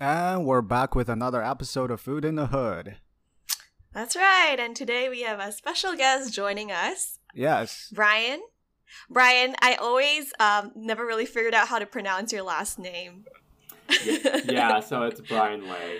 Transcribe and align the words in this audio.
And 0.00 0.44
we're 0.44 0.62
back 0.62 0.94
with 0.94 1.08
another 1.08 1.42
episode 1.42 1.90
of 1.90 2.00
Food 2.00 2.24
in 2.24 2.36
the 2.36 2.46
Hood. 2.46 2.98
That's 3.92 4.14
right. 4.14 4.54
And 4.56 4.76
today 4.76 5.08
we 5.08 5.22
have 5.22 5.40
a 5.40 5.50
special 5.50 5.96
guest 5.96 6.32
joining 6.32 6.70
us. 6.70 7.18
Yes. 7.34 7.90
Bryan. 7.92 8.40
Bryan, 9.10 9.56
I 9.60 9.74
always 9.74 10.32
um, 10.38 10.70
never 10.76 11.04
really 11.04 11.26
figured 11.26 11.52
out 11.52 11.66
how 11.66 11.80
to 11.80 11.86
pronounce 11.86 12.32
your 12.32 12.44
last 12.44 12.78
name. 12.78 13.24
yeah, 14.44 14.78
so 14.78 15.02
it's 15.02 15.20
Bryan 15.20 15.66
Le. 15.68 15.98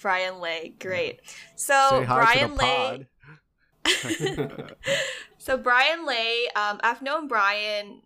Bryan 0.00 0.40
Le, 0.40 0.70
great. 0.80 1.20
So 1.54 2.02
Bryan 2.06 2.56
Le. 2.56 3.00
so 5.36 5.58
Bryan 5.58 6.06
Le, 6.06 6.46
um, 6.56 6.80
I've 6.82 7.02
known 7.02 7.28
Bryan 7.28 8.00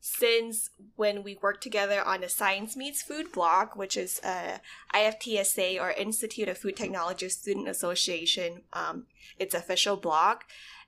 since 0.00 0.70
when 0.96 1.22
we 1.22 1.38
worked 1.42 1.62
together 1.62 2.02
on 2.02 2.20
the 2.20 2.28
Science 2.28 2.76
Meets 2.76 3.02
Food 3.02 3.32
blog, 3.32 3.70
which 3.74 3.96
is 3.96 4.20
a 4.24 4.60
IFTSA 4.94 5.80
or 5.80 5.90
Institute 5.90 6.48
of 6.48 6.58
Food 6.58 6.76
Technology 6.76 7.28
Student 7.28 7.68
Association, 7.68 8.62
um, 8.72 9.06
its 9.38 9.54
official 9.54 9.96
blog. 9.96 10.38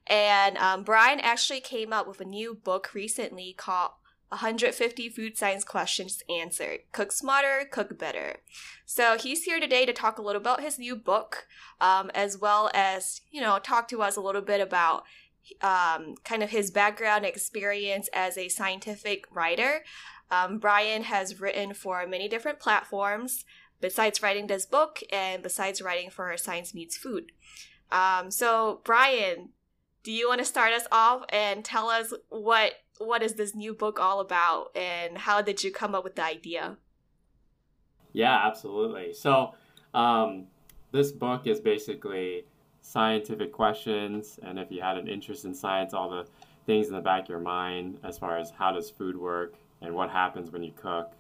And 0.07 0.57
um, 0.59 0.83
Bryan 0.83 1.21
actually 1.21 1.61
came 1.61 1.93
up 1.93 2.09
with 2.09 2.21
a 2.21 2.25
new 2.25 2.55
book 2.55 2.95
recently 2.95 3.53
called 3.57 3.93
150 4.31 5.09
Food 5.09 5.37
Science 5.37 5.65
Questions 5.65 6.23
Answered 6.31 6.81
Cook 6.93 7.11
Smarter, 7.11 7.67
Cook 7.69 7.99
Better. 7.99 8.37
So 8.87 9.19
he's 9.19 9.43
here 9.43 9.59
today 9.59 9.85
to 9.87 9.93
talk 9.93 10.19
a 10.19 10.23
little 10.23 10.41
about 10.41 10.63
his 10.63 10.79
new 10.79 10.95
book, 10.95 11.47
um, 11.81 12.11
as 12.15 12.39
well 12.39 12.71
as, 12.73 13.23
you 13.33 13.41
know, 13.41 13.59
talk 13.59 13.89
to 13.89 14.03
us 14.03 14.17
a 14.17 14.21
little 14.21 14.41
bit 14.41 14.61
about 14.61 15.03
um, 15.63 16.15
kind 16.25 16.43
of 16.43 16.51
his 16.51 16.71
background 16.71 17.25
experience 17.25 18.09
as 18.13 18.37
a 18.37 18.49
scientific 18.49 19.25
writer. 19.33 19.85
Um, 20.31 20.59
Bryan 20.59 21.03
has 21.05 21.41
written 21.41 21.75
for 21.75 22.07
many 22.07 22.29
different 22.29 22.61
platforms 22.61 23.45
besides 23.81 24.23
writing 24.23 24.47
this 24.47 24.67
book 24.67 25.01
and 25.11 25.43
besides 25.43 25.83
writing 25.83 26.11
for 26.11 26.37
Science 26.37 26.75
Meets 26.75 26.97
Food. 26.97 27.33
Um, 27.91 28.31
so, 28.31 28.81
Bryan, 28.85 29.51
do 30.03 30.13
you 30.13 30.29
want 30.29 30.39
to 30.39 30.45
start 30.45 30.73
us 30.73 30.87
off 30.93 31.25
and 31.31 31.65
tell 31.65 31.89
us 31.89 32.13
what 32.29 32.73
what 32.99 33.23
is 33.23 33.35
this 33.35 33.55
new 33.55 33.73
book 33.73 33.99
all 33.99 34.21
about 34.21 34.77
and 34.77 35.17
how 35.17 35.41
did 35.41 35.65
you 35.65 35.73
come 35.73 35.95
up 35.95 36.05
with 36.05 36.17
the 36.17 36.25
idea? 36.25 36.77
Yeah, 38.13 38.47
absolutely. 38.47 39.15
So, 39.15 39.55
um, 39.95 40.49
this 40.93 41.11
book 41.11 41.47
is 41.47 41.61
basically 41.61 42.45
scientific 42.83 43.53
questions, 43.53 44.39
and 44.43 44.59
if 44.59 44.71
you 44.71 44.81
had 44.81 44.97
an 44.97 45.09
interest 45.09 45.45
in 45.45 45.55
science, 45.55 45.95
all 45.95 46.11
the 46.11 46.27
things 46.67 46.89
in 46.89 46.95
the 46.95 47.01
back 47.01 47.25
of 47.25 47.29
your 47.29 47.41
mind 47.41 47.99
as 48.05 48.19
far 48.19 48.39
as 48.39 48.51
how 48.51 48.73
does 48.73 48.91
food 48.91 49.17
work 49.17 49.55
and 49.81 49.95
what 49.95 50.11
happens 50.11 50.51
when 50.51 50.63
you 50.63 50.73
cook. 50.73 51.13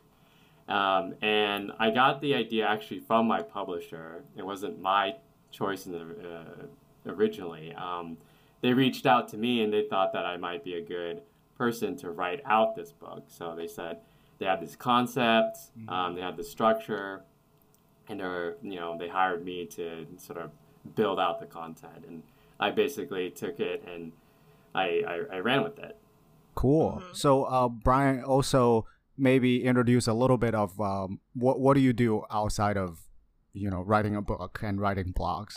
Um, 0.68 1.14
and 1.22 1.72
I 1.78 1.90
got 1.90 2.20
the 2.20 2.34
idea 2.34 2.66
actually 2.66 3.00
from 3.00 3.26
my 3.26 3.42
publisher. 3.42 4.22
It 4.36 4.46
wasn't 4.46 4.80
my 4.80 5.16
choice 5.50 5.84
the, 5.84 6.00
uh, 6.00 7.10
originally. 7.10 7.74
Um, 7.74 8.16
they 8.60 8.72
reached 8.72 9.06
out 9.06 9.28
to 9.28 9.36
me 9.36 9.62
and 9.62 9.72
they 9.72 9.86
thought 9.88 10.12
that 10.12 10.24
I 10.24 10.36
might 10.36 10.62
be 10.62 10.74
a 10.74 10.82
good 10.82 11.22
person 11.56 11.96
to 11.96 12.10
write 12.10 12.42
out 12.44 12.76
this 12.76 12.92
book. 12.92 13.24
So 13.26 13.54
they 13.56 13.66
said 13.66 13.98
they 14.38 14.46
had 14.46 14.60
this 14.60 14.76
concept, 14.76 15.58
mm-hmm. 15.78 15.88
um, 15.88 16.14
they 16.14 16.20
had 16.20 16.36
the 16.36 16.44
structure, 16.44 17.22
and 18.08 18.20
they're 18.20 18.56
you 18.62 18.76
know 18.76 18.96
they 18.98 19.08
hired 19.08 19.44
me 19.44 19.66
to 19.66 20.06
sort 20.18 20.38
of 20.38 20.50
build 20.94 21.18
out 21.18 21.40
the 21.40 21.46
content. 21.46 22.04
And 22.06 22.22
I 22.58 22.70
basically 22.70 23.30
took 23.30 23.60
it 23.60 23.84
and 23.86 24.12
I, 24.74 25.02
I, 25.06 25.36
I 25.36 25.38
ran 25.38 25.62
with 25.62 25.78
it. 25.78 25.96
Cool. 26.54 27.00
Mm-hmm. 27.00 27.14
So, 27.14 27.44
uh, 27.44 27.68
Bryan, 27.68 28.22
also 28.22 28.86
maybe 29.16 29.64
introduce 29.64 30.06
a 30.06 30.14
little 30.14 30.38
bit 30.38 30.54
of 30.54 30.80
um, 30.80 31.20
what 31.34 31.60
what 31.60 31.74
do 31.74 31.80
you 31.80 31.92
do 31.92 32.24
outside 32.30 32.76
of 32.76 33.00
you 33.52 33.70
know 33.70 33.82
writing 33.82 34.16
a 34.16 34.22
book 34.22 34.60
and 34.62 34.80
writing 34.80 35.12
blogs. 35.12 35.54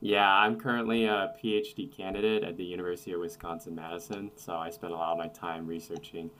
Yeah, 0.00 0.30
I'm 0.30 0.60
currently 0.60 1.06
a 1.06 1.32
PhD 1.42 1.90
candidate 1.90 2.44
at 2.44 2.58
the 2.58 2.64
University 2.64 3.12
of 3.12 3.20
Wisconsin 3.20 3.74
Madison. 3.74 4.30
So 4.36 4.54
I 4.54 4.68
spend 4.68 4.92
a 4.92 4.96
lot 4.96 5.12
of 5.12 5.18
my 5.18 5.28
time 5.28 5.66
researching 5.66 6.30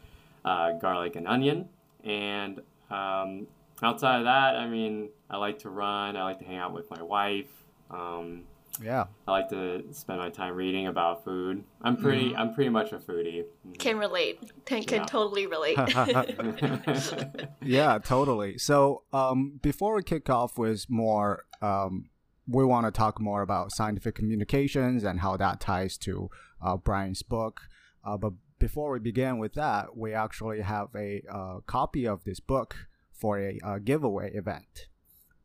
uh, 0.45 0.73
garlic 0.73 1.17
and 1.17 1.27
onion. 1.27 1.71
And 2.05 2.61
um, 2.91 3.47
outside 3.85 4.19
of 4.19 4.25
that, 4.25 4.57
I 4.57 4.67
mean, 4.69 5.11
I 5.31 5.37
like 5.37 5.59
to 5.61 5.71
run. 5.71 6.17
I 6.17 6.25
like 6.25 6.39
to 6.39 6.45
hang 6.45 6.57
out 6.57 6.73
with 6.73 6.91
my 6.91 7.03
wife. 7.03 7.51
Um, 7.91 8.45
yeah. 8.83 9.05
I 9.27 9.31
like 9.31 9.49
to 9.51 9.85
spend 9.93 10.19
my 10.19 10.31
time 10.31 10.55
reading 10.55 10.87
about 10.87 11.25
food. 11.25 11.65
I'm 11.83 11.97
pretty. 11.97 12.31
Mm. 12.31 12.39
I'm 12.39 12.55
pretty 12.55 12.71
much 12.71 12.93
a 12.93 12.99
foodie. 12.99 13.45
Mm-hmm. 13.45 13.73
Can 13.75 13.99
relate. 13.99 14.41
Can, 14.65 14.83
can 14.83 15.01
yeah. 15.01 15.07
totally 15.07 15.47
relate. 15.47 15.79
yeah, 17.63 17.99
totally. 17.99 18.59
So, 18.59 19.03
um, 19.13 19.61
before 19.63 19.95
we 19.95 20.03
kick 20.03 20.29
off 20.29 20.59
with 20.59 20.87
more, 20.89 21.45
um, 21.63 22.11
we 22.47 22.65
want 22.65 22.87
to 22.87 22.91
talk 22.91 23.21
more 23.21 23.43
about 23.43 23.73
scientific 23.73 24.15
communications 24.15 25.05
and 25.05 25.21
how 25.21 25.37
that 25.37 25.61
ties 25.61 25.97
to 25.99 26.31
uh, 26.63 26.77
Bryan's 26.77 27.23
book. 27.23 27.61
Uh, 28.05 28.17
but 28.17 28.33
before 28.59 28.93
we 28.93 28.99
begin 28.99 29.39
with 29.39 29.55
that, 29.55 29.97
we 29.97 30.13
actually 30.13 30.61
have 30.61 30.89
a 30.97 31.23
uh, 31.31 31.59
copy 31.67 32.07
of 32.07 32.25
this 32.25 32.41
book 32.41 32.77
for 33.25 33.39
a, 33.39 33.59
a 33.65 33.81
giveaway 33.81 34.31
event. 34.35 34.89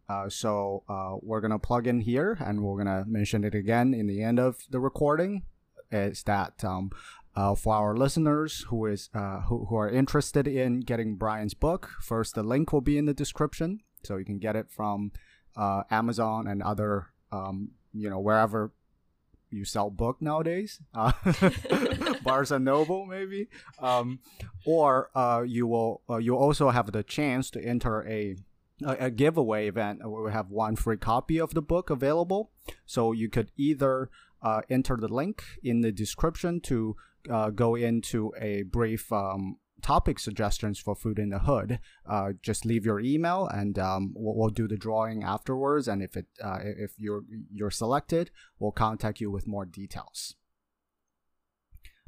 Uh, 0.09 0.27
so 0.27 0.83
uh, 0.89 1.15
we're 1.21 1.39
gonna 1.39 1.57
plug 1.57 1.87
in 1.87 2.01
here, 2.01 2.37
and 2.41 2.61
we're 2.61 2.77
gonna 2.77 3.05
mention 3.07 3.45
it 3.45 3.55
again 3.55 3.93
in 3.93 4.05
the 4.05 4.21
end 4.21 4.37
of 4.37 4.57
the 4.69 4.81
recording. 4.81 5.43
Is 5.89 6.23
that 6.23 6.61
um, 6.65 6.91
uh, 7.37 7.55
for 7.55 7.73
our 7.73 7.95
listeners 7.95 8.65
who 8.67 8.85
is 8.85 9.09
uh, 9.15 9.43
who, 9.43 9.67
who 9.69 9.77
are 9.77 9.89
interested 9.89 10.45
in 10.45 10.81
getting 10.81 11.15
Bryan's 11.15 11.53
book? 11.53 11.91
First, 12.01 12.35
the 12.35 12.43
link 12.43 12.73
will 12.73 12.81
be 12.81 12.97
in 12.97 13.05
the 13.05 13.13
description, 13.13 13.79
so 14.03 14.17
you 14.17 14.25
can 14.25 14.39
get 14.39 14.57
it 14.57 14.69
from 14.69 15.13
uh, 15.55 15.83
Amazon 15.89 16.47
and 16.47 16.61
other 16.61 17.13
um, 17.31 17.69
you 17.93 18.09
know 18.09 18.19
wherever 18.19 18.73
you 19.51 19.65
sell 19.65 19.89
book 19.89 20.17
nowadays, 20.21 20.79
uh, 20.93 21.11
Barnes 22.23 22.51
and 22.51 22.65
Noble 22.65 23.05
maybe, 23.05 23.47
um, 23.79 24.19
or 24.65 25.09
uh, 25.15 25.43
you 25.45 25.67
will 25.67 26.01
uh, 26.09 26.17
you 26.17 26.35
also 26.35 26.69
have 26.69 26.91
the 26.91 27.03
chance 27.03 27.49
to 27.51 27.63
enter 27.63 28.07
a, 28.07 28.35
a, 28.85 29.05
a 29.05 29.09
giveaway 29.09 29.67
event 29.67 30.07
where 30.07 30.23
we 30.23 30.31
have 30.31 30.49
one 30.49 30.75
free 30.75 30.97
copy 30.97 31.39
of 31.39 31.53
the 31.53 31.61
book 31.61 31.89
available. 31.89 32.51
So 32.85 33.11
you 33.11 33.29
could 33.29 33.51
either 33.57 34.09
uh, 34.41 34.61
enter 34.69 34.97
the 34.97 35.07
link 35.07 35.43
in 35.63 35.81
the 35.81 35.91
description 35.91 36.61
to 36.61 36.95
uh, 37.29 37.49
go 37.49 37.75
into 37.75 38.33
a 38.39 38.63
brief 38.63 39.11
um, 39.11 39.57
topic 39.81 40.19
suggestions 40.19 40.79
for 40.79 40.95
Food 40.95 41.19
in 41.19 41.29
the 41.29 41.39
Hood, 41.39 41.79
uh, 42.05 42.33
just 42.41 42.65
leave 42.65 42.85
your 42.85 42.99
email 42.99 43.47
and 43.47 43.77
um, 43.79 44.13
we'll, 44.15 44.35
we'll, 44.35 44.49
do 44.49 44.67
the 44.67 44.77
drawing 44.77 45.23
afterwards. 45.23 45.87
And 45.87 46.01
if 46.01 46.15
it 46.15 46.27
uh, 46.43 46.59
if 46.61 46.91
you're 46.97 47.23
you're 47.51 47.71
selected, 47.71 48.31
we'll 48.59 48.71
contact 48.71 49.19
you 49.19 49.31
with 49.31 49.47
more 49.47 49.65
details. 49.65 50.35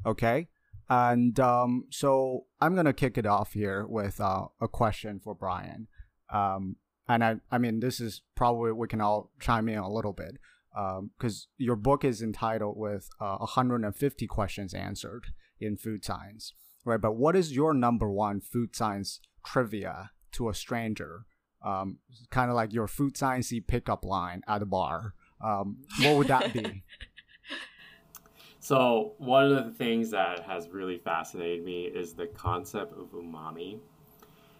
Okay, 0.04 0.48
and 0.88 1.38
um, 1.38 1.86
so 1.90 2.46
I'm 2.60 2.74
gonna 2.74 2.92
kick 2.92 3.16
it 3.16 3.26
off 3.26 3.52
here 3.52 3.86
with 3.86 4.20
uh, 4.20 4.46
a 4.60 4.68
question 4.68 5.20
for 5.22 5.34
Bryan. 5.34 5.88
Um, 6.32 6.76
and 7.08 7.24
I 7.24 7.36
I 7.50 7.58
mean 7.58 7.80
this 7.80 8.00
is 8.00 8.22
probably 8.34 8.72
we 8.72 8.88
can 8.88 9.00
all 9.00 9.30
chime 9.40 9.68
in 9.68 9.78
a 9.78 9.90
little 9.90 10.12
bit 10.12 10.38
because 10.72 11.46
um, 11.46 11.52
your 11.58 11.76
book 11.76 12.04
is 12.04 12.22
entitled 12.22 12.76
with 12.76 13.08
uh, 13.20 13.36
150 13.36 14.26
questions 14.26 14.72
answered 14.72 15.26
in 15.60 15.76
food 15.76 16.04
science 16.04 16.54
right? 16.84 17.00
But 17.00 17.16
what 17.16 17.36
is 17.36 17.54
your 17.54 17.74
number 17.74 18.10
one 18.10 18.40
food 18.40 18.74
science 18.74 19.20
trivia 19.44 20.10
to 20.32 20.48
a 20.48 20.54
stranger? 20.54 21.26
Um, 21.64 21.98
kind 22.30 22.50
of 22.50 22.56
like 22.56 22.72
your 22.72 22.88
food 22.88 23.14
sciencey 23.14 23.64
pickup 23.64 24.04
line 24.04 24.42
at 24.48 24.62
a 24.62 24.66
bar. 24.66 25.14
Um, 25.40 25.78
what 26.00 26.16
would 26.16 26.28
that 26.28 26.52
be? 26.52 26.82
so 28.60 29.14
one 29.18 29.52
of 29.52 29.64
the 29.64 29.72
things 29.72 30.10
that 30.10 30.40
has 30.44 30.68
really 30.68 30.98
fascinated 30.98 31.64
me 31.64 31.84
is 31.84 32.14
the 32.14 32.26
concept 32.26 32.92
of 32.98 33.12
umami. 33.12 33.78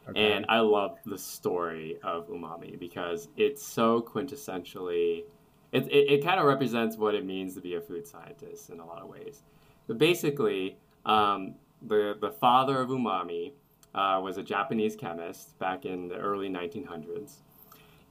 Okay. 0.08 0.32
And 0.32 0.46
I 0.48 0.58
love 0.58 0.98
the 1.06 1.18
story 1.18 1.98
of 2.02 2.28
umami 2.28 2.78
because 2.78 3.28
it's 3.36 3.64
so 3.64 4.02
quintessentially, 4.02 5.24
it, 5.70 5.86
it, 5.86 6.10
it 6.10 6.24
kind 6.24 6.40
of 6.40 6.46
represents 6.46 6.96
what 6.96 7.14
it 7.14 7.24
means 7.24 7.54
to 7.54 7.60
be 7.60 7.74
a 7.74 7.80
food 7.80 8.06
scientist 8.06 8.70
in 8.70 8.80
a 8.80 8.84
lot 8.84 9.02
of 9.02 9.08
ways. 9.08 9.42
But 9.86 9.98
basically, 9.98 10.76
um, 11.04 11.54
the, 11.86 12.16
the 12.20 12.30
father 12.30 12.80
of 12.80 12.88
umami 12.88 13.52
uh, 13.94 14.20
was 14.22 14.38
a 14.38 14.42
Japanese 14.42 14.96
chemist 14.96 15.58
back 15.58 15.84
in 15.84 16.08
the 16.08 16.16
early 16.16 16.48
1900s. 16.48 17.36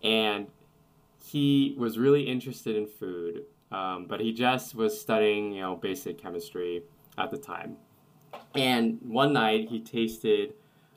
And 0.03 0.47
he 1.23 1.75
was 1.77 1.97
really 1.97 2.23
interested 2.23 2.75
in 2.75 2.87
food, 2.87 3.43
um, 3.71 4.05
but 4.07 4.19
he 4.19 4.33
just 4.33 4.75
was 4.75 4.99
studying, 4.99 5.53
you 5.53 5.61
know, 5.61 5.75
basic 5.75 6.21
chemistry 6.21 6.83
at 7.17 7.31
the 7.31 7.37
time. 7.37 7.77
And 8.55 8.99
one 9.01 9.33
night 9.33 9.69
he 9.69 9.79
tasted 9.79 10.53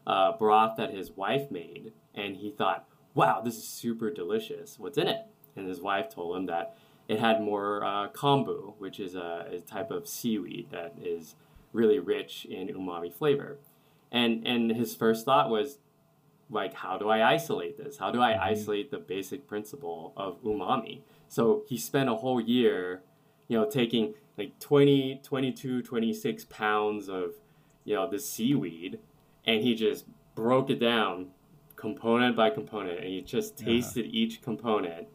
uh, 0.07 0.33
broth 0.37 0.77
that 0.77 0.93
his 0.93 1.13
wife 1.13 1.51
made, 1.51 1.93
and 2.15 2.37
he 2.37 2.51
thought, 2.51 2.89
wow, 3.15 3.41
this 3.41 3.57
is 3.57 3.67
super 3.67 4.11
delicious. 4.11 4.79
What's 4.79 4.99
in 4.99 5.09
it? 5.09 5.27
And 5.57 5.69
his 5.69 5.81
wife 5.81 6.09
told 6.09 6.37
him 6.37 6.47
that 6.47 6.77
it 7.07 7.21
had 7.21 7.41
more 7.41 7.85
uh, 7.85 8.09
kombu, 8.09 8.75
which 8.79 8.99
is 8.99 9.15
a, 9.15 9.47
a 9.51 9.61
type 9.61 9.91
of 9.91 10.09
seaweed 10.09 10.69
that 10.71 10.95
is 11.01 11.37
really 11.75 11.99
rich 11.99 12.47
in 12.47 12.69
umami 12.69 13.13
flavor. 13.13 13.59
And 14.11 14.47
and 14.47 14.71
his 14.71 14.95
first 14.95 15.25
thought 15.27 15.51
was, 15.51 15.79
like 16.49 16.73
how 16.75 16.97
do 16.97 17.09
I 17.09 17.33
isolate 17.35 17.77
this? 17.77 17.99
How 17.99 18.11
do 18.11 18.21
I 18.23 18.33
Mhm. 18.35 18.41
isolate 18.41 18.91
the 18.91 18.99
basic 18.99 19.47
principle 19.47 20.13
of 20.17 20.41
umami? 20.43 21.01
So 21.29 21.65
he 21.67 21.77
spent 21.77 22.09
a 22.09 22.15
whole 22.15 22.41
year, 22.41 23.03
you 23.49 23.59
know, 23.59 23.69
taking 23.69 24.15
like 24.39 24.59
20, 24.61 25.21
22, 25.23 25.83
26 25.83 26.45
pounds 26.47 27.09
of, 27.09 27.35
you 27.85 27.95
know, 27.95 28.09
this 28.09 28.29
seaweed 28.29 28.99
and 29.45 29.63
he 29.63 29.75
just 29.75 30.07
broke 30.35 30.71
it 30.71 30.79
down 30.79 31.31
component 31.77 32.37
by 32.37 32.51
component 32.51 32.99
and 33.01 33.09
he 33.09 33.21
just 33.21 33.59
Yeah. 33.61 33.67
tasted 33.67 34.07
each 34.07 34.43
component, 34.43 35.09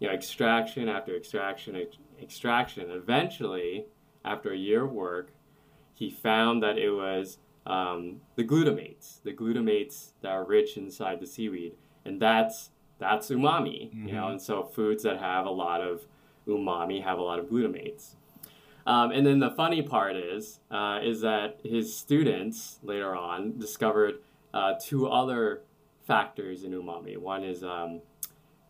you 0.00 0.08
know, 0.08 0.14
extraction 0.14 0.88
after 0.88 1.16
extraction, 1.16 1.76
ex- 1.76 1.98
extraction. 2.20 2.90
Eventually, 2.90 3.86
after 4.24 4.50
a 4.52 4.56
year 4.56 4.84
of 4.84 4.92
work, 4.92 5.32
he 5.94 6.10
found 6.10 6.62
that 6.62 6.76
it 6.78 6.90
was 6.90 7.38
um, 7.66 8.20
the 8.36 8.44
glutamates, 8.44 9.22
the 9.22 9.32
glutamates 9.32 10.10
that 10.20 10.30
are 10.32 10.44
rich 10.44 10.76
inside 10.76 11.20
the 11.20 11.26
seaweed, 11.26 11.72
and 12.04 12.20
that's 12.20 12.70
that's 12.98 13.30
umami, 13.30 13.92
you 14.06 14.12
know. 14.12 14.28
And 14.28 14.40
so 14.40 14.62
foods 14.62 15.02
that 15.04 15.18
have 15.18 15.46
a 15.46 15.50
lot 15.50 15.80
of 15.80 16.06
umami 16.46 17.02
have 17.02 17.18
a 17.18 17.22
lot 17.22 17.38
of 17.38 17.46
glutamates. 17.46 18.14
Um, 18.86 19.10
and 19.12 19.26
then 19.26 19.38
the 19.38 19.50
funny 19.50 19.80
part 19.82 20.14
is 20.16 20.60
uh, 20.70 21.00
is 21.02 21.22
that 21.22 21.60
his 21.64 21.96
students 21.96 22.78
later 22.82 23.14
on 23.16 23.58
discovered 23.58 24.16
uh, 24.52 24.74
two 24.80 25.08
other 25.08 25.62
factors 26.06 26.64
in 26.64 26.72
umami. 26.72 27.16
One 27.16 27.42
is 27.42 27.64
um, 27.64 28.02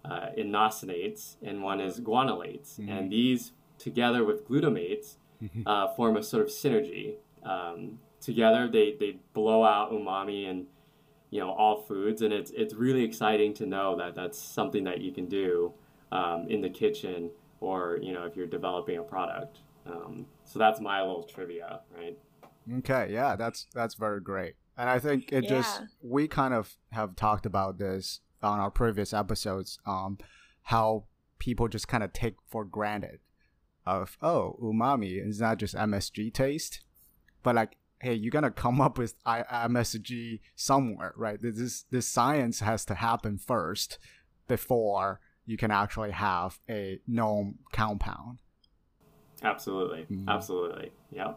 uh, 0.05 0.29
inosinates, 0.39 1.37
and 1.43 1.63
one 1.63 1.81
is 1.81 2.01
guanylates, 2.01 2.79
Mhm. 2.79 2.91
and 2.91 3.11
these 3.11 3.53
together 3.79 4.23
with 4.25 4.47
glutamates 4.49 5.17
uh, 5.67 5.89
form 5.95 6.17
a 6.17 6.23
sort 6.23 6.43
of 6.43 6.49
synergy. 6.49 7.15
Um, 7.43 7.99
together, 8.21 8.69
they, 8.71 8.97
they 8.99 9.19
blow 9.33 9.65
out 9.65 9.93
umami 9.93 10.49
and 10.49 10.67
you 11.31 11.41
know 11.41 11.51
all 11.51 11.83
foods, 11.83 12.23
and 12.23 12.33
it's 12.33 12.51
it's 12.53 12.75
really 12.75 13.03
exciting 13.03 13.55
to 13.55 13.67
know 13.67 13.97
that 13.97 14.15
that's 14.15 14.39
something 14.39 14.85
that 14.85 15.01
you 15.01 15.13
can 15.13 15.27
do 15.27 15.73
um, 16.13 16.47
in 16.49 16.61
the 16.61 16.71
kitchen, 16.71 17.31
or 17.61 17.99
you 18.01 18.13
know 18.13 18.25
if 18.25 18.37
you're 18.37 18.47
developing 18.47 18.99
a 18.99 19.03
product. 19.03 19.59
Um, 19.87 20.27
so 20.45 20.59
that's 20.59 20.81
my 20.81 21.01
little 21.01 21.25
trivia, 21.25 21.81
right? 21.97 22.17
Okay, 22.79 23.09
yeah, 23.11 23.37
that's 23.37 23.67
that's 23.75 23.95
very 23.95 24.21
great. 24.21 24.55
And 24.77 24.89
I 24.89 24.99
think 24.99 25.33
it 25.33 25.49
just 25.49 25.83
we 26.03 26.29
kind 26.29 26.55
of 26.55 26.77
have 26.93 27.17
talked 27.17 27.47
about 27.47 27.79
this 27.79 28.21
on 28.43 28.61
our 28.61 28.71
previous 28.71 29.13
episodes, 29.13 29.79
um, 29.87 30.19
how 30.63 31.05
people 31.39 31.69
just 31.69 31.89
kind 31.89 32.03
of 32.03 32.13
take 32.13 32.37
for 32.49 32.65
granted 32.65 33.19
of 33.87 34.17
oh 34.23 34.57
umami 34.63 35.27
is 35.27 35.41
not 35.41 35.59
just 35.59 35.75
MSG 35.75 36.33
taste, 36.33 36.81
but 37.43 37.55
like 37.55 37.77
hey 38.01 38.15
you're 38.15 38.31
gonna 38.31 38.51
come 38.51 38.81
up 38.81 38.99
with 38.99 39.15
I- 39.25 39.67
MSG 39.69 40.41
somewhere, 40.55 41.13
right? 41.17 41.41
This 41.41 41.59
is- 41.59 41.85
this 41.91 42.07
science 42.09 42.61
has 42.61 42.85
to 42.87 42.95
happen 42.95 43.39
first 43.39 43.99
before 44.49 45.21
you 45.47 45.57
can 45.57 45.71
actually 45.71 46.11
have 46.13 46.61
a 46.69 47.01
known 47.07 47.59
compound. 47.73 48.39
Absolutely, 49.43 50.07
Mhm. 50.11 50.29
absolutely, 50.29 50.93
yeah. 51.11 51.35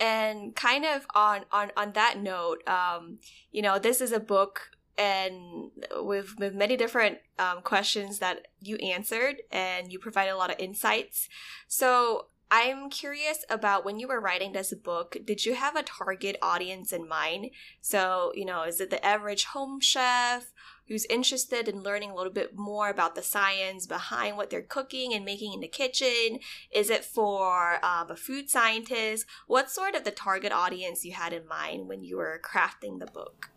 and 0.00 0.56
kind 0.56 0.84
of 0.84 1.06
on 1.14 1.44
on 1.52 1.70
on 1.76 1.92
that 1.92 2.18
note 2.18 2.66
um 2.66 3.20
you 3.52 3.62
know 3.62 3.78
this 3.78 4.00
is 4.00 4.10
a 4.10 4.18
book 4.18 4.70
and 4.96 5.70
with 5.96 6.34
with 6.38 6.54
many 6.54 6.76
different 6.76 7.18
um, 7.38 7.62
questions 7.62 8.18
that 8.18 8.46
you 8.60 8.76
answered 8.76 9.36
and 9.50 9.92
you 9.92 9.98
provide 9.98 10.28
a 10.28 10.36
lot 10.36 10.50
of 10.50 10.58
insights. 10.58 11.28
So 11.68 12.26
i'm 12.50 12.90
curious 12.90 13.42
about 13.48 13.86
when 13.86 13.98
you 13.98 14.06
were 14.06 14.20
writing 14.20 14.52
this 14.52 14.74
book 14.74 15.16
did 15.24 15.46
you 15.46 15.54
have 15.54 15.74
a 15.74 15.82
target 15.82 16.36
audience 16.42 16.92
in 16.92 17.08
mind? 17.08 17.50
So 17.80 18.32
you 18.34 18.44
know 18.44 18.62
is 18.62 18.80
it 18.80 18.90
the 18.90 19.04
average 19.04 19.46
home 19.46 19.80
chef 19.80 20.52
who's 20.86 21.06
interested 21.06 21.66
in 21.66 21.82
learning 21.82 22.10
a 22.10 22.14
little 22.14 22.32
bit 22.32 22.54
more 22.54 22.90
about 22.90 23.14
the 23.14 23.22
science 23.22 23.86
behind 23.86 24.36
what 24.36 24.50
they're 24.50 24.60
cooking 24.60 25.14
and 25.14 25.24
making 25.24 25.54
in 25.54 25.60
the 25.60 25.68
kitchen? 25.68 26.38
Is 26.70 26.90
it 26.90 27.04
for 27.04 27.84
um, 27.84 28.10
a 28.10 28.16
food 28.16 28.50
scientist? 28.50 29.24
What 29.46 29.70
sort 29.70 29.94
of 29.94 30.04
the 30.04 30.10
target 30.10 30.52
audience 30.52 31.02
you 31.02 31.12
had 31.12 31.32
in 31.32 31.48
mind 31.48 31.88
when 31.88 32.04
you 32.04 32.18
were 32.18 32.40
crafting 32.44 32.98
the 32.98 33.06
book 33.06 33.53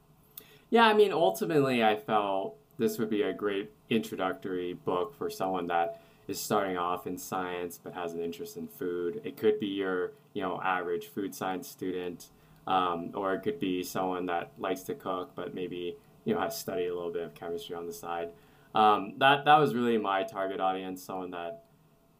Yeah, 0.69 0.85
I 0.85 0.93
mean, 0.93 1.13
ultimately, 1.13 1.83
I 1.83 1.95
felt 1.95 2.57
this 2.77 2.97
would 2.97 3.09
be 3.09 3.21
a 3.21 3.33
great 3.33 3.71
introductory 3.89 4.73
book 4.73 5.15
for 5.17 5.29
someone 5.29 5.67
that 5.67 6.01
is 6.27 6.39
starting 6.39 6.77
off 6.77 7.07
in 7.07 7.17
science 7.17 7.79
but 7.81 7.93
has 7.93 8.13
an 8.13 8.21
interest 8.21 8.57
in 8.57 8.67
food. 8.67 9.21
It 9.23 9.37
could 9.37 9.59
be 9.59 9.67
your, 9.67 10.11
you 10.33 10.41
know, 10.41 10.61
average 10.61 11.07
food 11.07 11.33
science 11.33 11.67
student, 11.67 12.27
um, 12.67 13.11
or 13.15 13.33
it 13.33 13.43
could 13.43 13.59
be 13.59 13.81
someone 13.83 14.25
that 14.25 14.51
likes 14.57 14.81
to 14.83 14.95
cook 14.95 15.31
but 15.35 15.55
maybe, 15.55 15.95
you 16.25 16.33
know, 16.33 16.41
has 16.41 16.57
studied 16.57 16.87
a 16.87 16.95
little 16.95 17.11
bit 17.11 17.23
of 17.23 17.33
chemistry 17.33 17.75
on 17.75 17.87
the 17.87 17.93
side. 17.93 18.31
Um, 18.75 19.13
that 19.17 19.45
that 19.45 19.57
was 19.57 19.73
really 19.73 19.97
my 19.97 20.23
target 20.23 20.59
audience, 20.59 21.01
someone 21.01 21.31
that 21.31 21.63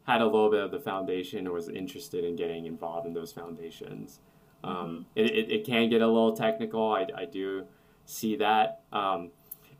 had 0.04 0.22
a 0.22 0.24
little 0.24 0.50
bit 0.50 0.64
of 0.64 0.70
the 0.70 0.80
foundation 0.80 1.46
or 1.46 1.52
was 1.52 1.68
interested 1.68 2.24
in 2.24 2.34
getting 2.34 2.64
involved 2.64 3.06
in 3.06 3.12
those 3.12 3.30
foundations. 3.30 4.20
Um, 4.64 5.04
it, 5.14 5.30
it, 5.30 5.52
it 5.52 5.66
can 5.66 5.90
get 5.90 6.00
a 6.00 6.06
little 6.06 6.34
technical. 6.34 6.92
I, 6.92 7.06
I 7.14 7.26
do 7.26 7.66
see 8.08 8.36
that. 8.36 8.80
Um, 8.92 9.30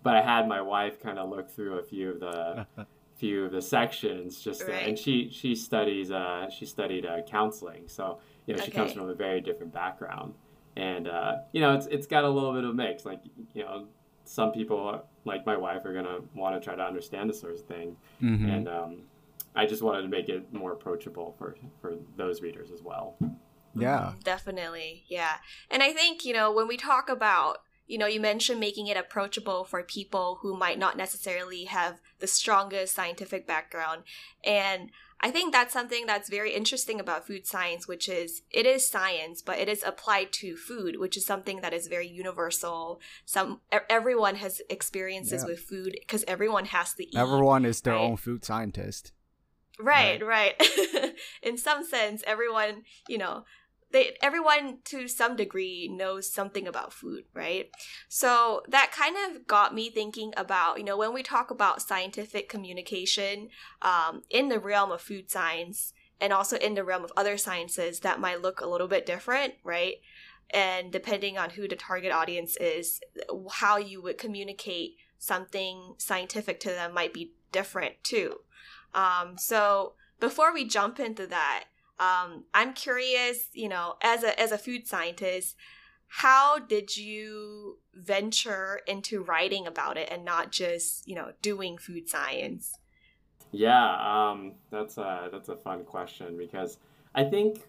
but 0.02 0.14
I 0.14 0.22
had 0.22 0.46
my 0.46 0.60
wife 0.60 1.00
kind 1.02 1.18
of 1.18 1.28
look 1.28 1.50
through 1.50 1.78
a 1.78 1.82
few 1.82 2.10
of 2.10 2.20
the 2.20 2.66
few 3.16 3.44
of 3.46 3.50
the 3.52 3.60
sections 3.62 4.40
just 4.40 4.60
to, 4.60 4.66
and 4.88 4.96
she 4.98 5.28
she 5.30 5.54
studies 5.54 6.10
uh, 6.12 6.48
she 6.50 6.66
studied 6.66 7.04
uh, 7.06 7.22
counseling. 7.22 7.84
So 7.88 8.20
you 8.46 8.54
know 8.54 8.62
she 8.62 8.70
comes 8.70 8.92
from 8.92 9.08
a 9.08 9.14
very 9.14 9.40
different 9.40 9.72
background. 9.72 10.34
And 10.76 11.08
uh, 11.08 11.38
you 11.52 11.60
know 11.60 11.74
it's 11.74 11.86
it's 11.86 12.06
got 12.06 12.24
a 12.24 12.28
little 12.28 12.52
bit 12.52 12.64
of 12.64 12.74
mix. 12.76 13.04
Like 13.04 13.20
you 13.54 13.64
know 13.64 13.86
some 14.24 14.52
people 14.52 15.02
like 15.24 15.44
my 15.46 15.56
wife 15.56 15.84
are 15.84 15.92
gonna 15.94 16.18
want 16.34 16.54
to 16.54 16.60
try 16.60 16.76
to 16.76 16.82
understand 16.82 17.28
this 17.30 17.40
sort 17.40 17.54
of 17.54 17.62
thing. 17.62 17.96
Mhm. 18.22 18.54
and 18.54 18.68
um, 18.68 18.96
I 19.56 19.66
just 19.66 19.82
wanted 19.82 20.02
to 20.02 20.08
make 20.08 20.28
it 20.28 20.52
more 20.52 20.72
approachable 20.72 21.34
for 21.38 21.56
for 21.80 21.94
those 22.16 22.40
readers 22.42 22.70
as 22.70 22.82
well. 22.82 23.16
yeah. 23.74 24.12
Mhm, 24.14 24.22
definitely. 24.22 25.04
Yeah. 25.08 25.36
And 25.70 25.82
i 25.82 25.92
think 25.92 26.24
you 26.24 26.34
know 26.34 26.52
when 26.52 26.68
we 26.68 26.76
talk 26.76 27.08
about 27.08 27.58
you 27.88 27.98
know 27.98 28.06
you 28.06 28.20
mentioned 28.20 28.60
making 28.60 28.86
it 28.86 28.96
approachable 28.96 29.64
for 29.64 29.82
people 29.82 30.38
who 30.42 30.56
might 30.56 30.78
not 30.78 30.96
necessarily 30.96 31.64
have 31.64 32.00
the 32.20 32.26
strongest 32.26 32.94
scientific 32.94 33.46
background 33.46 34.02
and 34.44 34.90
i 35.20 35.30
think 35.30 35.52
that's 35.52 35.72
something 35.72 36.06
that's 36.06 36.28
very 36.28 36.52
interesting 36.54 37.00
about 37.00 37.26
food 37.26 37.44
science 37.46 37.88
which 37.88 38.08
is 38.08 38.42
it 38.50 38.66
is 38.66 38.88
science 38.88 39.42
but 39.42 39.58
it 39.58 39.68
is 39.68 39.82
applied 39.82 40.32
to 40.32 40.54
food 40.56 40.98
which 41.00 41.16
is 41.16 41.26
something 41.26 41.60
that 41.62 41.72
is 41.74 41.88
very 41.88 42.06
universal 42.06 43.00
some 43.24 43.60
everyone 43.88 44.36
has 44.36 44.60
experiences 44.70 45.42
Yeah. 45.42 45.48
with 45.50 45.60
food 45.60 45.96
because 45.98 46.24
everyone 46.28 46.66
has 46.66 46.94
to 46.94 47.04
eat 47.04 47.16
Everyone 47.16 47.64
is 47.64 47.80
their 47.80 47.94
right? 47.94 48.02
own 48.02 48.16
food 48.16 48.44
scientist. 48.44 49.12
Right, 49.80 50.20
right. 50.24 50.54
In 51.42 51.56
some 51.56 51.84
sense, 51.84 52.24
everyone, 52.26 52.82
you 53.08 53.16
know, 53.16 53.44
they 53.90 54.16
everyone 54.22 54.78
to 54.84 55.08
some 55.08 55.36
degree 55.36 55.88
knows 55.88 56.32
something 56.32 56.66
about 56.66 56.92
food, 56.92 57.24
right? 57.34 57.70
So 58.08 58.62
that 58.68 58.92
kind 58.92 59.16
of 59.16 59.46
got 59.46 59.74
me 59.74 59.90
thinking 59.90 60.32
about, 60.36 60.78
you 60.78 60.84
know, 60.84 60.96
when 60.96 61.14
we 61.14 61.22
talk 61.22 61.50
about 61.50 61.82
scientific 61.82 62.48
communication 62.48 63.48
um, 63.82 64.22
in 64.30 64.48
the 64.48 64.58
realm 64.58 64.92
of 64.92 65.00
food 65.00 65.30
science 65.30 65.92
and 66.20 66.32
also 66.32 66.56
in 66.56 66.74
the 66.74 66.84
realm 66.84 67.04
of 67.04 67.12
other 67.16 67.36
sciences, 67.36 68.00
that 68.00 68.20
might 68.20 68.42
look 68.42 68.60
a 68.60 68.68
little 68.68 68.88
bit 68.88 69.06
different, 69.06 69.54
right? 69.64 69.96
And 70.50 70.90
depending 70.90 71.38
on 71.38 71.50
who 71.50 71.68
the 71.68 71.76
target 71.76 72.12
audience 72.12 72.56
is, 72.56 73.00
how 73.52 73.76
you 73.76 74.02
would 74.02 74.18
communicate 74.18 74.96
something 75.18 75.94
scientific 75.98 76.60
to 76.60 76.68
them 76.68 76.94
might 76.94 77.12
be 77.12 77.32
different 77.52 77.94
too. 78.02 78.36
Um, 78.94 79.36
so 79.36 79.94
before 80.20 80.52
we 80.52 80.66
jump 80.66 80.98
into 80.98 81.26
that, 81.26 81.64
um, 82.00 82.44
I'm 82.54 82.74
curious, 82.74 83.48
you 83.52 83.68
know, 83.68 83.94
as 84.02 84.22
a 84.22 84.38
as 84.40 84.52
a 84.52 84.58
food 84.58 84.86
scientist, 84.86 85.56
how 86.06 86.58
did 86.58 86.96
you 86.96 87.78
venture 87.94 88.80
into 88.86 89.22
writing 89.22 89.66
about 89.66 89.96
it 89.96 90.08
and 90.10 90.24
not 90.24 90.52
just, 90.52 91.06
you 91.06 91.14
know, 91.14 91.32
doing 91.42 91.76
food 91.76 92.08
science? 92.08 92.78
Yeah, 93.50 94.30
um, 94.30 94.54
that's 94.70 94.98
a 94.98 95.28
that's 95.32 95.48
a 95.48 95.56
fun 95.56 95.84
question 95.84 96.36
because 96.36 96.78
I 97.14 97.24
think 97.24 97.62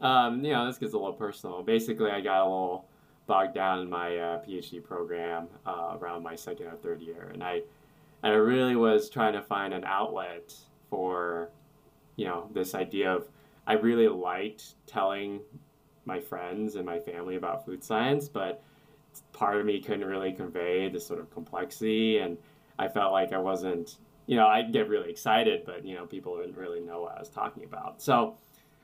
um, 0.00 0.44
you 0.44 0.52
know 0.52 0.66
this 0.66 0.78
gets 0.78 0.94
a 0.94 0.98
little 0.98 1.12
personal. 1.12 1.62
Basically, 1.62 2.10
I 2.10 2.20
got 2.20 2.42
a 2.42 2.44
little 2.44 2.86
bogged 3.26 3.54
down 3.54 3.80
in 3.80 3.90
my 3.90 4.16
uh, 4.16 4.42
PhD 4.42 4.82
program 4.82 5.48
uh, 5.66 5.96
around 6.00 6.22
my 6.22 6.34
second 6.34 6.66
or 6.66 6.76
third 6.76 7.02
year, 7.02 7.30
and 7.32 7.44
I 7.44 7.62
and 8.22 8.32
I 8.32 8.36
really 8.36 8.74
was 8.74 9.10
trying 9.10 9.34
to 9.34 9.42
find 9.42 9.74
an 9.74 9.84
outlet 9.84 10.54
for 10.88 11.50
you 12.16 12.24
know 12.24 12.48
this 12.52 12.74
idea 12.74 13.12
of 13.12 13.28
I 13.68 13.74
really 13.74 14.08
liked 14.08 14.74
telling 14.86 15.40
my 16.04 16.18
friends 16.18 16.74
and 16.74 16.84
my 16.84 16.98
family 16.98 17.36
about 17.36 17.64
food 17.64 17.84
science, 17.84 18.28
but 18.28 18.62
part 19.32 19.60
of 19.60 19.66
me 19.66 19.80
couldn't 19.80 20.06
really 20.06 20.32
convey 20.32 20.88
the 20.88 20.98
sort 20.98 21.20
of 21.20 21.30
complexity, 21.30 22.18
and 22.18 22.36
I 22.80 22.88
felt 22.88 23.12
like 23.12 23.32
I 23.32 23.38
wasn't 23.38 23.98
you 24.28 24.36
know, 24.36 24.46
I'd 24.46 24.74
get 24.74 24.90
really 24.90 25.10
excited, 25.10 25.62
but 25.64 25.86
you 25.86 25.94
know, 25.94 26.04
people 26.04 26.36
didn't 26.36 26.58
really 26.58 26.80
know 26.80 27.00
what 27.00 27.16
I 27.16 27.18
was 27.18 27.30
talking 27.30 27.64
about. 27.64 28.02
So, 28.02 28.36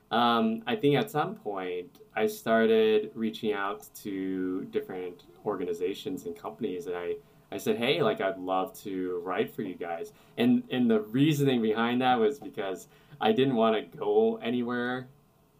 um, 0.09 0.63
I 0.65 0.75
think 0.75 0.95
at 0.95 1.11
some 1.11 1.35
point 1.35 1.99
I 2.15 2.25
started 2.25 3.11
reaching 3.13 3.53
out 3.53 3.87
to 4.01 4.65
different 4.71 5.25
organizations 5.45 6.25
and 6.25 6.35
companies, 6.35 6.87
and 6.87 6.95
I 6.97 7.15
I 7.51 7.57
said, 7.57 7.77
hey, 7.77 8.01
like 8.01 8.21
I'd 8.21 8.39
love 8.39 8.77
to 8.81 9.21
write 9.23 9.53
for 9.53 9.61
you 9.61 9.75
guys. 9.75 10.13
And 10.37 10.63
and 10.71 10.89
the 10.89 11.01
reasoning 11.01 11.61
behind 11.61 12.01
that 12.01 12.19
was 12.19 12.39
because 12.39 12.87
I 13.19 13.31
didn't 13.31 13.55
want 13.55 13.75
to 13.75 13.97
go 13.97 14.37
anywhere 14.37 15.07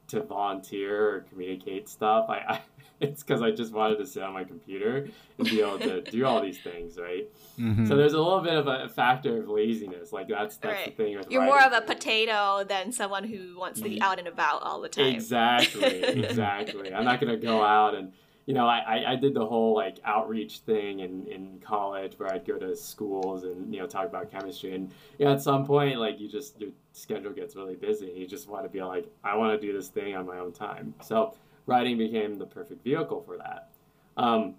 to 0.07 0.21
volunteer 0.21 1.09
or 1.09 1.25
communicate 1.31 1.89
stuff. 1.89 2.29
I, 2.29 2.37
I 2.47 2.61
it's 2.99 3.23
because 3.23 3.41
I 3.41 3.51
just 3.51 3.73
wanted 3.73 3.97
to 3.97 4.05
sit 4.05 4.23
on 4.23 4.33
my 4.33 4.43
computer 4.43 5.09
and 5.37 5.47
be 5.47 5.61
able 5.61 5.79
to 5.79 6.01
do 6.11 6.25
all 6.25 6.41
these 6.41 6.59
things, 6.59 6.97
right? 6.97 7.27
Mm-hmm. 7.59 7.87
So 7.87 7.95
there's 7.97 8.13
a 8.13 8.21
little 8.21 8.41
bit 8.41 8.53
of 8.53 8.67
a 8.67 8.87
factor 8.87 9.41
of 9.41 9.49
laziness. 9.49 10.13
Like 10.13 10.27
that's 10.29 10.57
that's 10.57 10.73
right. 10.73 10.85
the 10.97 11.03
thing 11.03 11.17
with 11.17 11.29
you're 11.29 11.43
more 11.43 11.61
of 11.61 11.73
a 11.73 11.81
potato 11.81 12.63
than 12.63 12.91
someone 12.91 13.25
who 13.25 13.57
wants 13.59 13.81
to 13.81 13.89
be 13.89 14.01
out 14.01 14.19
and 14.19 14.27
about 14.27 14.61
all 14.63 14.79
the 14.81 14.89
time. 14.89 15.07
Exactly, 15.07 16.03
exactly. 16.03 16.93
I'm 16.93 17.05
not 17.05 17.19
gonna 17.19 17.37
go 17.37 17.63
out 17.63 17.95
and 17.95 18.13
you 18.45 18.53
know, 18.53 18.67
I, 18.67 19.13
I 19.13 19.15
did 19.15 19.33
the 19.33 19.45
whole 19.45 19.73
like 19.73 19.97
outreach 20.05 20.59
thing 20.59 20.99
in, 20.99 21.25
in 21.27 21.59
college 21.65 22.13
where 22.17 22.31
I'd 22.31 22.45
go 22.45 22.59
to 22.59 22.75
schools 22.75 23.43
and, 23.43 23.73
you 23.73 23.79
know, 23.79 23.87
talk 23.87 24.05
about 24.05 24.31
chemistry. 24.31 24.75
And, 24.75 24.91
you 25.17 25.25
know, 25.25 25.33
at 25.33 25.41
some 25.41 25.65
point, 25.65 25.99
like 25.99 26.19
you 26.19 26.29
just, 26.29 26.59
your 26.61 26.69
schedule 26.91 27.31
gets 27.31 27.55
really 27.55 27.75
busy. 27.75 28.09
and 28.09 28.17
You 28.17 28.27
just 28.27 28.47
want 28.47 28.63
to 28.63 28.69
be 28.69 28.83
like, 28.83 29.07
I 29.23 29.35
want 29.35 29.59
to 29.59 29.67
do 29.67 29.73
this 29.73 29.87
thing 29.87 30.15
on 30.15 30.27
my 30.27 30.37
own 30.37 30.51
time. 30.51 30.93
So 31.01 31.33
writing 31.65 31.97
became 31.97 32.37
the 32.37 32.45
perfect 32.45 32.83
vehicle 32.83 33.23
for 33.25 33.37
that. 33.37 33.71
Um, 34.15 34.55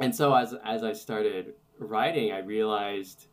and 0.00 0.14
so 0.14 0.34
as, 0.34 0.52
as 0.64 0.82
I 0.82 0.92
started 0.92 1.54
writing, 1.78 2.32
I 2.32 2.40
realized 2.40 3.28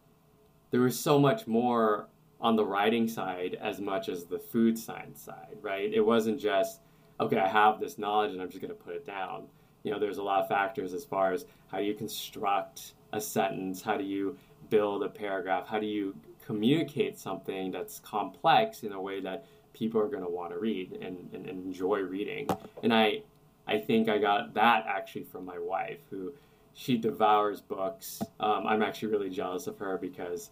there 0.70 0.82
was 0.82 1.00
so 1.00 1.18
much 1.18 1.48
more 1.48 2.08
on 2.40 2.56
the 2.56 2.66
writing 2.66 3.08
side 3.08 3.58
as 3.60 3.82
much 3.82 4.10
as 4.10 4.26
the 4.26 4.38
food 4.38 4.78
science 4.78 5.24
side, 5.24 5.58
right? 5.62 5.92
It 5.92 6.02
wasn't 6.02 6.40
just, 6.40 6.82
okay, 7.20 7.40
I 7.40 7.48
have 7.48 7.80
this 7.80 7.98
knowledge 7.98 8.32
and 8.32 8.42
I'm 8.44 8.50
just 8.50 8.62
going 8.62 8.70
to 8.70 8.84
put 8.84 8.94
it 8.94 9.08
down 9.08 9.48
you 9.84 9.92
know, 9.92 10.00
there's 10.00 10.18
a 10.18 10.24
lot 10.24 10.42
of 10.42 10.48
factors 10.48 10.94
as 10.94 11.06
far 11.06 11.34
as 11.34 11.46
how 11.68 11.80
do 11.80 11.84
you 11.84 11.94
construct 11.94 12.94
a 13.14 13.22
sentence, 13.22 13.82
how 13.82 13.98
do 13.98 14.04
you 14.04 14.38
build 14.70 15.04
a 15.04 15.10
paragraph, 15.10 15.68
how 15.68 15.80
do 15.80 15.86
you 15.86 16.16
communicate 16.46 17.18
something 17.18 17.72
that's 17.72 18.00
complex 18.00 18.84
in 18.84 18.94
a 18.94 19.02
way 19.02 19.20
that 19.22 19.46
people 19.74 20.02
are 20.02 20.08
going 20.08 20.24
to 20.24 20.30
want 20.30 20.52
to 20.52 20.60
read 20.60 20.98
and, 21.02 21.30
and, 21.34 21.48
enjoy 21.48 22.00
reading. 22.00 22.48
And 22.84 22.94
I, 22.94 23.22
I 23.68 23.80
think 23.80 24.10
I 24.10 24.18
got 24.18 24.54
that 24.56 24.86
actually 24.88 25.24
from 25.24 25.46
my 25.46 25.58
wife, 25.58 26.00
who 26.10 26.34
she 26.74 26.98
devours 26.98 27.62
books. 27.62 28.22
Um, 28.40 28.66
I'm 28.68 28.82
actually 28.82 29.10
really 29.10 29.30
jealous 29.30 29.68
of 29.68 29.78
her 29.80 29.98
because, 29.98 30.50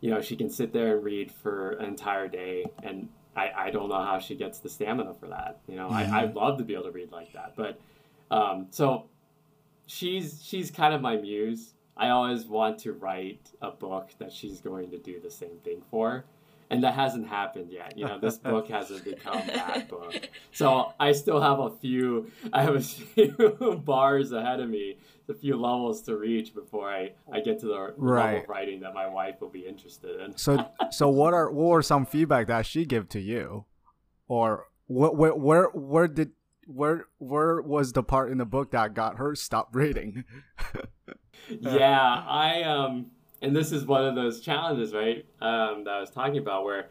you 0.00 0.10
know, 0.10 0.20
she 0.20 0.36
can 0.36 0.50
sit 0.50 0.72
there 0.72 0.96
and 0.96 1.04
read 1.04 1.30
for 1.30 1.72
an 1.72 1.86
entire 1.86 2.28
day, 2.28 2.66
and 2.82 3.08
I, 3.36 3.50
I 3.56 3.70
don't 3.70 3.88
know 3.88 4.02
how 4.02 4.18
she 4.18 4.34
gets 4.34 4.58
the 4.58 4.68
stamina 4.68 5.14
for 5.14 5.28
that. 5.28 5.60
You 5.68 5.76
know, 5.76 5.88
mm-hmm. 5.88 6.12
I, 6.12 6.22
I'd 6.22 6.34
love 6.34 6.58
to 6.58 6.64
be 6.64 6.74
able 6.74 6.84
to 6.84 6.90
read 6.90 7.12
like 7.12 7.32
that, 7.34 7.54
but 7.56 7.78
um, 8.30 8.66
so 8.70 9.08
she's 9.86 10.40
she's 10.42 10.70
kind 10.70 10.94
of 10.94 11.00
my 11.00 11.16
muse. 11.16 11.74
I 11.96 12.10
always 12.10 12.44
want 12.44 12.78
to 12.80 12.92
write 12.92 13.50
a 13.62 13.70
book 13.70 14.10
that 14.18 14.30
she's 14.32 14.60
going 14.60 14.90
to 14.90 14.98
do 14.98 15.18
the 15.20 15.30
same 15.30 15.58
thing 15.64 15.82
for. 15.90 16.26
And 16.68 16.82
that 16.82 16.94
hasn't 16.94 17.28
happened 17.28 17.70
yet. 17.70 17.96
You 17.96 18.06
know, 18.06 18.18
this 18.18 18.38
book 18.38 18.68
hasn't 18.68 19.04
become 19.04 19.40
that 19.46 19.88
book. 19.88 20.28
So 20.50 20.92
I 20.98 21.12
still 21.12 21.40
have 21.40 21.60
a 21.60 21.70
few 21.70 22.30
I 22.52 22.62
have 22.62 22.74
a 22.74 22.80
few 22.80 23.80
bars 23.84 24.32
ahead 24.32 24.58
of 24.58 24.68
me, 24.68 24.98
a 25.28 25.34
few 25.34 25.56
levels 25.56 26.02
to 26.02 26.16
reach 26.16 26.54
before 26.54 26.90
I, 26.90 27.12
I 27.32 27.40
get 27.40 27.60
to 27.60 27.66
the 27.66 27.94
right. 27.96 28.24
level 28.24 28.42
of 28.42 28.48
writing 28.48 28.80
that 28.80 28.94
my 28.94 29.06
wife 29.06 29.40
will 29.40 29.48
be 29.48 29.60
interested 29.60 30.20
in. 30.20 30.36
so 30.36 30.68
so 30.90 31.08
what 31.08 31.32
are 31.34 31.52
what 31.52 31.68
were 31.68 31.82
some 31.82 32.04
feedback 32.04 32.48
that 32.48 32.66
she 32.66 32.84
give 32.84 33.08
to 33.10 33.20
you? 33.20 33.64
Or 34.26 34.66
what 34.88 35.16
where 35.16 35.34
where 35.34 35.66
where 35.68 36.08
did 36.08 36.32
where 36.66 37.06
where 37.18 37.60
was 37.62 37.92
the 37.92 38.02
part 38.02 38.30
in 38.30 38.38
the 38.38 38.44
book 38.44 38.72
that 38.72 38.94
got 38.94 39.16
her 39.16 39.34
stop 39.34 39.74
reading? 39.74 40.24
yeah, 41.48 42.24
I 42.26 42.62
um, 42.62 43.06
and 43.42 43.54
this 43.54 43.72
is 43.72 43.84
one 43.84 44.04
of 44.04 44.14
those 44.14 44.40
challenges, 44.40 44.92
right? 44.92 45.24
Um, 45.40 45.84
that 45.84 45.94
I 45.94 46.00
was 46.00 46.10
talking 46.10 46.38
about, 46.38 46.64
where 46.64 46.88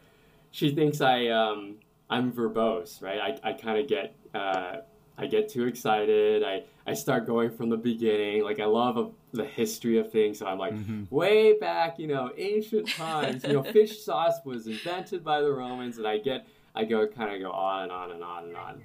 she 0.50 0.74
thinks 0.74 1.00
I 1.00 1.26
um, 1.26 1.76
I'm 2.08 2.32
verbose, 2.32 3.02
right? 3.02 3.38
I, 3.44 3.50
I 3.50 3.52
kind 3.52 3.78
of 3.78 3.88
get 3.88 4.14
uh, 4.34 4.76
I 5.18 5.26
get 5.26 5.48
too 5.48 5.66
excited. 5.66 6.42
I 6.42 6.64
I 6.86 6.94
start 6.94 7.26
going 7.26 7.50
from 7.50 7.68
the 7.68 7.76
beginning. 7.76 8.44
Like 8.44 8.60
I 8.60 8.66
love 8.66 8.96
a, 8.96 9.10
the 9.32 9.44
history 9.44 9.98
of 9.98 10.10
things, 10.10 10.38
so 10.38 10.46
I'm 10.46 10.58
like 10.58 10.74
mm-hmm. 10.74 11.14
way 11.14 11.58
back, 11.58 11.98
you 11.98 12.06
know, 12.06 12.30
ancient 12.36 12.88
times. 12.88 13.44
You 13.44 13.54
know, 13.54 13.62
fish 13.72 14.04
sauce 14.04 14.40
was 14.44 14.66
invented 14.66 15.24
by 15.24 15.40
the 15.40 15.52
Romans, 15.52 15.98
and 15.98 16.06
I 16.06 16.18
get 16.18 16.46
I 16.74 16.84
go 16.84 17.06
kind 17.06 17.34
of 17.34 17.40
go 17.40 17.50
on 17.50 17.84
and 17.84 17.92
on 17.92 18.10
and 18.12 18.22
on 18.22 18.44
and 18.44 18.56
on. 18.56 18.82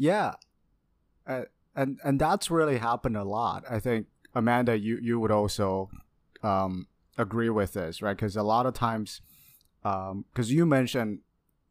Yeah, 0.00 0.36
uh, 1.26 1.42
and 1.76 1.98
and 2.02 2.18
that's 2.18 2.50
really 2.50 2.78
happened 2.78 3.18
a 3.18 3.22
lot. 3.22 3.64
I 3.68 3.80
think 3.80 4.06
Amanda, 4.34 4.78
you 4.78 4.98
you 5.02 5.20
would 5.20 5.30
also 5.30 5.90
um, 6.42 6.86
agree 7.18 7.50
with 7.50 7.74
this, 7.74 8.00
right? 8.00 8.16
Because 8.16 8.34
a 8.34 8.42
lot 8.42 8.64
of 8.64 8.72
times, 8.72 9.20
because 9.82 10.10
um, 10.10 10.24
you 10.46 10.64
mentioned 10.64 11.18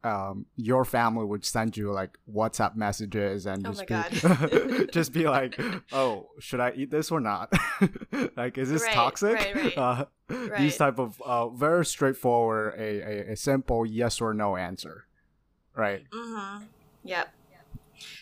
um, 0.03 0.45
your 0.55 0.86
family 0.86 1.25
would 1.25 1.43
send 1.43 1.75
you 1.75 1.91
like 1.91 2.19
WhatsApp 2.31 2.75
messages 2.75 3.48
and 3.48 3.65
oh 3.65 3.71
just 3.71 3.88
be 3.88 4.86
just 4.93 5.12
be 5.12 5.27
like, 5.27 5.59
"Oh, 5.91 6.29
should 6.38 6.59
I 6.59 6.74
eat 6.75 6.91
this 6.91 7.09
or 7.09 7.19
not? 7.19 7.51
like, 8.38 8.59
is 8.59 8.69
this 8.69 8.83
right, 8.83 8.93
toxic?" 8.93 9.39
Right, 9.39 9.55
right. 9.55 9.77
Uh, 9.77 10.05
these 10.55 10.77
type 10.77 11.00
of 11.00 11.19
uh, 11.24 11.50
very 11.50 11.83
straightforward, 11.83 12.75
a, 12.77 13.29
a, 13.29 13.31
a 13.31 13.36
simple 13.36 13.88
yes 13.88 14.21
or 14.21 14.36
no 14.36 14.55
answer, 14.55 15.07
right? 15.75 16.03
Mm-hmm. 16.12 16.65
Yep. 17.05 17.33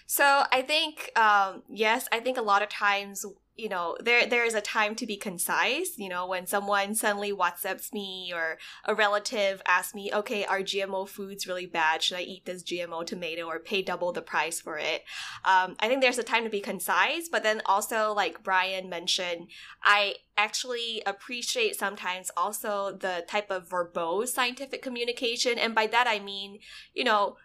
So 0.10 0.46
I 0.54 0.62
think, 0.62 1.12
um, 1.18 1.64
yes, 1.70 2.08
I 2.14 2.22
think 2.22 2.38
a 2.38 2.42
lot 2.42 2.64
of 2.64 2.70
times, 2.70 3.26
you 3.58 3.68
know, 3.68 3.98
there 4.00 4.26
there 4.26 4.46
is 4.46 4.54
a 4.54 4.62
time 4.62 4.96
to 4.96 5.06
be 5.06 5.18
concise. 5.18 5.98
You 5.98 6.08
know, 6.08 6.26
when 6.28 6.48
someone 6.48 6.96
suddenly 6.96 7.34
WhatsApps 7.34 7.92
me 7.92 8.32
or 8.34 8.58
a 8.86 8.96
relative 8.96 9.62
asks 9.68 9.94
me, 9.94 10.10
"Okay, 10.14 10.46
are 10.46 10.62
GMO 10.62 11.06
foods 11.10 11.46
really 11.46 11.66
bad? 11.66 12.02
Should 12.02 12.20
I 12.20 12.22
eat 12.22 12.46
this 12.46 12.64
GMO 12.64 13.04
tomato 13.04 13.48
or 13.48 13.60
pay 13.60 13.82
double 13.82 14.14
the 14.14 14.22
price 14.22 14.62
for 14.62 14.78
it?" 14.78 15.04
Um, 15.44 15.76
I 15.80 15.90
think 15.90 16.02
there's 16.02 16.20
a 16.20 16.24
time 16.24 16.46
to 16.46 16.50
be 16.50 16.62
concise, 16.62 17.28
but 17.28 17.44
then 17.44 17.62
also, 17.66 18.14
like 18.14 18.44
Bryan 18.44 18.88
mentioned, 18.90 19.50
I 19.84 20.16
actually 20.38 21.02
appreciate 21.06 21.76
sometimes 21.76 22.32
also 22.38 22.96
the 22.96 23.26
type 23.28 23.52
of 23.52 23.68
verbose 23.68 24.30
scientific 24.30 24.82
communication, 24.82 25.58
and 25.58 25.76
by 25.76 25.88
that 25.88 26.08
I 26.08 26.20
mean, 26.20 26.60
you 26.94 27.04
know 27.04 27.38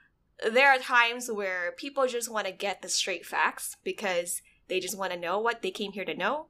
there 0.51 0.69
are 0.69 0.79
times 0.79 1.31
where 1.31 1.73
people 1.73 2.07
just 2.07 2.31
want 2.31 2.47
to 2.47 2.53
get 2.53 2.83
the 2.83 2.89
straight 2.89 3.27
facts 3.27 3.77
because 3.85 4.43
they 4.69 4.81
just 4.81 4.97
want 4.97 5.13
to 5.13 5.19
know 5.19 5.39
what 5.39 5.63
they 5.63 5.71
came 5.71 5.93
here 5.93 6.05
to 6.05 6.15
know. 6.15 6.47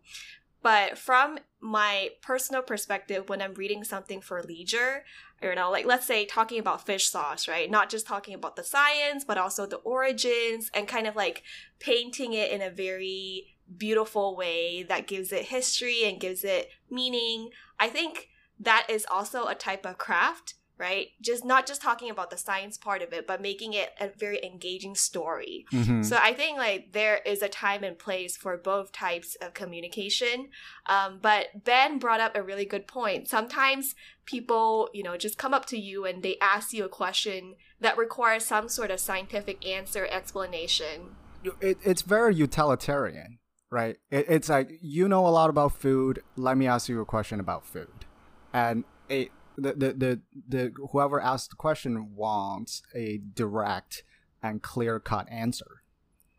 But 0.63 0.97
from 0.97 1.39
my 1.61 2.11
personal 2.23 2.63
perspective, 2.63 3.29
when 3.29 3.43
I'm 3.43 3.55
reading 3.55 3.83
something 3.83 4.21
for 4.21 4.43
leisure, 4.43 5.05
you 5.43 5.55
know, 5.57 5.71
like 5.73 5.87
let's 5.87 6.07
say 6.07 6.25
talking 6.25 6.61
about 6.61 6.87
fish 6.87 7.09
sauce, 7.09 7.49
right? 7.49 7.69
Not 7.69 7.91
just 7.91 8.07
talking 8.07 8.35
about 8.35 8.55
the 8.55 8.63
science, 8.63 9.25
but 9.25 9.39
also 9.39 9.67
the 9.67 9.77
origins 9.79 10.71
and 10.73 10.87
kind 10.87 11.09
of 11.09 11.17
like 11.17 11.43
painting 11.81 12.33
it 12.33 12.53
in 12.53 12.63
a 12.63 12.71
very 12.71 13.57
beautiful 13.77 14.37
way 14.37 14.85
that 14.85 15.09
gives 15.09 15.33
it 15.33 15.47
history 15.47 16.05
and 16.05 16.21
gives 16.21 16.45
it 16.45 16.69
meaning. 16.89 17.51
I 17.81 17.89
think 17.89 18.29
that 18.61 18.87
is 18.89 19.05
also 19.11 19.47
a 19.47 19.57
type 19.57 19.85
of 19.85 19.99
craft 19.99 20.55
right? 20.83 21.11
Just 21.21 21.45
not 21.45 21.65
just 21.65 21.81
talking 21.81 22.11
about 22.11 22.31
the 22.31 22.37
science 22.37 22.77
part 22.77 23.03
of 23.03 23.13
it, 23.13 23.25
but 23.25 23.41
making 23.41 23.73
it 23.73 23.91
a 24.01 24.09
very 24.09 24.45
engaging 24.45 24.97
story. 24.97 25.65
Mm-hmm. 25.73 26.03
So 26.03 26.19
I 26.21 26.33
think 26.33 26.59
like 26.59 26.93
there 26.93 27.21
is 27.25 27.41
a 27.41 27.49
time 27.49 27.85
and 27.85 27.97
place 27.97 28.37
for 28.37 28.57
both 28.57 28.91
types 28.91 29.37
of 29.37 29.55
communication. 29.55 30.49
Um, 30.87 31.21
but 31.23 31.63
Ben 31.63 32.01
brought 32.01 32.19
up 32.19 32.35
a 32.35 32.43
really 32.43 32.65
good 32.65 32.89
point. 32.89 33.29
Sometimes 33.29 33.95
people, 34.27 34.91
you 34.93 35.05
know, 35.05 35.17
just 35.17 35.39
come 35.39 35.55
up 35.55 35.67
to 35.67 35.79
you 35.79 36.05
and 36.05 36.25
they 36.25 36.37
ask 36.41 36.73
you 36.73 36.85
a 36.85 36.89
question 36.89 37.55
that 37.81 37.97
requires 37.97 38.45
some 38.45 38.69
sort 38.69 38.91
of 38.91 38.99
scientific 38.99 39.65
answer 39.65 40.09
explanation. 40.11 41.15
It, 41.61 41.79
it's 41.85 42.03
very 42.03 42.35
utilitarian, 42.35 43.39
right? 43.71 43.99
It, 44.11 44.27
it's 44.29 44.49
like 44.49 44.81
you 44.81 45.09
know 45.09 45.29
a 45.29 45.31
lot 45.31 45.49
about 45.49 45.75
food. 45.75 46.25
Let 46.35 46.57
me 46.57 46.67
ask 46.67 46.89
you 46.89 47.01
a 47.01 47.05
question 47.05 47.39
about 47.39 47.65
food, 47.65 48.05
and 48.53 48.83
it 49.09 49.31
the, 49.57 49.73
the 49.73 49.93
the 49.93 50.21
the 50.49 50.73
whoever 50.93 51.21
asked 51.21 51.51
the 51.51 51.57
question 51.57 52.15
wants 52.15 52.83
a 52.95 53.21
direct 53.35 54.05
and 54.43 54.63
clear 54.63 54.99
cut 54.99 55.29
answer 55.31 55.83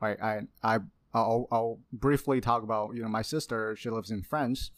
right 0.01 0.21
i 0.21 0.41
i 0.63 0.79
I'll, 1.15 1.47
I'll 1.51 1.79
briefly 1.91 2.41
talk 2.41 2.63
about 2.63 2.95
you 2.95 3.01
know 3.03 3.07
my 3.07 3.21
sister 3.21 3.75
she 3.75 3.89
lives 3.89 4.09
in 4.09 4.23
france 4.23 4.71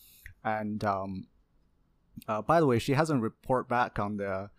and 0.44 0.84
um 0.84 1.28
uh, 2.28 2.42
by 2.42 2.60
the 2.60 2.66
way 2.66 2.80
she 2.80 2.94
hasn't 2.94 3.22
report 3.22 3.68
back 3.68 4.00
on 4.00 4.18
the 4.18 4.50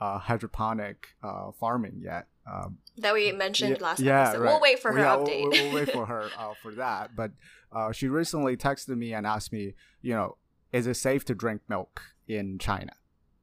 uh, 0.00 0.18
hydroponic 0.18 1.08
uh, 1.22 1.50
farming 1.52 2.00
yet 2.02 2.26
um, 2.50 2.78
that 2.98 3.12
we 3.12 3.32
mentioned 3.32 3.76
yeah, 3.80 3.84
last 3.84 4.00
yeah, 4.00 4.22
episode. 4.22 4.42
Right. 4.42 4.50
We'll 4.52 4.60
wait 4.60 4.78
for 4.78 4.92
her 4.92 4.98
yeah, 4.98 5.16
update. 5.16 5.42
We'll, 5.42 5.50
we'll, 5.50 5.74
wait 5.74 5.90
for 5.90 6.06
her 6.06 6.28
uh, 6.38 6.54
for 6.62 6.72
that. 6.72 7.16
But 7.16 7.32
uh, 7.72 7.92
she 7.92 8.08
recently 8.08 8.56
texted 8.56 8.96
me 8.96 9.12
and 9.12 9.26
asked 9.26 9.52
me, 9.52 9.74
you 10.00 10.14
know, 10.14 10.36
is 10.72 10.86
it 10.86 10.94
safe 10.94 11.24
to 11.26 11.34
drink 11.34 11.62
milk 11.68 12.02
in 12.28 12.58
China? 12.58 12.92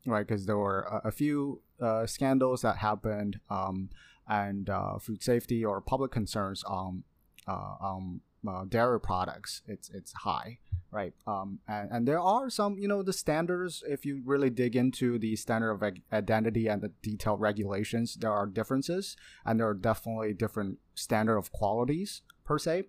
Right? 0.05 0.25
Because 0.25 0.45
there 0.45 0.57
were 0.57 0.81
a, 0.81 1.07
a 1.07 1.11
few 1.11 1.61
uh, 1.81 2.05
scandals 2.05 2.61
that 2.61 2.77
happened, 2.77 3.39
um, 3.49 3.89
and 4.27 4.69
uh, 4.69 4.97
food 4.99 5.21
safety 5.21 5.65
or 5.65 5.81
public 5.81 6.11
concerns 6.11 6.63
on 6.63 7.03
uh, 7.47 7.75
um, 7.81 8.21
uh, 8.47 8.65
dairy 8.67 8.99
products, 8.99 9.61
it's 9.67 9.89
it's 9.89 10.13
high, 10.13 10.59
right? 10.91 11.13
Um, 11.27 11.59
and, 11.67 11.89
and 11.91 12.07
there 12.07 12.19
are 12.19 12.49
some, 12.49 12.77
you 12.77 12.87
know, 12.87 13.01
the 13.03 13.13
standards. 13.13 13.83
If 13.87 14.05
you 14.05 14.21
really 14.25 14.49
dig 14.49 14.75
into 14.75 15.17
the 15.17 15.35
standard 15.35 15.71
of 15.71 15.83
identity 16.11 16.67
and 16.67 16.81
the 16.81 16.91
detailed 17.01 17.39
regulations, 17.41 18.15
there 18.15 18.31
are 18.31 18.45
differences, 18.45 19.15
and 19.45 19.59
there 19.59 19.67
are 19.67 19.73
definitely 19.73 20.33
different 20.33 20.79
standard 20.95 21.37
of 21.37 21.51
qualities 21.51 22.21
per 22.45 22.57
se. 22.57 22.85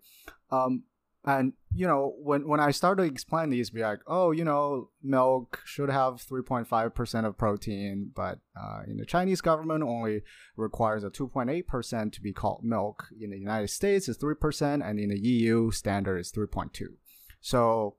Um, 0.50 0.84
and 1.24 1.54
you 1.74 1.86
know, 1.86 2.14
when 2.18 2.46
when 2.46 2.60
I 2.60 2.70
started 2.70 3.02
to 3.02 3.08
explain 3.08 3.50
these, 3.50 3.70
be 3.70 3.80
like, 3.80 4.00
oh, 4.06 4.30
you 4.30 4.44
know, 4.44 4.90
milk 5.02 5.60
should 5.64 5.88
have 5.88 6.20
three 6.20 6.42
point 6.42 6.68
five 6.68 6.94
percent 6.94 7.26
of 7.26 7.38
protein, 7.38 8.10
but 8.14 8.38
uh, 8.56 8.82
in 8.86 8.98
the 8.98 9.06
Chinese 9.06 9.40
government 9.40 9.82
only 9.82 10.22
requires 10.56 11.02
a 11.02 11.10
two 11.10 11.28
point 11.28 11.50
eight 11.50 11.66
percent 11.66 12.12
to 12.14 12.20
be 12.20 12.32
called 12.32 12.62
milk. 12.62 13.06
In 13.18 13.30
the 13.30 13.38
United 13.38 13.70
States, 13.70 14.08
is 14.08 14.18
three 14.18 14.34
percent, 14.34 14.82
and 14.82 15.00
in 15.00 15.08
the 15.08 15.18
EU, 15.18 15.70
standard 15.70 16.18
is 16.18 16.30
three 16.30 16.46
point 16.46 16.74
two. 16.74 16.94
So, 17.40 17.96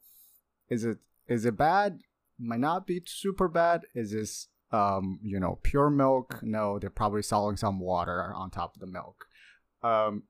is 0.69 0.85
it 0.85 0.99
is 1.27 1.45
it 1.45 1.57
bad? 1.57 1.99
Might 2.39 2.59
not 2.59 2.85
be 2.85 3.01
super 3.05 3.47
bad. 3.47 3.81
Is 3.95 4.11
this 4.11 4.47
um, 4.71 5.19
you 5.23 5.39
know 5.39 5.59
pure 5.63 5.89
milk? 5.89 6.39
No, 6.43 6.77
they're 6.77 6.91
probably 6.91 7.23
selling 7.23 7.57
some 7.57 7.79
water 7.79 8.31
on 8.35 8.51
top 8.51 8.75
of 8.75 8.81
the 8.81 8.87
milk. 8.87 9.25
Um, 9.81 10.23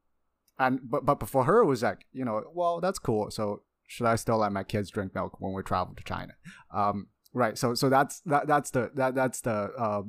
and 0.58 0.80
but 0.84 1.06
but 1.06 1.28
for 1.28 1.44
her 1.46 1.62
it 1.62 1.66
was 1.66 1.84
like 1.84 2.06
you 2.12 2.26
know 2.26 2.44
well 2.54 2.80
that's 2.80 3.00
cool. 3.00 3.32
So 3.32 3.64
should 3.88 4.08
i 4.08 4.16
still 4.16 4.38
let 4.38 4.52
my 4.52 4.64
kids 4.64 4.90
drink 4.90 5.14
milk 5.14 5.40
when 5.40 5.54
we 5.54 5.62
travel 5.64 5.94
to 5.96 6.04
china? 6.04 6.34
Um, 6.74 7.08
right. 7.34 7.58
So 7.58 7.74
so 7.76 7.90
that's 7.90 8.22
that 8.22 8.48
that's 8.48 8.72
the 8.72 8.92
that 8.96 9.16
that's 9.16 9.42
the 9.42 9.72
uh, 9.78 10.04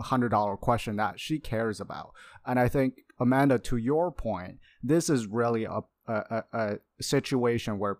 hundred 0.00 0.30
dollar 0.30 0.56
question 0.56 0.96
that 0.96 1.20
she 1.20 1.38
cares 1.38 1.80
about. 1.80 2.12
And 2.46 2.58
i 2.58 2.68
think 2.68 2.94
amanda 3.18 3.58
to 3.58 3.76
your 3.76 4.10
point 4.10 4.58
this 4.82 5.10
is 5.10 5.26
really 5.26 5.64
a 5.64 5.80
a, 6.08 6.42
a 6.52 6.78
situation 7.00 7.78
where 7.78 7.98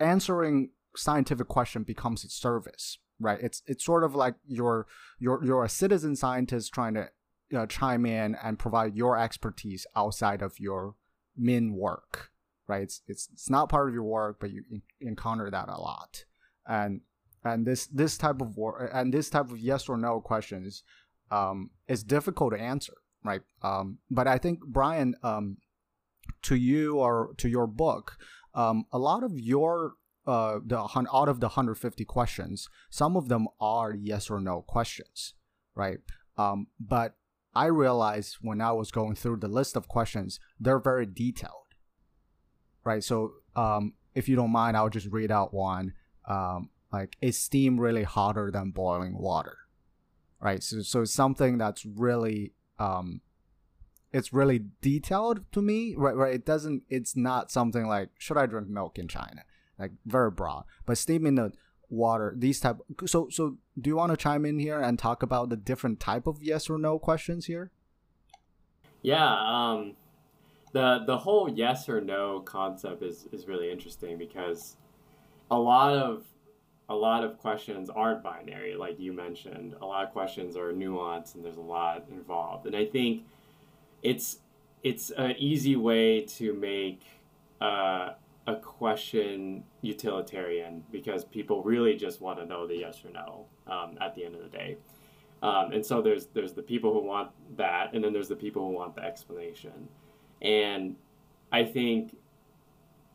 answering 0.00 0.70
scientific 0.96 1.46
question 1.46 1.84
becomes 1.84 2.24
a 2.24 2.28
service 2.28 2.98
right? 3.20 3.38
It's 3.40 3.62
it's 3.66 3.84
sort 3.84 4.04
of 4.04 4.14
like 4.14 4.34
you're 4.46 4.86
you're 5.18 5.42
you're 5.44 5.64
a 5.64 5.68
citizen 5.68 6.16
scientist 6.16 6.72
trying 6.72 6.94
to 6.94 7.08
uh, 7.54 7.66
chime 7.66 8.06
in 8.06 8.36
and 8.42 8.58
provide 8.58 8.96
your 8.96 9.18
expertise 9.18 9.86
outside 9.94 10.42
of 10.42 10.58
your 10.58 10.94
main 11.36 11.74
work 11.74 12.30
right? 12.68 12.82
It's, 12.82 13.02
it's 13.06 13.28
it's 13.32 13.50
not 13.50 13.68
part 13.68 13.88
of 13.88 13.94
your 13.94 14.04
work 14.04 14.38
but 14.40 14.50
you 14.50 14.64
encounter 15.00 15.50
that 15.50 15.68
a 15.68 15.80
lot. 15.80 16.24
And 16.66 17.02
and 17.44 17.66
this 17.66 17.86
this 17.86 18.18
type 18.18 18.40
of 18.40 18.56
work 18.56 18.90
and 18.92 19.12
this 19.12 19.30
type 19.30 19.50
of 19.50 19.58
yes 19.58 19.88
or 19.88 19.96
no 19.96 20.20
questions 20.20 20.82
um, 21.30 21.70
is 21.88 22.02
difficult 22.02 22.52
to 22.54 22.60
answer 22.60 22.94
right? 23.24 23.42
Um, 23.62 23.98
but 24.08 24.28
i 24.28 24.38
think 24.38 24.60
bryan 24.64 25.16
um, 25.24 25.56
to 26.42 26.54
you 26.54 26.98
or 26.98 27.34
to 27.38 27.48
your 27.48 27.66
book 27.66 28.18
um, 28.54 28.84
a 28.92 28.98
lot 28.98 29.24
of 29.24 29.38
your 29.38 29.94
uh, 30.26 30.58
the 30.64 30.78
out 31.12 31.28
of 31.28 31.40
the 31.40 31.46
150 31.46 32.04
questions 32.04 32.68
some 32.90 33.16
of 33.16 33.28
them 33.28 33.48
are 33.60 33.92
yes 33.92 34.30
or 34.30 34.40
no 34.40 34.62
questions 34.62 35.34
right? 35.76 35.98
Um, 36.36 36.66
but 36.80 37.14
I 37.56 37.66
realized 37.66 38.36
when 38.42 38.60
I 38.60 38.72
was 38.72 38.90
going 38.90 39.14
through 39.14 39.38
the 39.38 39.48
list 39.48 39.76
of 39.76 39.88
questions, 39.88 40.38
they're 40.60 40.78
very 40.78 41.06
detailed. 41.06 41.70
Right. 42.84 43.02
So 43.02 43.32
um, 43.56 43.94
if 44.14 44.28
you 44.28 44.36
don't 44.36 44.52
mind, 44.52 44.76
I'll 44.76 44.90
just 44.90 45.10
read 45.10 45.32
out 45.32 45.54
one. 45.54 45.94
Um, 46.28 46.70
like, 46.92 47.16
is 47.20 47.38
steam 47.38 47.80
really 47.80 48.04
hotter 48.04 48.50
than 48.52 48.72
boiling 48.72 49.16
water? 49.18 49.56
Right. 50.38 50.62
So, 50.62 50.82
so 50.82 51.00
it's 51.00 51.12
something 51.12 51.56
that's 51.58 51.84
really, 51.84 52.52
um, 52.78 53.22
it's 54.12 54.32
really 54.32 54.60
detailed 54.82 55.40
to 55.52 55.62
me. 55.62 55.94
Right. 55.96 56.14
Right. 56.14 56.34
It 56.34 56.44
doesn't, 56.44 56.82
it's 56.90 57.16
not 57.16 57.50
something 57.50 57.86
like, 57.86 58.10
should 58.18 58.36
I 58.36 58.46
drink 58.46 58.68
milk 58.68 58.98
in 58.98 59.08
China? 59.08 59.42
Like, 59.78 59.92
very 60.04 60.30
broad. 60.30 60.64
But 60.84 60.98
steam 60.98 61.26
in 61.26 61.36
the 61.36 61.52
water 61.88 62.34
these 62.36 62.60
type 62.60 62.78
so 63.06 63.28
so 63.30 63.56
do 63.80 63.88
you 63.88 63.96
want 63.96 64.10
to 64.10 64.16
chime 64.16 64.44
in 64.44 64.58
here 64.58 64.80
and 64.80 64.98
talk 64.98 65.22
about 65.22 65.48
the 65.48 65.56
different 65.56 66.00
type 66.00 66.26
of 66.26 66.42
yes 66.42 66.68
or 66.68 66.78
no 66.78 66.98
questions 66.98 67.46
here? 67.46 67.70
Yeah 69.02 69.24
um 69.24 69.94
the 70.72 71.04
the 71.06 71.18
whole 71.18 71.48
yes 71.48 71.88
or 71.88 72.00
no 72.00 72.40
concept 72.40 73.02
is 73.02 73.26
is 73.32 73.46
really 73.46 73.70
interesting 73.70 74.18
because 74.18 74.76
a 75.50 75.58
lot 75.58 75.94
of 75.94 76.24
a 76.88 76.94
lot 76.94 77.24
of 77.24 77.38
questions 77.38 77.90
aren't 77.90 78.22
binary 78.22 78.74
like 78.74 78.98
you 78.98 79.12
mentioned. 79.12 79.74
A 79.80 79.86
lot 79.86 80.04
of 80.04 80.12
questions 80.12 80.56
are 80.56 80.72
nuanced 80.72 81.34
and 81.34 81.44
there's 81.44 81.56
a 81.56 81.60
lot 81.60 82.04
involved. 82.10 82.66
And 82.66 82.76
i 82.76 82.84
think 82.84 83.24
it's 84.02 84.38
it's 84.82 85.10
an 85.10 85.34
easy 85.38 85.74
way 85.74 86.20
to 86.22 86.52
make 86.54 87.02
uh, 87.60 88.10
a 88.46 88.56
question 88.56 89.64
utilitarian 89.82 90.84
because 90.92 91.24
people 91.24 91.62
really 91.62 91.96
just 91.96 92.20
want 92.20 92.38
to 92.38 92.46
know 92.46 92.66
the 92.66 92.76
yes 92.76 93.02
or 93.04 93.10
no 93.10 93.46
um, 93.66 93.98
at 94.00 94.14
the 94.14 94.24
end 94.24 94.34
of 94.34 94.42
the 94.42 94.48
day. 94.48 94.76
Um, 95.42 95.72
and 95.72 95.84
so 95.84 96.00
there's 96.00 96.26
there's 96.26 96.52
the 96.52 96.62
people 96.62 96.92
who 96.92 97.00
want 97.00 97.30
that, 97.56 97.92
and 97.92 98.02
then 98.02 98.12
there's 98.12 98.28
the 98.28 98.36
people 98.36 98.66
who 98.66 98.72
want 98.72 98.94
the 98.94 99.02
explanation. 99.02 99.88
And 100.40 100.96
I 101.52 101.64
think 101.64 102.16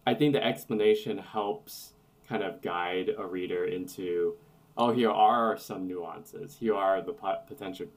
I 0.06 0.14
think 0.14 0.34
the 0.34 0.44
explanation 0.44 1.18
helps 1.18 1.94
kind 2.28 2.44
of 2.44 2.62
guide 2.62 3.12
a 3.18 3.26
reader 3.26 3.66
into 3.66 4.36
oh 4.78 4.92
here 4.92 5.12
are 5.12 5.58
some 5.58 5.88
nuances. 5.88 6.58
Here 6.60 6.76
are 6.76 7.02
the 7.02 7.14
potential 7.48 7.88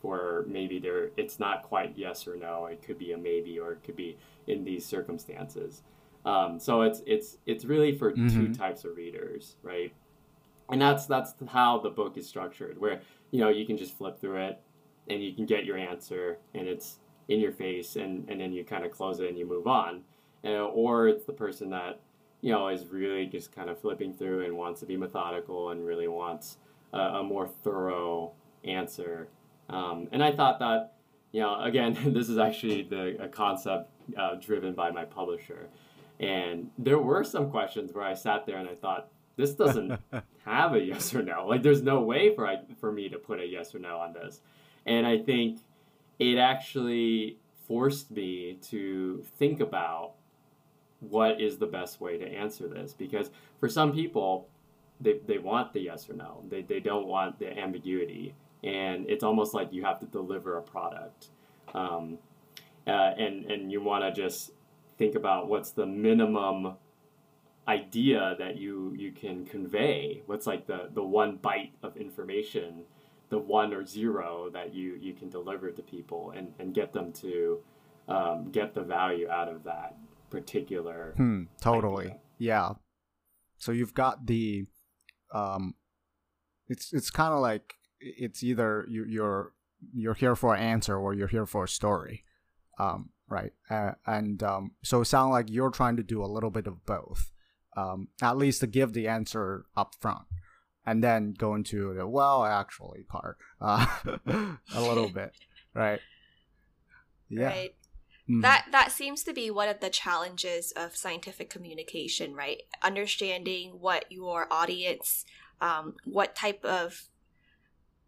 for 0.00 0.44
maybe 0.48 0.78
there 0.78 1.10
it's 1.16 1.38
not 1.38 1.62
quite 1.62 1.92
yes 1.96 2.26
or 2.26 2.36
no. 2.36 2.66
It 2.66 2.82
could 2.82 2.98
be 2.98 3.12
a 3.12 3.18
maybe, 3.18 3.58
or 3.58 3.72
it 3.72 3.82
could 3.84 3.96
be 3.96 4.16
in 4.46 4.64
these 4.64 4.84
circumstances. 4.84 5.82
Um, 6.26 6.58
so 6.58 6.82
it's 6.82 7.02
it's 7.06 7.38
it's 7.46 7.64
really 7.64 7.96
for 7.96 8.12
mm-hmm. 8.12 8.28
two 8.28 8.52
types 8.52 8.84
of 8.84 8.96
readers, 8.96 9.54
right? 9.62 9.94
And 10.68 10.82
that's 10.82 11.06
that's 11.06 11.34
how 11.48 11.78
the 11.78 11.88
book 11.88 12.18
is 12.18 12.28
structured, 12.28 12.78
where 12.78 13.00
you 13.30 13.40
know 13.40 13.48
you 13.48 13.64
can 13.64 13.78
just 13.78 13.96
flip 13.96 14.20
through 14.20 14.44
it 14.44 14.60
and 15.08 15.22
you 15.22 15.32
can 15.32 15.46
get 15.46 15.64
your 15.64 15.78
answer, 15.78 16.38
and 16.52 16.66
it's 16.66 16.98
in 17.28 17.38
your 17.38 17.52
face, 17.52 17.94
and 17.94 18.28
and 18.28 18.40
then 18.40 18.52
you 18.52 18.64
kind 18.64 18.84
of 18.84 18.90
close 18.90 19.20
it 19.20 19.28
and 19.28 19.38
you 19.38 19.46
move 19.46 19.68
on, 19.68 20.02
uh, 20.44 20.64
or 20.64 21.06
it's 21.06 21.24
the 21.24 21.32
person 21.32 21.70
that 21.70 22.00
you 22.40 22.50
know 22.50 22.68
is 22.68 22.88
really 22.88 23.26
just 23.26 23.54
kind 23.54 23.70
of 23.70 23.80
flipping 23.80 24.12
through 24.12 24.44
and 24.44 24.56
wants 24.56 24.80
to 24.80 24.86
be 24.86 24.96
methodical 24.96 25.70
and 25.70 25.86
really 25.86 26.08
wants 26.08 26.56
a, 26.92 26.98
a 26.98 27.22
more 27.22 27.46
thorough 27.46 28.32
answer. 28.64 29.28
Um, 29.68 30.08
and 30.10 30.24
I 30.24 30.32
thought 30.32 30.58
that 30.58 30.94
you 31.30 31.40
know 31.40 31.62
again 31.62 31.96
this 32.12 32.28
is 32.28 32.38
actually 32.38 32.82
the 32.82 33.22
a 33.22 33.28
concept 33.28 33.90
uh, 34.18 34.34
driven 34.34 34.74
by 34.74 34.90
my 34.90 35.04
publisher 35.04 35.68
and 36.20 36.70
there 36.78 36.98
were 36.98 37.24
some 37.24 37.50
questions 37.50 37.92
where 37.92 38.04
I 38.04 38.14
sat 38.14 38.46
there 38.46 38.56
and 38.56 38.68
I 38.68 38.74
thought, 38.74 39.08
this 39.36 39.52
doesn't 39.52 39.98
have 40.44 40.74
a 40.74 40.80
yes 40.80 41.14
or 41.14 41.22
no. 41.22 41.46
Like, 41.46 41.62
there's 41.62 41.82
no 41.82 42.00
way 42.00 42.34
for 42.34 42.46
I, 42.46 42.60
for 42.80 42.90
me 42.90 43.08
to 43.08 43.18
put 43.18 43.40
a 43.40 43.46
yes 43.46 43.74
or 43.74 43.78
no 43.78 43.98
on 43.98 44.12
this. 44.12 44.40
And 44.86 45.06
I 45.06 45.18
think 45.18 45.60
it 46.18 46.38
actually 46.38 47.38
forced 47.66 48.10
me 48.10 48.58
to 48.62 49.22
think 49.38 49.60
about 49.60 50.12
what 51.00 51.40
is 51.40 51.58
the 51.58 51.66
best 51.66 52.00
way 52.00 52.16
to 52.18 52.26
answer 52.26 52.68
this 52.68 52.94
because 52.94 53.30
for 53.60 53.68
some 53.68 53.92
people 53.92 54.48
they, 55.00 55.20
they 55.26 55.38
want 55.38 55.72
the 55.72 55.80
yes 55.80 56.08
or 56.08 56.14
no 56.14 56.42
they, 56.48 56.62
they 56.62 56.80
don't 56.80 57.06
want 57.06 57.38
the 57.38 57.58
ambiguity 57.58 58.34
and 58.64 59.08
it's 59.08 59.22
almost 59.22 59.52
like 59.52 59.72
you 59.72 59.84
have 59.84 59.98
to 59.98 60.06
deliver 60.06 60.56
a 60.56 60.62
product 60.62 61.28
um, 61.74 62.18
uh, 62.86 63.12
and 63.18 63.44
and 63.46 63.70
you 63.70 63.82
want 63.82 64.02
to 64.02 64.22
just 64.22 64.52
think 64.98 65.14
about 65.14 65.48
what's 65.48 65.70
the 65.70 65.86
minimum 65.86 66.76
idea 67.68 68.36
that 68.38 68.56
you 68.56 68.94
you 68.96 69.12
can 69.12 69.44
convey. 69.44 70.22
What's 70.26 70.46
like 70.46 70.66
the 70.66 70.90
the 70.92 71.02
one 71.02 71.38
byte 71.38 71.72
of 71.82 71.96
information 71.96 72.84
the 73.28 73.38
one 73.38 73.72
or 73.74 73.84
zero 73.84 74.48
that 74.52 74.74
you 74.74 74.96
you 75.00 75.12
can 75.12 75.28
deliver 75.28 75.70
to 75.70 75.82
people 75.82 76.32
and 76.36 76.52
and 76.58 76.74
get 76.74 76.92
them 76.92 77.12
to 77.12 77.60
um, 78.08 78.50
get 78.52 78.74
the 78.74 78.82
value 78.82 79.28
out 79.28 79.48
of 79.48 79.64
that 79.64 79.96
particular 80.30 81.14
hmm, 81.16 81.44
totally. 81.60 82.06
idea. 82.06 82.18
yeah. 82.38 82.72
So 83.58 83.72
you've 83.72 83.94
got 83.94 84.26
the 84.26 84.66
um 85.34 85.74
it's 86.68 86.92
it's 86.92 87.10
kind 87.10 87.32
of 87.32 87.40
like 87.40 87.74
it's 88.00 88.42
either 88.42 88.86
you, 88.88 89.04
you're 89.08 89.52
you're 89.92 90.14
here 90.14 90.36
for 90.36 90.54
an 90.54 90.62
answer 90.62 90.96
or 90.96 91.14
you're 91.14 91.28
here 91.28 91.46
for 91.46 91.64
a 91.64 91.68
story. 91.68 92.24
Um 92.78 93.10
right? 93.28 93.52
Uh, 93.68 93.92
and 94.06 94.42
um, 94.42 94.72
so 94.82 95.00
it 95.00 95.06
sounds 95.06 95.32
like 95.32 95.50
you're 95.50 95.70
trying 95.70 95.96
to 95.96 96.02
do 96.02 96.22
a 96.22 96.26
little 96.26 96.50
bit 96.50 96.66
of 96.66 96.84
both, 96.86 97.30
um, 97.76 98.08
at 98.22 98.36
least 98.36 98.60
to 98.60 98.66
give 98.66 98.92
the 98.92 99.08
answer 99.08 99.66
up 99.76 99.94
front, 100.00 100.22
and 100.84 101.02
then 101.02 101.34
go 101.36 101.54
into 101.54 101.94
the 101.94 102.06
well, 102.06 102.44
actually 102.44 103.02
part 103.04 103.38
uh, 103.60 103.86
a 104.74 104.80
little 104.80 105.08
bit, 105.08 105.32
right? 105.74 106.00
Yeah. 107.28 107.48
Right. 107.48 107.74
Mm. 108.30 108.42
That 108.42 108.66
that 108.70 108.92
seems 108.92 109.24
to 109.24 109.32
be 109.32 109.50
one 109.50 109.68
of 109.68 109.80
the 109.80 109.90
challenges 109.90 110.72
of 110.76 110.96
scientific 110.96 111.50
communication, 111.50 112.34
right? 112.34 112.62
Understanding 112.82 113.80
what 113.80 114.04
your 114.10 114.46
audience, 114.48 115.24
um, 115.60 115.94
what 116.04 116.36
type 116.36 116.64
of 116.64 117.06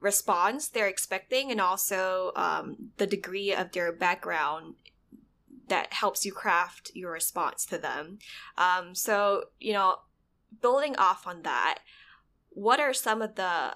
response 0.00 0.68
they're 0.68 0.86
expecting, 0.86 1.50
and 1.50 1.60
also 1.60 2.30
um, 2.36 2.90
the 2.96 3.08
degree 3.08 3.52
of 3.52 3.72
their 3.72 3.92
background 3.92 4.74
that 5.68 5.92
helps 5.92 6.24
you 6.24 6.32
craft 6.32 6.90
your 6.94 7.12
response 7.12 7.66
to 7.66 7.78
them. 7.78 8.18
Um, 8.56 8.94
so, 8.94 9.44
you 9.60 9.72
know, 9.72 10.00
building 10.62 10.96
off 10.96 11.26
on 11.26 11.42
that, 11.42 11.80
what 12.50 12.80
are 12.80 12.94
some 12.94 13.22
of 13.22 13.34
the, 13.34 13.74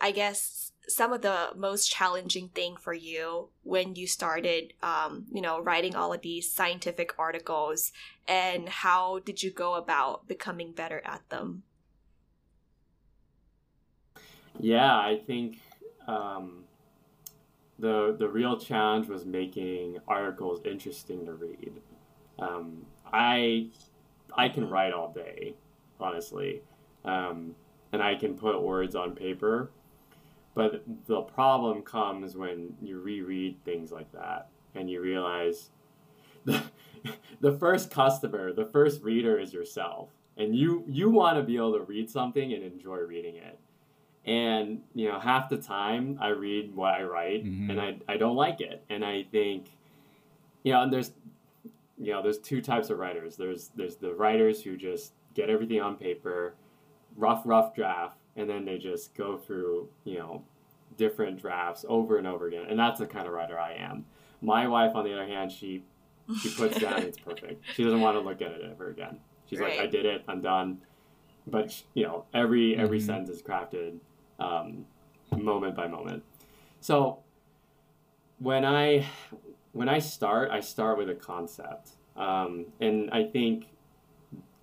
I 0.00 0.10
guess, 0.10 0.72
some 0.88 1.12
of 1.12 1.22
the 1.22 1.50
most 1.56 1.90
challenging 1.90 2.48
thing 2.48 2.76
for 2.76 2.92
you 2.92 3.48
when 3.62 3.94
you 3.94 4.06
started, 4.06 4.72
um, 4.82 5.26
you 5.32 5.40
know, 5.40 5.60
writing 5.60 5.94
all 5.94 6.12
of 6.12 6.22
these 6.22 6.50
scientific 6.50 7.14
articles, 7.18 7.92
and 8.26 8.68
how 8.68 9.20
did 9.20 9.42
you 9.42 9.50
go 9.50 9.74
about 9.74 10.26
becoming 10.26 10.72
better 10.72 11.00
at 11.04 11.28
them? 11.28 11.62
Yeah, 14.58 14.94
I 14.94 15.20
think 15.26 15.58
um, 16.06 16.64
the 17.82 18.14
the 18.16 18.28
real 18.28 18.56
challenge 18.56 19.08
was 19.08 19.26
making 19.26 19.98
articles 20.06 20.60
interesting 20.64 21.26
to 21.26 21.32
read. 21.34 21.72
Um, 22.38 22.86
I 23.12 23.66
I 24.34 24.48
can 24.48 24.70
write 24.70 24.92
all 24.92 25.12
day, 25.12 25.54
honestly, 26.00 26.62
um, 27.04 27.56
and 27.92 28.00
I 28.00 28.14
can 28.14 28.34
put 28.34 28.62
words 28.62 28.94
on 28.94 29.14
paper. 29.14 29.70
But 30.54 30.84
the 31.06 31.22
problem 31.22 31.82
comes 31.82 32.36
when 32.36 32.74
you 32.80 33.00
reread 33.00 33.56
things 33.64 33.90
like 33.90 34.10
that 34.12 34.48
and 34.74 34.88
you 34.88 35.00
realize 35.00 35.70
the, 36.44 36.62
the 37.40 37.52
first 37.52 37.90
customer, 37.90 38.52
the 38.52 38.66
first 38.66 39.02
reader 39.02 39.38
is 39.38 39.52
yourself. 39.52 40.10
And 40.36 40.54
you, 40.54 40.84
you 40.86 41.08
want 41.08 41.38
to 41.38 41.42
be 41.42 41.56
able 41.56 41.72
to 41.72 41.84
read 41.84 42.10
something 42.10 42.52
and 42.52 42.62
enjoy 42.62 42.98
reading 42.98 43.36
it 43.36 43.58
and 44.24 44.80
you 44.94 45.08
know 45.08 45.18
half 45.18 45.48
the 45.48 45.56
time 45.56 46.16
i 46.20 46.28
read 46.28 46.74
what 46.76 46.94
i 46.94 47.02
write 47.02 47.44
mm-hmm. 47.44 47.70
and 47.70 47.80
I, 47.80 47.96
I 48.08 48.16
don't 48.16 48.36
like 48.36 48.60
it. 48.60 48.84
And 48.88 49.04
i 49.04 49.24
think 49.24 49.70
you 50.62 50.72
know 50.72 50.82
and 50.82 50.92
there's 50.92 51.12
you 52.02 52.12
know 52.12 52.22
there's 52.22 52.38
two 52.38 52.60
types 52.60 52.90
of 52.90 52.98
writers. 52.98 53.36
There's 53.36 53.70
there's 53.76 53.96
the 53.96 54.12
writers 54.12 54.60
who 54.62 54.76
just 54.76 55.12
get 55.34 55.48
everything 55.48 55.80
on 55.80 55.96
paper 55.96 56.54
rough 57.16 57.42
rough 57.44 57.74
draft 57.74 58.18
and 58.36 58.48
then 58.50 58.64
they 58.64 58.78
just 58.78 59.14
go 59.14 59.36
through 59.36 59.88
you 60.04 60.18
know 60.18 60.42
different 60.96 61.40
drafts 61.40 61.84
over 61.88 62.18
and 62.18 62.26
over 62.26 62.48
again. 62.48 62.66
And 62.68 62.78
that's 62.78 62.98
the 62.98 63.06
kind 63.06 63.26
of 63.26 63.32
writer 63.32 63.58
i 63.58 63.74
am. 63.74 64.04
My 64.40 64.66
wife 64.66 64.94
on 64.94 65.04
the 65.04 65.12
other 65.12 65.26
hand 65.26 65.52
she 65.52 65.84
she 66.40 66.50
puts 66.50 66.78
down 66.80 67.02
it's 67.02 67.18
perfect. 67.24 67.64
She 67.74 67.84
doesn't 67.84 68.00
want 68.00 68.16
to 68.16 68.20
look 68.20 68.42
at 68.42 68.50
it 68.50 68.62
ever 68.68 68.90
again. 68.90 69.18
She's 69.48 69.60
right. 69.60 69.78
like 69.78 69.80
i 69.80 69.86
did 69.86 70.04
it. 70.04 70.24
I'm 70.26 70.40
done. 70.40 70.78
But 71.46 71.82
you 71.94 72.04
know 72.04 72.24
every 72.34 72.76
every 72.76 72.98
mm-hmm. 72.98 73.06
sentence 73.06 73.30
is 73.30 73.42
crafted 73.42 73.98
um, 74.42 74.84
moment 75.38 75.74
by 75.74 75.86
moment. 75.86 76.22
So 76.80 77.18
when 78.38 78.64
I 78.64 79.06
when 79.72 79.88
I 79.88 80.00
start, 80.00 80.50
I 80.50 80.60
start 80.60 80.98
with 80.98 81.08
a 81.08 81.14
concept, 81.14 81.92
um, 82.16 82.66
and 82.80 83.10
I 83.10 83.24
think 83.24 83.66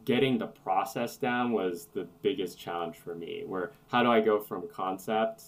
getting 0.06 0.38
the 0.38 0.48
process 0.48 1.18
down 1.18 1.52
was 1.52 1.88
the 1.94 2.08
biggest 2.22 2.60
challenge 2.60 2.98
for 2.98 3.16
me. 3.16 3.44
Where 3.46 3.72
how 3.88 4.04
do 4.04 4.12
I 4.12 4.22
go 4.22 4.40
from 4.40 4.68
concept 4.68 5.44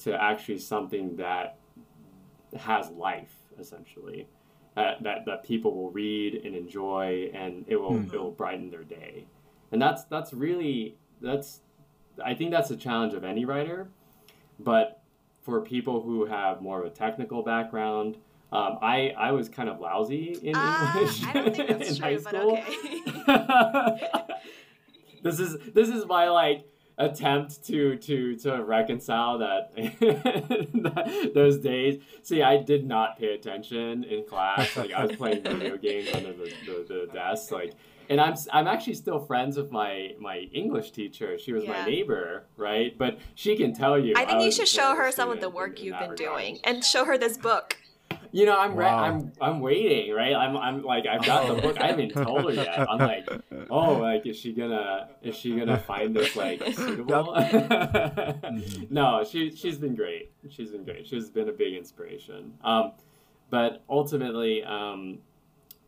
to 0.00 0.20
actually 0.20 0.58
something 0.58 1.16
that 1.16 1.58
has 2.58 2.90
life, 2.90 3.34
essentially, 3.58 4.26
that 4.74 5.02
that, 5.02 5.24
that 5.26 5.44
people 5.44 5.74
will 5.74 5.90
read 5.90 6.34
and 6.44 6.54
enjoy, 6.54 7.30
and 7.32 7.64
it 7.68 7.76
will 7.76 7.92
mm-hmm. 7.92 8.14
it 8.14 8.20
will 8.20 8.32
brighten 8.32 8.70
their 8.70 8.84
day, 8.84 9.26
and 9.72 9.80
that's 9.80 10.04
that's 10.04 10.32
really 10.32 10.96
that's 11.20 11.60
I 12.24 12.34
think 12.34 12.50
that's 12.50 12.70
a 12.70 12.76
challenge 12.76 13.14
of 13.14 13.24
any 13.24 13.44
writer, 13.44 13.88
but 14.58 15.02
for 15.42 15.60
people 15.60 16.02
who 16.02 16.26
have 16.26 16.60
more 16.60 16.80
of 16.80 16.86
a 16.86 16.90
technical 16.90 17.42
background, 17.42 18.16
um, 18.52 18.78
I 18.82 19.14
I 19.16 19.32
was 19.32 19.48
kind 19.48 19.68
of 19.68 19.80
lousy 19.80 20.38
in 20.42 20.54
uh, 20.56 20.92
English 20.94 21.24
I 21.24 21.32
don't 21.32 21.54
think 21.54 21.68
that's 21.68 21.90
in 21.90 21.96
true, 21.96 22.04
high 22.04 22.16
school. 22.16 22.58
Okay. 22.58 24.08
this 25.22 25.38
is 25.38 25.56
this 25.72 25.88
is 25.88 26.04
my 26.06 26.28
like 26.28 26.66
attempt 26.98 27.64
to 27.66 27.96
to 27.96 28.36
to 28.36 28.62
reconcile 28.62 29.38
that, 29.38 29.74
that, 29.74 31.30
those 31.34 31.58
days. 31.58 32.02
See, 32.22 32.42
I 32.42 32.58
did 32.62 32.86
not 32.86 33.18
pay 33.18 33.34
attention 33.34 34.04
in 34.04 34.24
class. 34.24 34.76
Like 34.76 34.92
I 34.92 35.04
was 35.04 35.16
playing 35.16 35.42
video 35.42 35.76
games 35.76 36.08
under 36.14 36.32
the, 36.32 36.52
the, 36.66 36.84
the 36.88 37.10
desk. 37.12 37.50
Like 37.50 37.72
and 38.10 38.20
I'm 38.20 38.34
I'm 38.52 38.66
actually 38.66 38.94
still 38.94 39.20
friends 39.20 39.56
with 39.56 39.70
my 39.70 40.14
my 40.18 40.38
English 40.52 40.90
teacher. 40.90 41.38
She 41.38 41.52
was 41.52 41.64
yeah. 41.64 41.72
my 41.72 41.84
neighbor, 41.86 42.44
right? 42.56 42.98
But 42.98 43.18
she 43.36 43.56
can 43.56 43.72
tell 43.72 43.98
you. 43.98 44.14
I 44.16 44.24
think 44.24 44.40
I 44.40 44.44
you 44.44 44.52
should 44.52 44.68
show 44.68 44.96
her 44.96 45.10
some 45.12 45.30
of 45.30 45.40
the 45.40 45.48
work 45.48 45.80
you've 45.80 45.98
been 45.98 46.10
regard. 46.10 46.18
doing 46.18 46.58
and 46.64 46.84
show 46.84 47.04
her 47.04 47.16
this 47.16 47.38
book. 47.38 47.76
You 48.32 48.46
know, 48.46 48.58
I'm 48.58 48.74
wow. 48.74 48.98
I'm 48.98 49.32
I'm 49.40 49.60
waiting, 49.60 50.12
right? 50.12 50.34
I'm 50.34 50.56
I'm 50.56 50.82
like 50.82 51.06
I've 51.06 51.24
got 51.24 51.54
the 51.54 51.62
book. 51.62 51.80
I 51.80 51.86
haven't 51.86 52.10
told 52.10 52.44
her 52.44 52.52
yet. 52.52 52.90
I'm 52.90 52.98
like, 52.98 53.28
oh, 53.70 53.94
like 53.94 54.26
is 54.26 54.36
she 54.36 54.52
gonna 54.54 55.10
is 55.22 55.36
she 55.36 55.56
gonna 55.56 55.78
find 55.78 56.14
this 56.14 56.34
like 56.34 56.62
suitable? 56.74 57.34
mm-hmm. 57.36 58.92
No, 58.92 59.24
she 59.24 59.54
she's 59.54 59.78
been 59.78 59.94
great. 59.94 60.32
She's 60.48 60.70
been 60.70 60.84
great. 60.84 61.06
She's 61.06 61.30
been 61.30 61.48
a 61.48 61.52
big 61.52 61.74
inspiration. 61.74 62.54
Um, 62.64 62.92
but 63.50 63.82
ultimately, 63.88 64.64
um, 64.64 65.18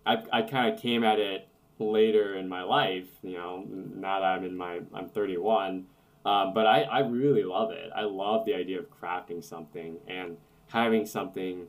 I 0.07 0.23
I 0.33 0.43
kind 0.43 0.73
of 0.73 0.81
came 0.81 1.03
at 1.03 1.19
it 1.19 1.49
later 1.90 2.37
in 2.37 2.49
my 2.49 2.62
life, 2.62 3.09
you 3.23 3.35
know, 3.35 3.64
now 3.68 4.21
that 4.21 4.27
I'm 4.27 4.45
in 4.45 4.57
my, 4.57 4.81
I'm 4.95 5.09
31. 5.09 5.87
Um, 6.25 6.55
but 6.55 6.66
I, 6.66 6.83
I 6.83 7.01
really 7.01 7.42
love 7.42 7.73
it. 7.73 7.90
I 7.95 8.03
love 8.03 8.45
the 8.45 8.55
idea 8.55 8.79
of 8.79 8.87
crafting 8.90 9.42
something 9.42 9.99
and 10.07 10.37
having 10.68 11.05
something 11.05 11.66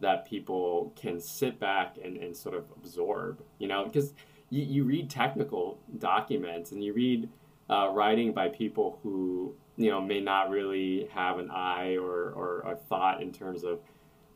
that 0.00 0.24
people 0.24 0.92
can 0.94 1.20
sit 1.20 1.58
back 1.58 1.96
and, 2.02 2.16
and 2.16 2.36
sort 2.36 2.54
of 2.54 2.64
absorb, 2.76 3.42
you 3.58 3.66
know, 3.66 3.84
because 3.84 4.14
you, 4.50 4.62
you 4.62 4.84
read 4.84 5.10
technical 5.10 5.78
documents 5.98 6.70
and 6.70 6.82
you 6.82 6.92
read 6.92 7.28
uh, 7.68 7.90
writing 7.92 8.32
by 8.32 8.48
people 8.48 8.98
who, 9.02 9.54
you 9.76 9.90
know, 9.90 10.00
may 10.00 10.20
not 10.20 10.50
really 10.50 11.08
have 11.12 11.38
an 11.38 11.50
eye 11.50 11.96
or, 11.96 12.30
or 12.30 12.60
a 12.60 12.76
thought 12.76 13.20
in 13.20 13.32
terms 13.32 13.64
of 13.64 13.80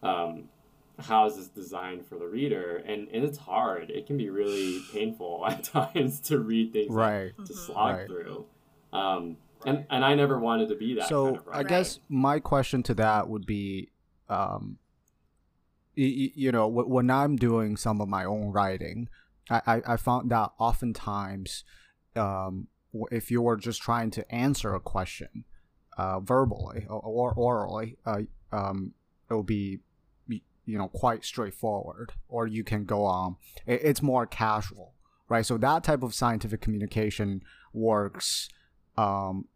um, 0.02 0.44
how 1.02 1.26
is 1.26 1.36
this 1.36 1.48
designed 1.48 2.06
for 2.06 2.16
the 2.16 2.26
reader? 2.26 2.82
And, 2.86 3.08
and 3.08 3.24
it's 3.24 3.38
hard. 3.38 3.90
It 3.90 4.06
can 4.06 4.16
be 4.16 4.30
really 4.30 4.82
painful 4.92 5.44
at 5.48 5.64
times 5.64 6.20
to 6.22 6.38
read 6.38 6.72
things 6.72 6.92
right. 6.92 7.36
to 7.36 7.42
mm-hmm. 7.42 7.54
slog 7.54 7.96
right. 7.96 8.06
through. 8.06 8.46
Um, 8.92 9.36
and 9.66 9.84
and 9.90 10.04
i 10.04 10.14
never 10.14 10.38
wanted 10.38 10.68
to 10.68 10.74
be 10.74 10.94
that 10.94 11.08
so 11.08 11.26
kind 11.26 11.36
of 11.38 11.48
i 11.52 11.62
guess 11.62 12.00
my 12.08 12.38
question 12.38 12.82
to 12.82 12.94
that 12.94 13.28
would 13.28 13.46
be 13.46 13.88
um, 14.28 14.78
you, 15.94 16.30
you 16.34 16.52
know 16.52 16.66
when 16.66 17.10
i'm 17.10 17.36
doing 17.36 17.76
some 17.76 18.00
of 18.00 18.08
my 18.08 18.24
own 18.24 18.50
writing 18.50 19.08
i 19.50 19.82
i, 19.86 19.96
found 19.96 20.30
that 20.30 20.50
oftentimes 20.58 21.64
um, 22.16 22.68
if 23.10 23.30
you 23.30 23.42
were 23.42 23.56
just 23.56 23.82
trying 23.82 24.10
to 24.10 24.34
answer 24.34 24.74
a 24.74 24.80
question 24.80 25.44
uh, 25.98 26.20
verbally 26.20 26.86
or, 26.88 27.00
or 27.00 27.34
orally 27.34 27.96
uh, 28.06 28.22
um, 28.52 28.92
it 29.30 29.34
will 29.34 29.42
be 29.42 29.80
you 30.64 30.79
know 30.79 30.88
quite 30.88 31.25
straightforward 31.25 32.12
or 32.29 32.46
you 32.46 32.64
can 32.64 32.85
go 32.85 33.05
on 33.05 33.37
it's 33.66 34.03
more 34.03 34.27
casual 34.27 34.94
right? 35.29 35.46
So 35.46 35.57
that 35.59 35.83
type 35.83 36.03
of 36.03 36.14
scientific 36.14 36.61
communication 36.61 37.42
works 37.72 38.48
um, 38.98 39.46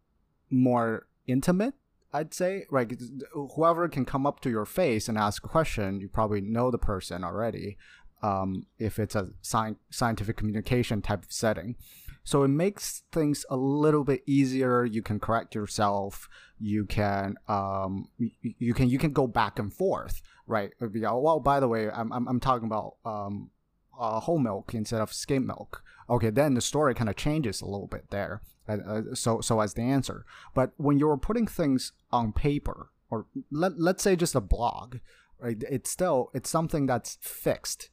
more 0.49 1.07
intimate 1.27 1.73
i'd 2.13 2.33
say. 2.33 2.65
Right 2.71 2.91
whoever 3.33 3.87
can 3.89 4.05
come 4.05 4.25
up 4.25 4.39
to 4.41 4.49
your 4.49 4.65
face 4.65 5.07
and 5.07 5.17
ask 5.17 5.43
a 5.45 5.47
question 5.47 5.99
you 5.99 6.07
probably 6.07 6.41
know 6.41 6.71
the 6.71 6.77
person 6.77 7.23
already 7.23 7.77
um, 8.23 8.65
if 8.79 8.99
it's 8.99 9.15
a 9.15 9.29
sci- 9.41 9.75
scientific 9.89 10.37
communication 10.37 11.01
type 11.01 11.23
of 11.23 11.31
setting. 11.31 11.75
So 12.23 12.43
it 12.43 12.49
makes 12.49 13.03
things 13.11 13.45
a 13.49 13.55
little 13.55 14.03
bit 14.03 14.21
easier. 14.25 14.83
You 14.83 15.01
can 15.01 15.19
correct 15.19 15.55
yourself. 15.55 16.27
You 16.59 16.85
can 16.85 17.35
um, 17.47 18.09
you 18.41 18.73
can 18.73 18.89
you 18.89 18.97
can 18.97 19.13
go 19.13 19.27
back 19.27 19.59
and 19.59 19.73
forth 19.73 20.21
right? 20.47 20.71
Well, 20.79 21.39
by 21.39 21.59
the 21.59 21.67
way, 21.67 21.89
I'm 21.91 22.11
I'm, 22.11 22.27
I'm 22.27 22.39
talking 22.39 22.65
about 22.65 22.95
um, 23.05 23.51
uh, 23.99 24.19
whole 24.21 24.39
milk 24.39 24.73
instead 24.73 25.01
of 25.01 25.13
skim 25.13 25.45
milk. 25.45 25.83
Okay, 26.09 26.29
then 26.29 26.53
the 26.53 26.61
story 26.61 26.95
kind 26.95 27.09
of 27.09 27.15
changes 27.15 27.61
a 27.61 27.65
little 27.65 27.87
bit 27.87 28.09
there. 28.09 28.41
Uh, 28.67 28.77
uh, 28.87 29.01
so 29.13 29.41
so 29.41 29.59
as 29.59 29.73
the 29.73 29.81
answer, 29.81 30.25
but 30.53 30.71
when 30.77 30.97
you're 30.97 31.17
putting 31.17 31.47
things 31.47 31.91
on 32.11 32.33
paper 32.33 32.89
or 33.09 33.25
let 33.51 33.79
let's 33.79 34.03
say 34.03 34.15
just 34.15 34.35
a 34.35 34.41
blog, 34.41 34.97
right? 35.39 35.63
It's 35.69 35.89
still 35.89 36.31
it's 36.33 36.49
something 36.49 36.85
that's 36.85 37.17
fixed. 37.21 37.89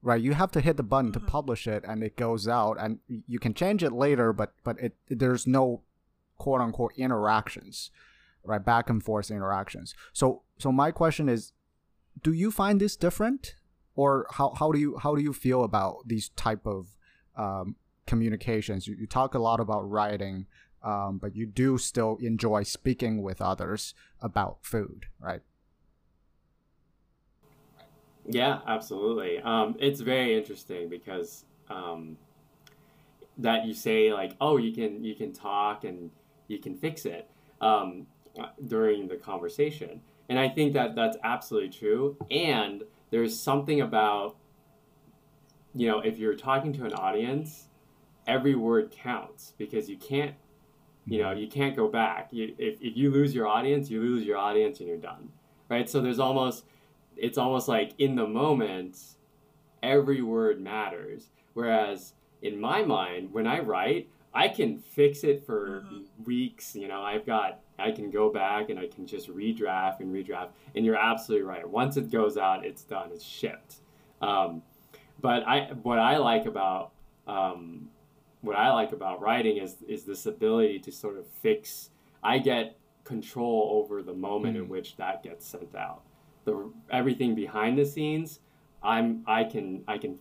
Right, 0.00 0.22
you 0.22 0.34
have 0.34 0.52
to 0.52 0.60
hit 0.60 0.76
the 0.76 0.84
button 0.84 1.10
mm-hmm. 1.10 1.24
to 1.24 1.30
publish 1.30 1.66
it, 1.66 1.82
and 1.84 2.04
it 2.04 2.16
goes 2.16 2.46
out, 2.46 2.76
and 2.78 3.00
you 3.08 3.40
can 3.40 3.52
change 3.52 3.82
it 3.82 3.92
later, 3.92 4.32
but 4.32 4.52
but 4.62 4.78
it 4.78 4.94
there's 5.08 5.44
no 5.44 5.82
quote 6.36 6.60
unquote 6.60 6.92
interactions, 6.96 7.90
right? 8.44 8.64
Back 8.64 8.88
and 8.88 9.02
forth 9.02 9.28
interactions. 9.28 9.96
So 10.12 10.42
so 10.56 10.70
my 10.70 10.92
question 10.92 11.28
is, 11.28 11.52
do 12.22 12.32
you 12.32 12.50
find 12.50 12.80
this 12.80 12.96
different? 12.96 13.54
Or 13.94 14.26
how, 14.30 14.54
how 14.56 14.70
do 14.70 14.78
you 14.78 14.96
how 14.98 15.16
do 15.16 15.22
you 15.22 15.32
feel 15.32 15.64
about 15.64 16.06
these 16.06 16.28
type 16.30 16.66
of 16.66 16.96
um, 17.36 17.74
communications? 18.06 18.86
You, 18.86 18.94
you, 18.94 19.06
talk 19.08 19.34
a 19.34 19.40
lot 19.40 19.58
about 19.58 19.90
writing 19.90 20.46
um, 20.84 21.18
but 21.18 21.34
you 21.34 21.46
do 21.46 21.78
still 21.78 22.16
enjoy 22.20 22.62
speaking 22.62 23.22
with 23.22 23.42
others 23.42 23.94
about 24.20 24.58
food 24.62 25.06
right? 25.18 25.40
Yeah, 28.28 28.60
absolutely. 28.66 29.40
Um, 29.40 29.74
it's 29.78 30.00
very 30.00 30.36
interesting 30.36 30.88
because 30.88 31.44
um, 31.70 32.18
that 33.38 33.64
you 33.66 33.72
say 33.72 34.12
like, 34.12 34.32
oh, 34.40 34.58
you 34.58 34.72
can 34.72 35.02
you 35.02 35.14
can 35.14 35.32
talk 35.32 35.84
and 35.84 36.10
you 36.46 36.58
can 36.58 36.76
fix 36.76 37.06
it 37.06 37.30
um, 37.60 38.06
during 38.66 39.08
the 39.08 39.16
conversation, 39.16 40.00
and 40.28 40.38
I 40.38 40.48
think 40.48 40.72
that 40.74 40.94
that's 40.94 41.16
absolutely 41.22 41.70
true. 41.70 42.16
And 42.30 42.82
there's 43.10 43.38
something 43.38 43.80
about 43.80 44.36
you 45.74 45.88
know 45.88 46.00
if 46.00 46.18
you're 46.18 46.34
talking 46.34 46.72
to 46.74 46.84
an 46.84 46.92
audience, 46.92 47.68
every 48.26 48.54
word 48.54 48.90
counts 48.90 49.54
because 49.58 49.88
you 49.88 49.96
can't 49.96 50.34
you 51.06 51.22
know 51.22 51.32
you 51.32 51.48
can't 51.48 51.76
go 51.76 51.88
back. 51.88 52.28
You, 52.30 52.54
if 52.58 52.80
if 52.80 52.96
you 52.96 53.10
lose 53.10 53.34
your 53.34 53.46
audience, 53.46 53.90
you 53.90 54.00
lose 54.00 54.24
your 54.24 54.38
audience 54.38 54.80
and 54.80 54.88
you're 54.88 54.98
done, 54.98 55.30
right? 55.68 55.88
So 55.88 56.00
there's 56.00 56.18
almost 56.18 56.64
it's 57.16 57.38
almost 57.38 57.68
like 57.68 57.92
in 57.98 58.14
the 58.14 58.26
moment, 58.26 58.98
every 59.82 60.22
word 60.22 60.60
matters. 60.60 61.30
Whereas 61.54 62.14
in 62.42 62.60
my 62.60 62.82
mind, 62.82 63.32
when 63.32 63.46
I 63.46 63.60
write, 63.60 64.08
I 64.32 64.48
can 64.48 64.78
fix 64.78 65.24
it 65.24 65.44
for 65.44 65.82
mm-hmm. 65.84 66.24
weeks. 66.24 66.74
You 66.74 66.88
know, 66.88 67.02
I've 67.02 67.26
got, 67.26 67.60
I 67.78 67.90
can 67.92 68.10
go 68.10 68.30
back 68.30 68.70
and 68.70 68.78
I 68.78 68.86
can 68.86 69.06
just 69.06 69.28
redraft 69.28 70.00
and 70.00 70.12
redraft. 70.12 70.48
And 70.74 70.84
you're 70.84 70.96
absolutely 70.96 71.46
right. 71.46 71.68
Once 71.68 71.96
it 71.96 72.10
goes 72.10 72.36
out, 72.36 72.64
it's 72.64 72.82
done, 72.82 73.10
it's 73.12 73.24
shipped. 73.24 73.76
Um, 74.20 74.62
but 75.20 75.46
I, 75.46 75.70
what 75.82 75.98
I 75.98 76.16
like 76.18 76.46
about, 76.46 76.92
um, 77.26 77.88
what 78.40 78.56
I 78.56 78.70
like 78.70 78.92
about 78.92 79.20
writing 79.20 79.58
is, 79.58 79.76
is 79.86 80.04
this 80.04 80.26
ability 80.26 80.78
to 80.80 80.92
sort 80.92 81.18
of 81.18 81.26
fix, 81.26 81.90
I 82.22 82.38
get 82.38 82.78
control 83.04 83.82
over 83.82 84.02
the 84.02 84.12
moment 84.12 84.54
mm-hmm. 84.54 84.64
in 84.64 84.68
which 84.68 84.96
that 84.96 85.22
gets 85.22 85.46
sent 85.46 85.74
out 85.74 86.02
the 86.48 86.70
everything 86.90 87.34
behind 87.34 87.78
the 87.78 87.84
scenes, 87.84 88.40
I'm 88.82 89.22
I 89.26 89.44
can 89.44 89.84
I 89.86 89.98
can 89.98 90.18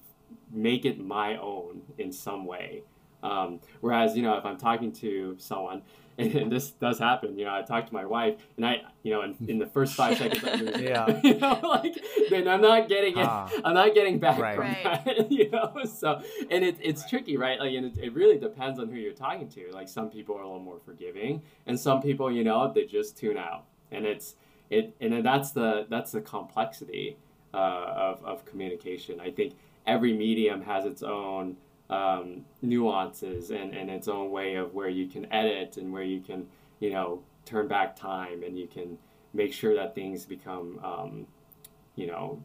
make 0.52 0.86
it 0.86 1.00
my 1.00 1.38
own 1.38 1.82
in 1.98 2.12
some 2.12 2.46
way. 2.46 2.84
Um, 3.24 3.60
whereas 3.82 4.16
you 4.16 4.24
know 4.24 4.38
if 4.38 4.46
I'm 4.46 4.58
talking 4.58 4.92
to 4.94 5.36
someone, 5.40 5.82
and, 6.18 6.36
and, 6.42 6.52
this 6.52 6.72
does 6.72 7.00
happen, 7.00 7.38
you 7.38 7.46
know 7.46 7.56
I 7.56 7.62
talk 7.62 7.88
to 7.88 7.94
my 7.94 8.06
wife, 8.06 8.36
and 8.56 8.66
I 8.66 8.82
you 9.04 9.12
know 9.12 9.22
in, 9.24 9.36
in 9.48 9.58
the 9.60 9.66
first 9.66 9.96
five 9.96 10.18
seconds 10.18 10.44
I 10.44 10.56
lose 10.56 10.82
yeah. 10.82 11.20
you 11.24 11.38
know 11.38 11.60
like 11.64 11.98
then 12.30 12.48
I'm 12.48 12.62
not 12.62 12.88
getting 12.88 13.18
it, 13.18 13.26
ah. 13.26 13.50
I'm 13.64 13.74
not 13.74 13.94
getting 13.94 14.20
back 14.20 14.40
right. 14.40 14.56
from 14.56 14.66
right. 14.66 15.06
that, 15.06 15.32
you 15.32 15.50
know. 15.50 15.74
So 15.86 16.22
and 16.50 16.64
it, 16.64 16.78
it's 16.82 17.02
right. 17.02 17.10
tricky, 17.10 17.38
right? 17.38 17.60
Like 17.60 17.74
and 17.74 17.86
it, 17.86 17.98
it 17.98 18.14
really 18.14 18.38
depends 18.38 18.80
on 18.80 18.90
who 18.90 18.96
you're 18.96 19.14
talking 19.14 19.50
to. 19.50 19.72
Like 19.72 19.88
some 19.90 20.10
people 20.10 20.36
are 20.36 20.42
a 20.42 20.46
little 20.46 20.60
more 20.60 20.80
forgiving, 20.86 21.42
and 21.66 21.80
some 21.80 22.02
people 22.02 22.32
you 22.32 22.44
know 22.44 22.72
they 22.74 22.86
just 22.86 23.18
tune 23.18 23.38
out, 23.38 23.66
and 23.92 24.06
it's 24.06 24.36
it 24.70 24.96
and 25.00 25.26
that's 25.26 25.52
the 25.52 25.86
that's 25.90 26.12
the 26.12 26.22
complexity 26.22 27.18
uh, 27.54 27.58
of, 27.58 28.24
of 28.24 28.46
communication. 28.46 29.20
I 29.20 29.32
think 29.32 29.56
every 29.86 30.14
medium 30.14 30.62
has 30.62 30.86
its 30.86 31.02
own 31.02 31.58
um, 31.90 32.46
nuances 32.62 33.52
and, 33.52 33.74
and 33.74 33.90
its 33.90 34.08
own 34.08 34.32
way 34.32 34.56
of 34.56 34.74
where 34.74 34.90
you 34.90 35.08
can 35.08 35.32
edit 35.32 35.78
and 35.78 35.92
where 35.92 36.04
you 36.04 36.20
can 36.20 36.46
you 36.80 36.92
know 36.92 37.22
turn 37.46 37.68
back 37.68 37.96
time 37.96 38.44
and 38.44 38.58
you 38.58 38.68
can 38.68 38.98
make 39.34 39.54
sure 39.54 39.74
that 39.76 39.96
things 39.96 40.26
become 40.26 40.80
um, 40.84 41.28
you 41.96 42.08
know 42.08 42.42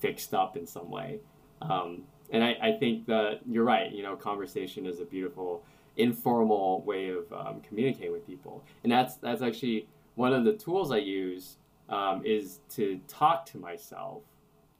fixed 0.00 0.34
up 0.34 0.56
in 0.56 0.66
some 0.66 0.90
way. 0.90 1.20
Um, 1.62 2.02
and 2.30 2.42
I, 2.44 2.56
I 2.60 2.72
think 2.72 3.06
that 3.06 3.40
you're 3.48 3.64
right. 3.64 3.90
You 3.92 4.02
know, 4.02 4.16
conversation 4.16 4.86
is 4.86 5.00
a 5.00 5.04
beautiful 5.04 5.62
informal 5.96 6.82
way 6.82 7.08
of 7.08 7.32
um, 7.32 7.60
communicating 7.66 8.12
with 8.12 8.26
people, 8.26 8.62
and 8.82 8.92
that's 8.92 9.16
that's 9.16 9.42
actually 9.42 9.88
one 10.14 10.32
of 10.32 10.44
the 10.44 10.52
tools 10.52 10.90
I 10.90 10.98
use 10.98 11.56
um, 11.88 12.22
is 12.24 12.60
to 12.70 13.00
talk 13.06 13.46
to 13.46 13.58
myself, 13.58 14.22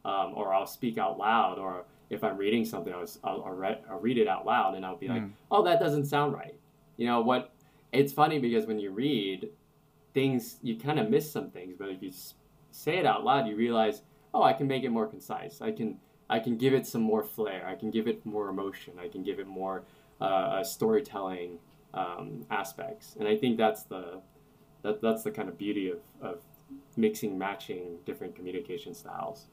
um, 0.06 0.34
or 0.34 0.54
I'll 0.54 0.66
speak 0.66 0.98
out 0.98 1.18
loud, 1.18 1.58
or 1.58 1.84
if 2.10 2.22
I'm 2.22 2.36
reading 2.36 2.64
something, 2.64 2.94
I'll, 2.94 3.08
I'll, 3.24 3.44
I'll, 3.44 3.52
read, 3.52 3.78
I'll 3.90 3.98
read 3.98 4.18
it 4.18 4.28
out 4.28 4.46
loud, 4.46 4.76
and 4.76 4.86
I'll 4.86 4.96
be 4.96 5.08
like, 5.08 5.22
mm. 5.22 5.32
"Oh, 5.50 5.64
that 5.64 5.80
doesn't 5.80 6.06
sound 6.06 6.32
right." 6.32 6.54
You 6.96 7.06
know 7.06 7.20
what? 7.20 7.52
It's 7.92 8.12
funny 8.12 8.38
because 8.38 8.66
when 8.66 8.78
you 8.78 8.92
read 8.92 9.50
things, 10.14 10.58
you 10.62 10.78
kind 10.78 11.00
of 11.00 11.10
miss 11.10 11.30
some 11.30 11.50
things, 11.50 11.74
but 11.76 11.88
if 11.88 12.02
you 12.02 12.12
say 12.70 12.98
it 12.98 13.06
out 13.06 13.24
loud, 13.24 13.48
you 13.48 13.56
realize, 13.56 14.02
"Oh, 14.32 14.44
I 14.44 14.52
can 14.52 14.68
make 14.68 14.84
it 14.84 14.90
more 14.90 15.06
concise. 15.06 15.60
I 15.60 15.72
can." 15.72 15.98
I 16.28 16.40
can 16.40 16.56
give 16.56 16.74
it 16.74 16.88
some 16.88 17.02
more 17.02 17.22
flair. 17.22 17.64
I 17.68 17.76
can 17.76 17.92
give 17.92 18.08
it 18.08 18.26
more 18.26 18.48
emotion. 18.48 18.94
I 19.00 19.06
can 19.06 19.22
give 19.22 19.38
it 19.38 19.46
more 19.46 19.84
uh, 20.20 20.64
storytelling 20.64 21.60
um, 21.94 22.44
aspects, 22.50 23.14
and 23.16 23.28
I 23.28 23.36
think 23.36 23.56
that's 23.56 23.84
the 23.84 24.20
that, 24.82 25.00
that's 25.00 25.22
the 25.22 25.30
kind 25.30 25.48
of 25.48 25.56
beauty 25.56 25.90
of, 25.90 25.98
of 26.20 26.38
mixing 26.96 27.38
matching 27.38 27.98
different 28.04 28.34
communication 28.34 28.92
styles 28.92 29.46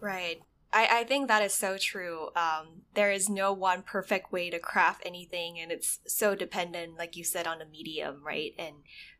right 0.00 0.40
I, 0.72 1.00
I 1.00 1.04
think 1.04 1.28
that 1.28 1.42
is 1.42 1.54
so 1.54 1.78
true. 1.78 2.28
Um, 2.36 2.82
there 2.94 3.10
is 3.10 3.30
no 3.30 3.52
one 3.52 3.82
perfect 3.82 4.32
way 4.32 4.50
to 4.50 4.58
craft 4.58 5.02
anything, 5.06 5.58
and 5.58 5.72
it's 5.72 6.00
so 6.06 6.34
dependent, 6.34 6.98
like 6.98 7.16
you 7.16 7.24
said, 7.24 7.46
on 7.46 7.58
the 7.58 7.64
medium, 7.64 8.22
right? 8.22 8.52
And 8.58 8.76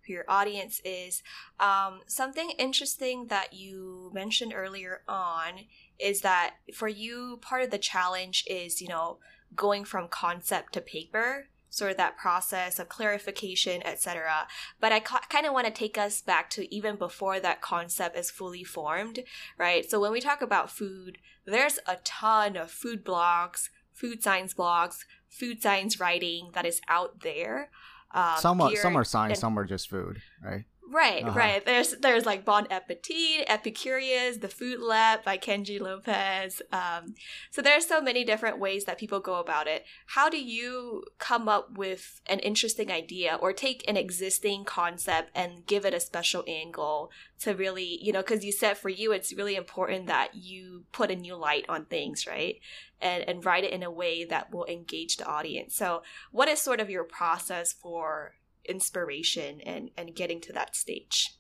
who 0.07 0.13
your 0.13 0.25
audience 0.29 0.81
is. 0.85 1.23
Um, 1.59 2.01
something 2.07 2.51
interesting 2.59 3.29
that 3.29 3.55
you 3.55 4.11
mentioned 4.13 4.53
earlier 4.55 5.03
on 5.09 5.67
is 5.99 6.21
that 6.21 6.57
for 6.75 6.89
you, 6.89 7.39
part 7.41 7.63
of 7.63 7.71
the 7.71 7.79
challenge 7.79 8.45
is, 8.47 8.83
you 8.83 8.89
know, 8.89 9.19
going 9.55 9.85
from 9.85 10.09
concept 10.09 10.75
to 10.75 10.81
paper 10.81 11.47
sort 11.79 11.93
of 11.93 11.97
that 11.97 12.17
process 12.17 12.79
of 12.79 12.89
clarification, 12.89 13.81
etc. 13.87 14.47
But 14.81 14.93
I 14.93 15.01
ca- 15.01 15.23
kind 15.29 15.47
of 15.47 15.53
want 15.53 15.67
to 15.67 15.73
take 15.73 15.97
us 15.97 16.21
back 16.21 16.51
to 16.51 16.75
even 16.75 16.97
before 16.97 17.41
that 17.41 17.63
concept 17.63 18.17
is 18.17 18.31
fully 18.31 18.65
formed, 18.65 19.21
right? 19.57 19.89
So 19.89 20.01
when 20.01 20.13
we 20.13 20.21
talk 20.21 20.43
about 20.43 20.71
food, 20.71 21.19
there's 21.47 21.79
a 21.87 21.97
ton 22.05 22.57
of 22.57 22.71
food 22.71 23.05
blogs, 23.05 23.69
food 23.93 24.23
science 24.23 24.55
blogs, 24.55 25.05
food 25.29 25.63
science 25.63 26.01
writing 26.01 26.51
that 26.55 26.67
is 26.67 26.81
out 26.89 27.21
there. 27.21 27.71
Um, 28.13 28.37
some 28.39 28.61
are, 28.61 28.75
some 28.77 28.97
are 28.97 29.05
science, 29.05 29.33
and, 29.33 29.39
some 29.39 29.59
are 29.59 29.65
just 29.65 29.89
food, 29.89 30.21
right? 30.43 30.65
Right, 30.91 31.23
uh-huh. 31.23 31.39
right. 31.39 31.67
There's 31.67 31.97
there's 31.99 32.25
like 32.25 32.47
Bon 32.47 32.67
Appetit, 32.71 33.47
Epicurious, 33.47 34.41
The 34.41 34.49
Food 34.49 34.81
Lab 34.81 35.23
by 35.23 35.37
Kenji 35.37 35.79
Lopez. 35.79 36.63
Um, 36.73 37.15
so 37.51 37.61
there's 37.61 37.87
so 37.87 38.01
many 38.01 38.25
different 38.25 38.59
ways 38.59 38.85
that 38.85 38.97
people 38.97 39.21
go 39.21 39.35
about 39.35 39.67
it. 39.67 39.85
How 40.07 40.31
do 40.31 40.43
you 40.43 41.05
come 41.19 41.47
up 41.47 41.77
with 41.77 42.23
an 42.27 42.39
interesting 42.39 42.91
idea 42.91 43.39
or 43.41 43.53
take 43.53 43.85
an 43.87 43.99
existing 43.99 44.65
concept 44.65 45.31
and 45.35 45.67
give 45.67 45.85
it 45.85 45.93
a 45.93 46.01
special 46.01 46.43
angle 46.49 47.11
to 47.41 47.55
really, 47.55 47.99
you 48.03 48.13
know, 48.13 48.23
because 48.23 48.45
you 48.45 48.53
said 48.53 48.79
for 48.79 48.89
you 48.89 49.13
it's 49.13 49.35
really 49.35 49.57
important 49.57 50.07
that 50.07 50.35
you 50.35 50.85
put 50.93 51.11
a 51.11 51.17
new 51.17 51.37
light 51.37 51.67
on 51.69 51.85
things, 51.85 52.27
right? 52.27 52.61
And 53.01 53.29
and 53.29 53.45
write 53.45 53.65
it 53.65 53.73
in 53.73 53.83
a 53.83 53.91
way 53.91 54.25
that 54.25 54.55
will 54.55 54.65
engage 54.65 55.19
the 55.19 55.27
audience. 55.27 55.77
So 55.77 56.03
what 56.33 56.49
is 56.49 56.63
sort 56.63 56.81
of 56.81 56.89
your 56.89 57.05
process 57.05 57.75
for 57.75 58.33
inspiration 58.69 59.61
and 59.63 59.91
and 59.97 60.15
getting 60.15 60.41
to 60.43 60.53
that 60.53 60.77
stage. 60.77 61.35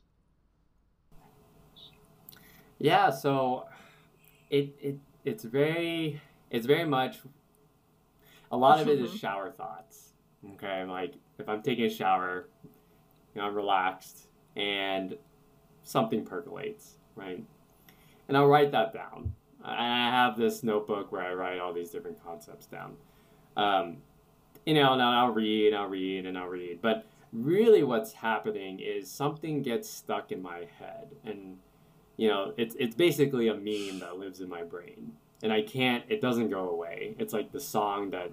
Yeah 2.78 3.10
so 3.10 3.66
it 4.50 4.74
it 4.80 4.98
it's 5.24 5.44
very 5.44 6.20
it's 6.50 6.66
very 6.66 6.84
much 6.84 7.18
a 8.50 8.56
lot 8.56 8.80
of 8.80 8.88
it 8.88 9.00
is 9.00 9.12
shower 9.14 9.50
thoughts 9.50 10.12
okay? 10.54 10.84
Like 10.84 11.14
if 11.38 11.48
i'm 11.48 11.62
taking 11.62 11.84
a 11.84 11.90
shower 11.90 12.48
you 12.64 13.40
know 13.40 13.46
i'm 13.46 13.54
relaxed 13.54 14.28
and 14.56 15.16
something 15.82 16.24
percolates 16.24 16.96
right? 17.14 17.42
And 18.28 18.36
i'll 18.36 18.46
write 18.46 18.72
that 18.72 18.92
down. 18.92 19.34
And 19.64 19.74
i 19.74 20.10
have 20.10 20.36
this 20.36 20.62
notebook 20.62 21.12
where 21.12 21.22
i 21.22 21.32
write 21.34 21.58
all 21.58 21.72
these 21.72 21.90
different 21.90 22.22
concepts 22.24 22.66
down. 22.66 22.96
Um, 23.56 23.98
you 24.64 24.74
know 24.74 24.92
and 24.92 25.02
i'll 25.02 25.30
read 25.30 25.74
i'll 25.74 25.88
read 25.88 26.26
and 26.26 26.38
i'll 26.38 26.46
read. 26.46 26.80
But 26.80 27.06
really 27.32 27.82
what's 27.82 28.12
happening 28.12 28.80
is 28.80 29.10
something 29.10 29.62
gets 29.62 29.88
stuck 29.88 30.32
in 30.32 30.42
my 30.42 30.66
head. 30.78 31.08
And 31.24 31.58
you 32.16 32.28
know 32.28 32.52
it's 32.56 32.74
it's 32.78 32.94
basically 32.94 33.48
a 33.48 33.54
meme 33.54 34.00
that 34.00 34.18
lives 34.18 34.40
in 34.40 34.48
my 34.48 34.62
brain. 34.62 35.12
And 35.42 35.52
I 35.52 35.62
can't 35.62 36.04
it 36.08 36.20
doesn't 36.20 36.50
go 36.50 36.70
away. 36.70 37.14
It's 37.18 37.32
like 37.32 37.52
the 37.52 37.60
song 37.60 38.10
that 38.10 38.30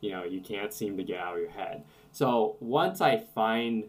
you 0.00 0.10
know 0.10 0.24
you 0.24 0.40
can't 0.40 0.72
seem 0.72 0.96
to 0.96 1.04
get 1.04 1.18
out 1.18 1.34
of 1.34 1.40
your 1.40 1.50
head. 1.50 1.84
So 2.12 2.56
once 2.60 3.00
I 3.00 3.18
find 3.18 3.84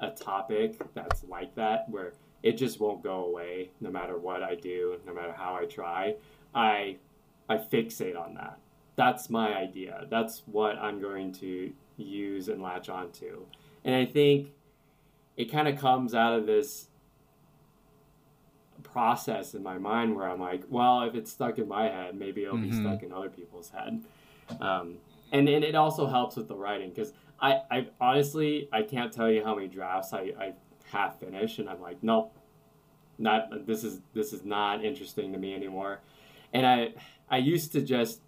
a 0.00 0.10
topic 0.10 0.80
that's 0.94 1.24
like 1.24 1.54
that 1.56 1.88
where 1.88 2.14
it 2.42 2.52
just 2.52 2.80
won't 2.80 3.02
go 3.02 3.24
away 3.26 3.70
no 3.82 3.90
matter 3.90 4.16
what 4.16 4.42
I 4.42 4.54
do 4.54 4.98
no 5.06 5.12
matter 5.12 5.32
how 5.32 5.54
I 5.54 5.66
try 5.66 6.14
I 6.54 6.96
I 7.50 7.56
fixate 7.56 8.18
on 8.18 8.34
that. 8.34 8.58
That's 8.96 9.28
my 9.28 9.54
idea. 9.54 10.06
That's 10.08 10.42
what 10.46 10.78
I'm 10.78 11.00
going 11.00 11.32
to 11.34 11.72
use 11.96 12.48
and 12.48 12.62
latch 12.62 12.88
onto 12.88 13.44
and 13.84 13.94
I 13.94 14.04
think 14.04 14.50
it 15.36 15.50
kind 15.50 15.68
of 15.68 15.78
comes 15.78 16.14
out 16.14 16.38
of 16.38 16.46
this 16.46 16.88
process 18.82 19.54
in 19.54 19.62
my 19.62 19.78
mind 19.78 20.16
where 20.16 20.28
I'm 20.28 20.40
like, 20.40 20.64
well, 20.68 21.02
if 21.02 21.14
it's 21.14 21.30
stuck 21.30 21.58
in 21.58 21.68
my 21.68 21.84
head, 21.84 22.14
maybe 22.14 22.42
it'll 22.44 22.56
mm-hmm. 22.56 22.70
be 22.70 22.76
stuck 22.76 23.02
in 23.02 23.12
other 23.12 23.30
people's 23.30 23.70
head. 23.70 24.02
Um, 24.60 24.96
and, 25.32 25.48
and 25.48 25.64
it 25.64 25.74
also 25.74 26.06
helps 26.06 26.36
with 26.36 26.48
the 26.48 26.56
writing 26.56 26.90
because 26.90 27.12
I, 27.40 27.60
I 27.70 27.86
honestly 28.00 28.68
I 28.72 28.82
can't 28.82 29.12
tell 29.12 29.30
you 29.30 29.44
how 29.44 29.54
many 29.54 29.68
drafts 29.68 30.12
I, 30.12 30.32
I 30.38 30.52
half 30.90 31.20
finish 31.20 31.58
and 31.58 31.68
I'm 31.68 31.80
like, 31.80 32.02
nope, 32.02 32.36
not 33.18 33.66
this 33.66 33.84
is 33.84 34.00
this 34.14 34.32
is 34.32 34.44
not 34.44 34.84
interesting 34.84 35.32
to 35.32 35.38
me 35.38 35.54
anymore. 35.54 36.00
And 36.52 36.66
I 36.66 36.94
I 37.30 37.38
used 37.38 37.72
to 37.72 37.80
just 37.80 38.20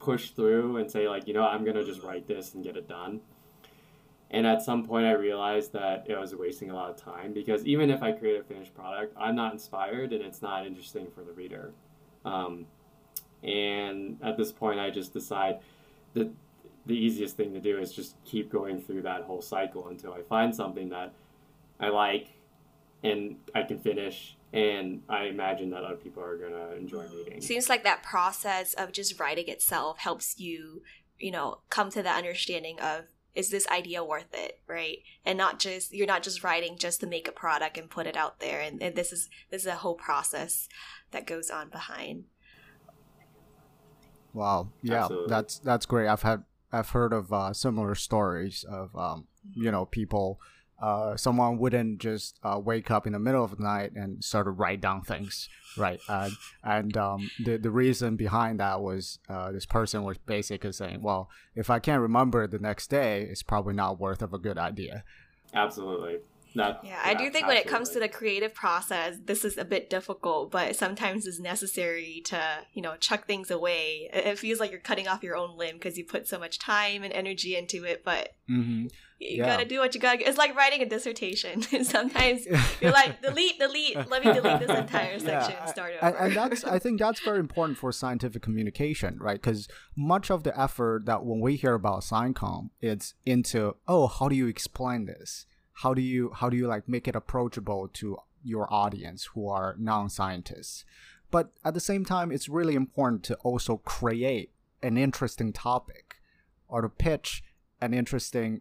push 0.00 0.30
through 0.30 0.78
and 0.78 0.90
say 0.90 1.08
like, 1.08 1.26
you 1.28 1.34
know, 1.34 1.44
I'm 1.44 1.64
gonna 1.64 1.84
just 1.84 2.02
write 2.02 2.26
this 2.26 2.54
and 2.54 2.64
get 2.64 2.76
it 2.76 2.88
done. 2.88 3.20
And 4.30 4.46
at 4.46 4.62
some 4.62 4.84
point, 4.84 5.06
I 5.06 5.12
realized 5.12 5.72
that 5.72 6.04
it 6.08 6.18
was 6.18 6.34
wasting 6.34 6.70
a 6.70 6.74
lot 6.74 6.90
of 6.90 6.96
time 6.96 7.32
because 7.32 7.64
even 7.64 7.90
if 7.90 8.02
I 8.02 8.12
create 8.12 8.38
a 8.38 8.44
finished 8.44 8.74
product, 8.74 9.14
I'm 9.18 9.34
not 9.34 9.52
inspired 9.52 10.12
and 10.12 10.22
it's 10.22 10.42
not 10.42 10.66
interesting 10.66 11.06
for 11.14 11.22
the 11.22 11.32
reader. 11.32 11.72
Um, 12.24 12.66
and 13.42 14.18
at 14.22 14.36
this 14.36 14.52
point, 14.52 14.80
I 14.80 14.90
just 14.90 15.14
decide 15.14 15.60
that 16.14 16.30
the 16.84 16.94
easiest 16.94 17.36
thing 17.36 17.52
to 17.52 17.60
do 17.60 17.78
is 17.78 17.92
just 17.92 18.16
keep 18.24 18.50
going 18.50 18.80
through 18.80 19.02
that 19.02 19.22
whole 19.22 19.42
cycle 19.42 19.88
until 19.88 20.12
I 20.12 20.22
find 20.22 20.54
something 20.54 20.88
that 20.90 21.12
I 21.80 21.88
like 21.88 22.28
and 23.02 23.36
I 23.54 23.62
can 23.62 23.78
finish. 23.78 24.36
And 24.52 25.02
I 25.08 25.24
imagine 25.24 25.70
that 25.70 25.84
other 25.84 25.96
people 25.96 26.22
are 26.22 26.36
going 26.36 26.52
to 26.52 26.74
enjoy 26.76 27.04
reading. 27.14 27.40
Seems 27.42 27.68
like 27.68 27.84
that 27.84 28.02
process 28.02 28.72
of 28.74 28.92
just 28.92 29.20
writing 29.20 29.48
itself 29.48 29.98
helps 29.98 30.40
you, 30.40 30.82
you 31.18 31.30
know, 31.30 31.58
come 31.68 31.90
to 31.90 32.02
the 32.02 32.10
understanding 32.10 32.80
of 32.80 33.04
is 33.38 33.50
this 33.50 33.68
idea 33.68 34.02
worth 34.02 34.34
it 34.34 34.60
right? 34.66 34.98
And 35.24 35.38
not 35.38 35.60
just 35.60 35.94
you're 35.94 36.06
not 36.08 36.24
just 36.24 36.42
writing 36.42 36.76
just 36.76 37.00
to 37.00 37.06
make 37.06 37.28
a 37.28 37.32
product 37.32 37.78
and 37.78 37.88
put 37.88 38.06
it 38.06 38.16
out 38.16 38.40
there 38.40 38.60
and, 38.60 38.82
and 38.82 38.96
this 38.96 39.12
is 39.12 39.30
this 39.50 39.62
is 39.62 39.68
a 39.68 39.76
whole 39.76 39.94
process 39.94 40.68
that 41.12 41.26
goes 41.26 41.48
on 41.48 41.70
behind. 41.70 42.24
Wow. 44.34 44.70
Yeah 44.82 45.04
Absolutely. 45.04 45.30
that's 45.30 45.58
that's 45.60 45.86
great. 45.86 46.08
I've 46.08 46.22
had 46.22 46.42
i've 46.70 46.90
heard 46.90 47.12
of 47.12 47.32
uh, 47.32 47.52
similar 47.52 47.94
stories 47.94 48.64
of 48.68 48.94
um, 48.96 49.26
you 49.54 49.70
know 49.70 49.86
people 49.86 50.40
uh, 50.80 51.16
someone 51.16 51.58
wouldn't 51.58 51.98
just 51.98 52.38
uh, 52.42 52.60
wake 52.62 52.90
up 52.90 53.06
in 53.06 53.12
the 53.12 53.18
middle 53.18 53.44
of 53.44 53.56
the 53.56 53.62
night 53.62 53.92
and 53.94 54.22
start 54.22 54.46
to 54.46 54.50
write 54.50 54.80
down 54.80 55.02
things, 55.02 55.48
right? 55.76 56.00
Uh, 56.08 56.30
and 56.62 56.96
um, 56.96 57.30
the 57.44 57.56
the 57.56 57.70
reason 57.70 58.16
behind 58.16 58.60
that 58.60 58.80
was 58.80 59.18
uh, 59.28 59.50
this 59.50 59.66
person 59.66 60.04
was 60.04 60.18
basically 60.18 60.72
saying, 60.72 61.02
well, 61.02 61.30
if 61.54 61.68
I 61.70 61.78
can't 61.80 62.00
remember 62.00 62.46
the 62.46 62.58
next 62.58 62.88
day, 62.90 63.22
it's 63.22 63.42
probably 63.42 63.74
not 63.74 63.98
worth 63.98 64.22
of 64.22 64.32
a 64.32 64.38
good 64.38 64.58
idea. 64.58 65.04
Absolutely. 65.52 66.18
Not, 66.54 66.80
yeah, 66.82 66.90
yeah, 66.90 67.00
I 67.04 67.12
do 67.12 67.24
think 67.24 67.44
absolutely. 67.44 67.48
when 67.48 67.56
it 67.58 67.66
comes 67.66 67.90
to 67.90 68.00
the 68.00 68.08
creative 68.08 68.54
process, 68.54 69.16
this 69.22 69.44
is 69.44 69.58
a 69.58 69.64
bit 69.64 69.90
difficult, 69.90 70.50
but 70.50 70.74
sometimes 70.76 71.26
it's 71.26 71.38
necessary 71.38 72.22
to, 72.24 72.42
you 72.72 72.80
know, 72.80 72.96
chuck 72.96 73.26
things 73.26 73.50
away. 73.50 74.08
It 74.12 74.38
feels 74.38 74.58
like 74.58 74.70
you're 74.70 74.80
cutting 74.80 75.06
off 75.06 75.22
your 75.22 75.36
own 75.36 75.58
limb 75.58 75.76
because 75.76 75.98
you 75.98 76.04
put 76.04 76.26
so 76.26 76.38
much 76.38 76.58
time 76.58 77.02
and 77.02 77.12
energy 77.12 77.54
into 77.54 77.84
it, 77.84 78.02
but 78.02 78.30
mm-hmm. 78.50 78.86
You 79.18 79.38
yeah. 79.38 79.46
gotta 79.46 79.64
do 79.64 79.78
what 79.80 79.94
you 79.94 80.00
gotta. 80.00 80.26
It's 80.26 80.38
like 80.38 80.54
writing 80.56 80.82
a 80.82 80.86
dissertation. 80.86 81.62
sometimes 81.84 82.46
you're 82.80 82.92
like, 82.92 83.20
delete, 83.20 83.58
delete. 83.58 83.96
Let 84.08 84.24
me 84.24 84.32
delete 84.32 84.60
this 84.60 84.70
entire 84.70 85.18
section 85.18 85.52
yeah, 85.52 85.60
and 85.62 85.70
start 85.70 85.92
over. 86.00 86.06
And, 86.06 86.16
and 86.16 86.36
that's, 86.36 86.64
I 86.64 86.78
think, 86.80 87.00
that's 87.00 87.20
very 87.20 87.40
important 87.40 87.78
for 87.78 87.90
scientific 87.92 88.42
communication, 88.42 89.18
right? 89.18 89.40
Because 89.40 89.68
much 89.96 90.30
of 90.30 90.44
the 90.44 90.58
effort 90.58 91.06
that 91.06 91.24
when 91.24 91.40
we 91.40 91.56
hear 91.56 91.74
about 91.74 92.02
SciComm, 92.02 92.70
it's 92.80 93.14
into, 93.26 93.76
oh, 93.86 94.06
how 94.06 94.28
do 94.28 94.36
you 94.36 94.46
explain 94.46 95.06
this? 95.06 95.46
how 95.82 95.94
do 95.94 96.02
you 96.02 96.30
how 96.34 96.48
do 96.50 96.56
you 96.56 96.66
like 96.66 96.88
make 96.88 97.06
it 97.06 97.14
approachable 97.14 97.88
to 97.88 98.16
your 98.42 98.72
audience 98.72 99.30
who 99.34 99.48
are 99.48 99.76
non-scientists 99.78 100.84
but 101.30 101.50
at 101.64 101.74
the 101.74 101.80
same 101.80 102.04
time 102.04 102.32
it's 102.32 102.48
really 102.48 102.74
important 102.74 103.22
to 103.22 103.34
also 103.36 103.76
create 103.78 104.50
an 104.82 104.96
interesting 104.96 105.52
topic 105.52 106.16
or 106.68 106.82
to 106.82 106.88
pitch 106.88 107.42
an 107.80 107.94
interesting 107.94 108.60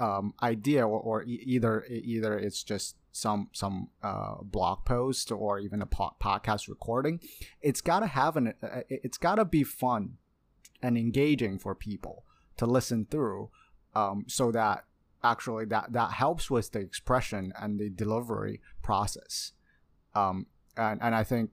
um, 0.00 0.34
idea 0.42 0.86
or, 0.86 1.00
or 1.00 1.22
e- 1.24 1.42
either 1.44 1.84
either 1.84 2.38
it's 2.38 2.62
just 2.62 2.96
some 3.12 3.48
some 3.52 3.88
uh, 4.02 4.36
blog 4.42 4.84
post 4.84 5.30
or 5.30 5.58
even 5.58 5.82
a 5.82 5.86
po- 5.86 6.14
podcast 6.20 6.68
recording 6.68 7.20
it's 7.60 7.80
got 7.80 8.00
to 8.00 8.06
have 8.06 8.36
an 8.36 8.54
uh, 8.62 8.80
it's 8.88 9.18
got 9.18 9.34
to 9.36 9.44
be 9.44 9.62
fun 9.62 10.16
and 10.82 10.96
engaging 10.96 11.58
for 11.58 11.74
people 11.74 12.24
to 12.56 12.66
listen 12.66 13.06
through 13.10 13.50
um, 13.94 14.24
so 14.26 14.50
that 14.50 14.84
actually 15.22 15.66
that 15.66 15.92
that 15.92 16.12
helps 16.12 16.50
with 16.50 16.72
the 16.72 16.78
expression 16.78 17.52
and 17.60 17.78
the 17.78 17.90
delivery 17.90 18.60
process. 18.82 19.52
Um, 20.14 20.46
and 20.76 21.00
and 21.02 21.14
i 21.14 21.22
think 21.24 21.50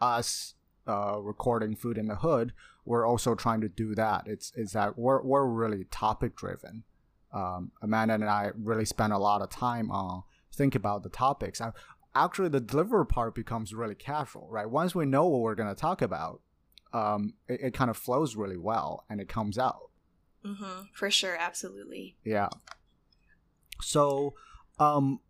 us 0.00 0.54
uh, 0.86 1.18
recording 1.20 1.74
food 1.74 1.98
in 1.98 2.06
the 2.06 2.16
hood 2.16 2.52
we're 2.84 3.06
also 3.06 3.34
trying 3.34 3.60
to 3.60 3.68
do 3.68 3.94
that. 3.94 4.24
It's 4.26 4.52
it's 4.56 4.72
that 4.72 4.98
we're, 4.98 5.22
we're 5.22 5.46
really 5.46 5.84
topic 5.84 6.34
driven 6.34 6.84
um, 7.32 7.70
amanda 7.82 8.14
and 8.14 8.24
i 8.24 8.50
really 8.56 8.84
spend 8.84 9.12
a 9.12 9.18
lot 9.18 9.42
of 9.42 9.50
time 9.50 9.90
on 9.90 10.22
think 10.52 10.74
about 10.74 11.02
the 11.02 11.08
topics. 11.08 11.60
I, 11.60 11.72
actually 12.14 12.50
the 12.50 12.60
deliver 12.60 13.04
part 13.04 13.34
becomes 13.34 13.72
really 13.72 13.94
casual 13.94 14.46
right? 14.50 14.68
Once 14.68 14.94
we 14.94 15.06
know 15.06 15.26
what 15.26 15.40
we're 15.40 15.54
going 15.54 15.74
to 15.74 15.80
talk 15.80 16.02
about 16.02 16.40
um, 16.92 17.34
it, 17.48 17.60
it 17.62 17.74
kind 17.74 17.90
of 17.90 17.96
flows 17.96 18.36
really 18.36 18.58
well 18.58 19.04
and 19.08 19.20
it 19.20 19.28
comes 19.28 19.58
out. 19.58 19.88
Mm-hmm. 20.44 20.86
for 20.92 21.08
sure. 21.08 21.36
Absolutely. 21.38 22.16
Yeah. 22.24 22.48
So, 23.80 24.34
um, 24.80 25.20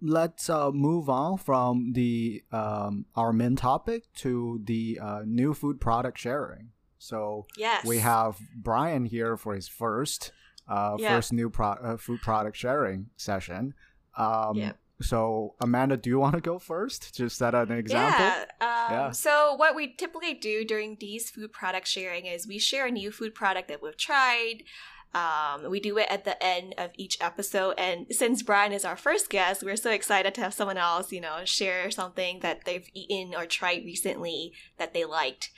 let's 0.00 0.48
uh, 0.48 0.70
move 0.70 1.10
on 1.10 1.38
from 1.38 1.92
the 1.94 2.44
um, 2.52 3.04
our 3.16 3.32
main 3.32 3.56
topic 3.56 4.04
to 4.14 4.60
the 4.64 5.00
uh, 5.02 5.22
new 5.26 5.54
food 5.54 5.80
product 5.80 6.18
sharing. 6.18 6.70
So 6.98 7.46
yes. 7.56 7.84
we 7.84 7.98
have 7.98 8.38
Bryan 8.54 9.06
here 9.06 9.36
for 9.36 9.54
his 9.54 9.66
first 9.66 10.30
uh, 10.68 10.96
yep. 10.98 11.12
first 11.12 11.32
new 11.32 11.50
pro- 11.50 11.72
uh, 11.72 11.96
food 11.96 12.20
product 12.20 12.56
sharing 12.56 13.06
session. 13.16 13.74
Um, 14.16 14.56
yep. 14.56 14.78
So 15.02 15.54
Amanda, 15.60 15.96
do 15.96 16.10
you 16.10 16.18
want 16.18 16.34
to 16.34 16.40
go 16.40 16.58
first? 16.58 17.14
Just 17.14 17.38
set 17.38 17.54
an 17.54 17.72
example. 17.72 18.24
Yeah. 18.24 18.44
Um, 18.60 18.92
yeah. 18.92 19.10
So 19.12 19.54
what 19.54 19.74
we 19.74 19.94
typically 19.94 20.34
do 20.34 20.64
during 20.64 20.96
these 21.00 21.30
food 21.30 21.52
product 21.52 21.88
sharing 21.88 22.26
is 22.26 22.46
we 22.46 22.58
share 22.58 22.86
a 22.86 22.90
new 22.90 23.10
food 23.10 23.34
product 23.34 23.68
that 23.68 23.82
we've 23.82 23.96
tried. 23.96 24.64
Um, 25.12 25.68
we 25.68 25.80
do 25.80 25.98
it 25.98 26.06
at 26.08 26.24
the 26.24 26.40
end 26.42 26.74
of 26.78 26.90
each 26.96 27.18
episode. 27.20 27.74
And 27.78 28.06
since 28.10 28.42
Bryan 28.42 28.72
is 28.72 28.84
our 28.84 28.96
first 28.96 29.28
guest, 29.28 29.62
we're 29.64 29.76
so 29.76 29.90
excited 29.90 30.34
to 30.34 30.40
have 30.42 30.54
someone 30.54 30.78
else, 30.78 31.10
you 31.10 31.20
know, 31.20 31.44
share 31.44 31.90
something 31.90 32.40
that 32.40 32.64
they've 32.64 32.88
eaten 32.94 33.34
or 33.34 33.46
tried 33.46 33.84
recently 33.84 34.52
that 34.78 34.94
they 34.94 35.04
liked. 35.04 35.50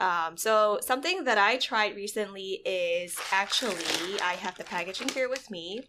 Um, 0.00 0.36
so 0.36 0.78
something 0.80 1.24
that 1.24 1.38
I 1.38 1.58
tried 1.58 1.94
recently 1.94 2.62
is 2.64 3.16
actually 3.30 4.20
I 4.22 4.32
have 4.32 4.56
the 4.56 4.64
packaging 4.64 5.10
here 5.10 5.28
with 5.28 5.50
me. 5.50 5.82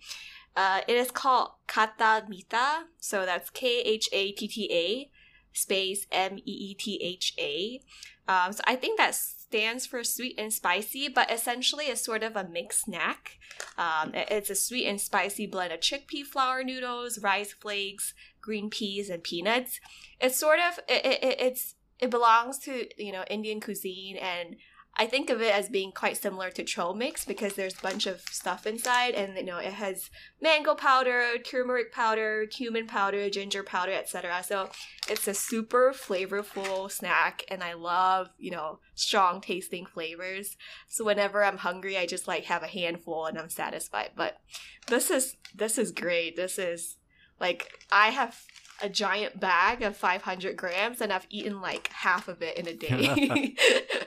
Uh, 0.55 0.81
it 0.87 0.97
is 0.97 1.11
called 1.11 1.51
Khatta 1.67 2.27
Meetha. 2.29 2.83
So 2.99 3.25
that's 3.25 3.49
K 3.49 3.79
H 3.79 4.09
A 4.11 4.33
T 4.33 4.47
T 4.47 4.69
A 4.71 5.09
space 5.53 6.05
M 6.11 6.37
E 6.39 6.41
E 6.45 6.73
T 6.75 6.99
H 7.01 7.33
A. 7.39 7.81
Um, 8.27 8.51
so 8.53 8.61
I 8.67 8.75
think 8.75 8.97
that 8.97 9.15
stands 9.15 9.85
for 9.85 10.03
sweet 10.03 10.35
and 10.37 10.53
spicy, 10.53 11.07
but 11.07 11.31
essentially 11.31 11.85
it's 11.85 12.03
sort 12.03 12.23
of 12.23 12.35
a 12.35 12.47
mixed 12.47 12.81
snack. 12.81 13.37
Um, 13.77 14.11
it's 14.13 14.49
a 14.49 14.55
sweet 14.55 14.87
and 14.87 14.99
spicy 14.99 15.47
blend 15.47 15.73
of 15.73 15.79
chickpea 15.79 16.25
flour 16.25 16.63
noodles, 16.63 17.19
rice 17.19 17.53
flakes, 17.53 18.13
green 18.41 18.69
peas, 18.69 19.09
and 19.09 19.23
peanuts. 19.23 19.79
It's 20.19 20.37
sort 20.37 20.59
of 20.59 20.79
it, 20.87 21.05
it, 21.05 21.41
it's 21.41 21.75
it 22.01 22.09
belongs 22.09 22.57
to 22.59 22.87
you 22.97 23.11
know 23.11 23.23
Indian 23.29 23.61
cuisine 23.61 24.17
and 24.17 24.57
I 24.95 25.05
think 25.07 25.29
of 25.29 25.41
it 25.41 25.55
as 25.55 25.69
being 25.69 25.91
quite 25.93 26.17
similar 26.17 26.51
to 26.51 26.63
trail 26.63 26.93
mix 26.93 27.23
because 27.23 27.53
there's 27.53 27.77
a 27.77 27.81
bunch 27.81 28.07
of 28.07 28.19
stuff 28.21 28.67
inside, 28.67 29.13
and 29.13 29.37
you 29.37 29.45
know 29.45 29.57
it 29.57 29.73
has 29.73 30.09
mango 30.41 30.75
powder, 30.75 31.37
turmeric 31.43 31.93
powder, 31.93 32.45
cumin 32.45 32.87
powder, 32.87 33.29
ginger 33.29 33.63
powder, 33.63 33.93
etc. 33.93 34.43
So 34.43 34.69
it's 35.07 35.27
a 35.27 35.33
super 35.33 35.93
flavorful 35.93 36.91
snack, 36.91 37.45
and 37.47 37.63
I 37.63 37.73
love 37.73 38.29
you 38.37 38.51
know 38.51 38.79
strong 38.93 39.39
tasting 39.39 39.85
flavors. 39.85 40.57
So 40.89 41.05
whenever 41.05 41.43
I'm 41.43 41.57
hungry, 41.57 41.97
I 41.97 42.05
just 42.05 42.27
like 42.27 42.43
have 42.45 42.63
a 42.63 42.67
handful 42.67 43.25
and 43.25 43.39
I'm 43.39 43.49
satisfied. 43.49 44.11
But 44.15 44.41
this 44.87 45.09
is 45.09 45.37
this 45.55 45.77
is 45.77 45.93
great. 45.93 46.35
This 46.35 46.59
is 46.59 46.97
like 47.39 47.85
I 47.91 48.09
have 48.09 48.37
a 48.81 48.89
giant 48.89 49.39
bag 49.39 49.81
of 49.81 49.95
500 49.95 50.55
grams 50.55 51.01
and 51.01 51.11
I've 51.11 51.27
eaten 51.29 51.61
like 51.61 51.89
half 51.89 52.27
of 52.27 52.41
it 52.41 52.57
in 52.57 52.67
a 52.67 52.73
day. 52.73 53.55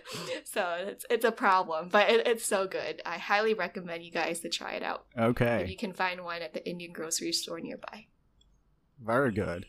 so 0.44 0.76
it's, 0.78 1.06
it's 1.10 1.24
a 1.24 1.32
problem, 1.32 1.88
but 1.90 2.10
it, 2.10 2.26
it's 2.26 2.44
so 2.44 2.66
good. 2.66 3.00
I 3.06 3.18
highly 3.18 3.54
recommend 3.54 4.04
you 4.04 4.10
guys 4.10 4.40
to 4.40 4.48
try 4.48 4.72
it 4.72 4.82
out. 4.82 5.06
Okay. 5.18 5.62
If 5.62 5.70
you 5.70 5.76
can 5.76 5.92
find 5.92 6.24
one 6.24 6.42
at 6.42 6.54
the 6.54 6.68
Indian 6.68 6.92
grocery 6.92 7.32
store 7.32 7.60
nearby. 7.60 8.06
Very 9.02 9.32
good. 9.32 9.66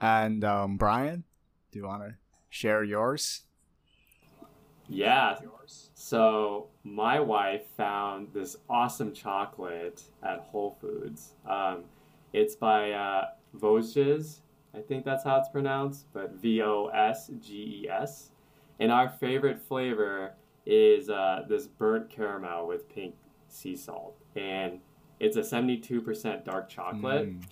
And 0.00 0.44
um, 0.44 0.76
Bryan, 0.76 1.24
do 1.72 1.78
you 1.78 1.86
want 1.86 2.02
to 2.02 2.14
share 2.50 2.84
yours? 2.84 3.42
Yeah. 4.88 5.36
So 5.94 6.68
my 6.82 7.20
wife 7.20 7.66
found 7.76 8.28
this 8.34 8.56
awesome 8.68 9.12
chocolate 9.12 10.02
at 10.22 10.40
Whole 10.40 10.76
Foods. 10.80 11.32
Um, 11.48 11.84
it's 12.32 12.54
by 12.54 12.92
uh, 12.92 13.28
Vosges. 13.54 14.40
I 14.74 14.80
think 14.80 15.04
that's 15.04 15.24
how 15.24 15.38
it's 15.38 15.48
pronounced, 15.48 16.06
but 16.12 16.32
V 16.34 16.62
O 16.62 16.86
S 16.86 17.30
G 17.40 17.82
E 17.84 17.88
S. 17.88 18.30
And 18.80 18.90
our 18.90 19.08
favorite 19.08 19.60
flavor 19.60 20.32
is 20.66 21.10
uh, 21.10 21.44
this 21.48 21.66
burnt 21.66 22.10
caramel 22.10 22.66
with 22.66 22.88
pink 22.88 23.14
sea 23.48 23.76
salt. 23.76 24.16
And 24.34 24.80
it's 25.20 25.36
a 25.36 25.42
72% 25.42 26.44
dark 26.44 26.68
chocolate, 26.68 27.30
mm. 27.30 27.42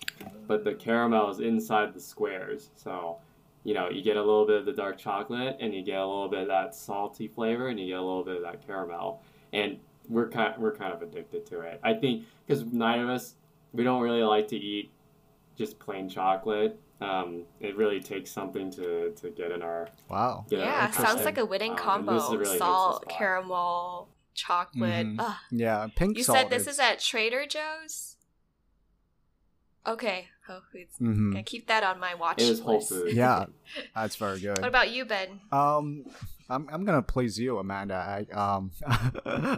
but 0.47 0.65
the 0.65 0.73
caramel 0.73 1.29
is 1.29 1.39
inside 1.39 1.93
the 1.93 1.99
squares. 1.99 2.71
So 2.75 3.19
you 3.63 3.73
know, 3.73 3.89
you 3.89 4.01
get 4.01 4.17
a 4.17 4.21
little 4.21 4.45
bit 4.45 4.57
of 4.57 4.65
the 4.65 4.73
dark 4.73 4.97
chocolate 4.97 5.57
and 5.59 5.73
you 5.73 5.81
get 5.83 5.99
a 5.99 6.05
little 6.05 6.27
bit 6.27 6.41
of 6.41 6.47
that 6.47 6.75
salty 6.75 7.27
flavor 7.27 7.69
and 7.69 7.79
you 7.79 7.87
get 7.87 7.97
a 7.97 8.01
little 8.01 8.23
bit 8.23 8.37
of 8.37 8.43
that 8.43 8.65
caramel. 8.65 9.21
And 9.53 9.79
we're 10.09 10.29
kind 10.29 10.53
we're 10.57 10.75
kind 10.75 10.93
of 10.93 11.01
addicted 11.01 11.45
to 11.47 11.61
it. 11.61 11.79
I 11.83 11.93
think 11.93 12.25
because 12.45 12.65
neither 12.65 13.03
of 13.03 13.09
us 13.09 13.35
we 13.71 13.83
don't 13.83 14.01
really 14.01 14.23
like 14.23 14.47
to 14.49 14.57
eat 14.57 14.91
just 15.57 15.79
plain 15.79 16.09
chocolate. 16.09 16.79
Um, 17.01 17.43
it 17.59 17.75
really 17.75 17.99
takes 17.99 18.31
something 18.31 18.71
to, 18.71 19.11
to 19.11 19.29
get 19.31 19.51
in 19.51 19.61
our 19.61 19.89
wow. 20.09 20.45
Yeah, 20.49 20.89
sounds 20.91 21.25
like 21.25 21.37
a 21.37 21.45
winning 21.45 21.71
um, 21.71 21.77
combo: 21.77 22.35
really 22.35 22.57
salt, 22.57 23.07
caramel, 23.09 24.09
chocolate. 24.33 25.07
Mm-hmm. 25.07 25.57
Yeah, 25.57 25.87
pink. 25.95 26.17
You 26.17 26.23
said 26.23 26.49
this 26.49 26.63
is... 26.63 26.75
is 26.75 26.79
at 26.79 26.99
Trader 26.99 27.45
Joe's. 27.45 28.15
Okay, 29.85 30.29
Whole 30.47 30.61
Foods. 30.71 30.95
Mm-hmm. 31.01 31.31
Gonna 31.31 31.43
keep 31.43 31.67
that 31.67 31.83
on 31.83 31.99
my 31.99 32.15
watch 32.15 32.41
it 32.41 32.45
is 32.45 32.61
list. 32.61 32.63
Whole 32.63 32.81
Foods. 32.81 33.13
yeah, 33.13 33.45
that's 33.95 34.15
very 34.15 34.39
good. 34.39 34.59
What 34.59 34.69
about 34.69 34.91
you, 34.91 35.03
Ben? 35.03 35.41
Um, 35.51 36.05
I'm 36.49 36.69
I'm 36.71 36.85
gonna 36.85 37.01
please 37.01 37.37
you, 37.37 37.57
Amanda. 37.57 37.95
I 37.95 38.33
um, 38.33 38.71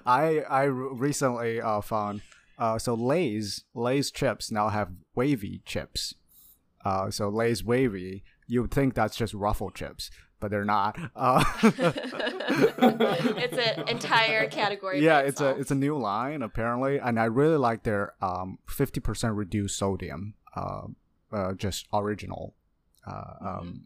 I 0.05 0.43
I 0.49 0.63
recently 0.63 1.61
uh, 1.61 1.81
found 1.81 2.21
uh 2.57 2.77
so 2.77 2.93
Lay's 2.93 3.63
Lay's 3.73 4.11
chips 4.11 4.51
now 4.51 4.69
have 4.69 4.89
wavy 5.15 5.61
chips. 5.65 6.15
Uh, 6.83 7.09
so 7.09 7.29
Lay's 7.29 7.63
wavy. 7.63 8.23
You 8.47 8.61
would 8.61 8.71
think 8.71 8.93
that's 8.93 9.17
just 9.17 9.33
ruffle 9.33 9.71
chips, 9.71 10.11
but 10.39 10.51
they're 10.51 10.63
not. 10.63 10.99
Uh, 11.15 11.43
it's 12.83 13.57
an 13.57 13.87
entire 13.87 14.47
category. 14.47 15.03
Yeah, 15.03 15.19
it's 15.19 15.41
a 15.41 15.49
it's 15.59 15.71
a 15.71 15.75
new 15.75 15.97
line 15.97 16.43
apparently, 16.43 16.99
and 16.99 17.19
I 17.19 17.25
really 17.25 17.57
like 17.57 17.83
their 17.83 18.13
um 18.21 18.59
fifty 18.69 18.99
percent 18.99 19.33
reduced 19.33 19.77
sodium. 19.77 20.35
Uh, 20.55 20.87
uh, 21.33 21.53
just 21.53 21.87
original, 21.91 22.53
uh, 23.05 23.11
mm-hmm. 23.11 23.47
um, 23.47 23.83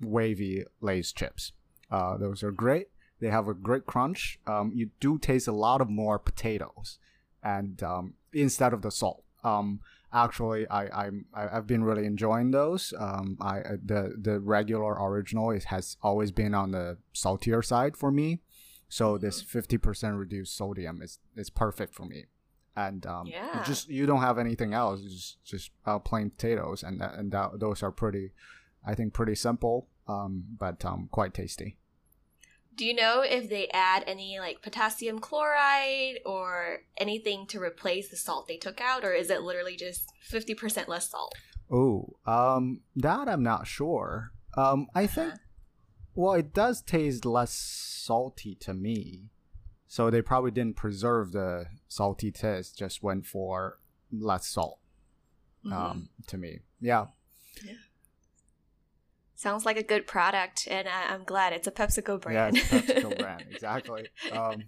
wavy 0.00 0.64
Lay's 0.80 1.12
chips. 1.12 1.52
Uh, 1.90 2.16
those 2.16 2.42
are 2.42 2.50
great. 2.50 2.88
They 3.20 3.28
have 3.28 3.46
a 3.48 3.54
great 3.54 3.86
crunch. 3.86 4.38
Um, 4.46 4.72
you 4.74 4.90
do 4.98 5.18
taste 5.18 5.46
a 5.46 5.52
lot 5.52 5.80
of 5.80 5.88
more 5.88 6.18
potatoes, 6.18 6.98
and 7.42 7.82
um, 7.82 8.14
instead 8.32 8.72
of 8.72 8.82
the 8.82 8.90
salt. 8.90 9.24
Um, 9.44 9.80
actually, 10.12 10.68
I 10.68 11.06
I'm 11.06 11.26
I've 11.34 11.66
been 11.66 11.84
really 11.84 12.06
enjoying 12.06 12.50
those. 12.50 12.94
Um, 12.98 13.36
I 13.40 13.60
uh, 13.60 13.76
the 13.84 14.14
the 14.20 14.40
regular 14.40 14.94
original 14.94 15.50
it 15.50 15.64
has 15.64 15.96
always 16.02 16.30
been 16.30 16.54
on 16.54 16.70
the 16.70 16.98
saltier 17.12 17.62
side 17.62 17.96
for 17.96 18.10
me, 18.10 18.40
so 18.88 19.18
this 19.18 19.40
mm-hmm. 19.40 19.48
fifty 19.48 19.78
percent 19.78 20.16
reduced 20.16 20.56
sodium 20.56 21.02
is 21.02 21.18
is 21.36 21.50
perfect 21.50 21.94
for 21.94 22.04
me. 22.04 22.26
And 22.74 23.04
um, 23.04 23.26
yeah. 23.26 23.62
just 23.66 23.90
you 23.90 24.06
don't 24.06 24.22
have 24.22 24.38
anything 24.38 24.72
else, 24.72 25.02
just 25.02 25.44
just 25.44 25.70
uh, 25.84 25.98
plain 25.98 26.30
potatoes, 26.30 26.82
and 26.82 27.00
that, 27.00 27.14
and 27.14 27.30
that, 27.32 27.60
those 27.60 27.82
are 27.82 27.92
pretty, 27.92 28.32
I 28.86 28.94
think, 28.94 29.12
pretty 29.12 29.34
simple, 29.34 29.88
um, 30.08 30.44
but 30.58 30.82
um, 30.84 31.08
quite 31.12 31.34
tasty. 31.34 31.76
Do 32.74 32.86
you 32.86 32.94
know 32.94 33.20
if 33.20 33.50
they 33.50 33.68
add 33.72 34.04
any 34.06 34.38
like 34.38 34.62
potassium 34.62 35.18
chloride 35.18 36.20
or 36.24 36.78
anything 36.96 37.46
to 37.48 37.60
replace 37.60 38.08
the 38.08 38.16
salt 38.16 38.48
they 38.48 38.56
took 38.56 38.80
out, 38.80 39.04
or 39.04 39.12
is 39.12 39.30
it 39.30 39.42
literally 39.42 39.76
just 39.76 40.12
fifty 40.22 40.54
percent 40.54 40.88
less 40.88 41.10
salt? 41.10 41.34
Oh, 41.70 42.16
um, 42.26 42.80
that 42.96 43.28
I'm 43.28 43.42
not 43.42 43.66
sure. 43.66 44.32
Um, 44.56 44.86
I 44.94 45.04
uh-huh. 45.04 45.14
think, 45.14 45.34
well, 46.14 46.34
it 46.34 46.52
does 46.52 46.82
taste 46.82 47.24
less 47.24 47.52
salty 47.52 48.54
to 48.56 48.74
me, 48.74 49.30
so 49.86 50.10
they 50.10 50.22
probably 50.22 50.50
didn't 50.50 50.76
preserve 50.76 51.32
the 51.32 51.66
salty 51.88 52.30
taste; 52.30 52.78
just 52.78 53.02
went 53.02 53.26
for 53.26 53.78
less 54.10 54.46
salt. 54.46 54.78
Mm-hmm. 55.64 55.72
Um, 55.76 56.08
to 56.26 56.38
me, 56.38 56.60
yeah. 56.80 57.06
Yeah. 57.64 57.74
Sounds 59.42 59.66
like 59.66 59.76
a 59.76 59.82
good 59.82 60.06
product, 60.06 60.68
and 60.70 60.86
I, 60.86 61.12
am 61.12 61.24
glad 61.24 61.52
it's 61.52 61.66
a 61.66 61.72
PepsiCo 61.72 62.20
brand. 62.20 62.54
Yeah, 62.54 62.62
PepsiCo 62.62 63.18
brand, 63.18 63.44
exactly. 63.50 64.06
Um, 64.30 64.62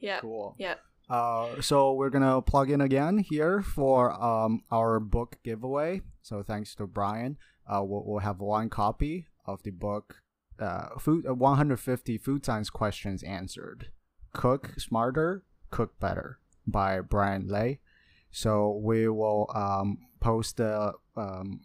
yeah. 0.00 0.20
Cool. 0.20 0.54
Yeah. 0.58 0.74
Uh, 1.08 1.62
so 1.62 1.94
we're 1.94 2.10
gonna 2.10 2.42
plug 2.42 2.70
in 2.70 2.82
again 2.82 3.16
here 3.16 3.62
for 3.62 4.12
um, 4.22 4.64
our 4.70 5.00
book 5.00 5.38
giveaway. 5.42 6.02
So 6.20 6.42
thanks 6.42 6.74
to 6.74 6.86
Bryan, 6.86 7.38
uh, 7.66 7.82
we'll, 7.82 8.04
we'll 8.04 8.18
have 8.18 8.38
one 8.38 8.68
copy 8.68 9.28
of 9.46 9.62
the 9.62 9.70
book, 9.70 10.16
uh, 10.58 10.98
food 10.98 11.24
uh, 11.26 11.32
150 11.32 12.18
food 12.18 12.44
science 12.44 12.68
questions 12.68 13.22
answered. 13.22 13.86
Cook 14.34 14.74
smarter, 14.76 15.42
cook 15.70 15.98
better 16.00 16.38
by 16.66 17.00
Bryan 17.00 17.48
Le. 17.48 17.76
So 18.30 18.78
we 18.84 19.08
will 19.08 19.50
um, 19.54 19.96
post 20.20 20.58
the 20.58 20.92
um, 21.16 21.62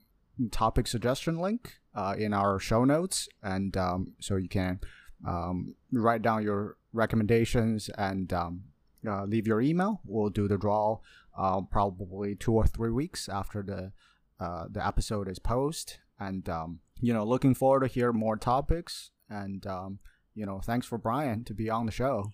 topic 0.49 0.87
suggestion 0.87 1.39
link 1.39 1.81
uh, 1.95 2.15
in 2.17 2.33
our 2.33 2.59
show 2.59 2.83
notes, 2.83 3.29
and 3.41 3.75
um, 3.77 4.13
so 4.19 4.35
you 4.35 4.49
can 4.49 4.79
um, 5.27 5.75
write 5.91 6.21
down 6.21 6.43
your 6.43 6.77
recommendations 6.91 7.89
and 7.97 8.31
um, 8.33 8.63
uh, 9.07 9.25
leave 9.25 9.47
your 9.47 9.61
email. 9.61 10.01
We'll 10.05 10.29
do 10.29 10.47
the 10.47 10.57
draw 10.57 10.99
uh, 11.37 11.61
probably 11.61 12.35
two 12.35 12.53
or 12.53 12.65
three 12.65 12.91
weeks 12.91 13.27
after 13.29 13.61
the 13.63 13.91
uh, 14.39 14.65
the 14.69 14.85
episode 14.85 15.29
is 15.29 15.39
posted, 15.39 15.99
and 16.19 16.47
um, 16.49 16.79
you 16.99 17.13
know, 17.13 17.23
looking 17.23 17.53
forward 17.53 17.81
to 17.81 17.87
hear 17.87 18.11
more 18.11 18.37
topics. 18.37 19.11
And 19.29 19.65
um, 19.67 19.99
you 20.35 20.45
know, 20.45 20.59
thanks 20.59 20.87
for 20.87 20.97
Brian 20.97 21.43
to 21.45 21.53
be 21.53 21.69
on 21.69 21.85
the 21.85 21.91
show. 21.91 22.31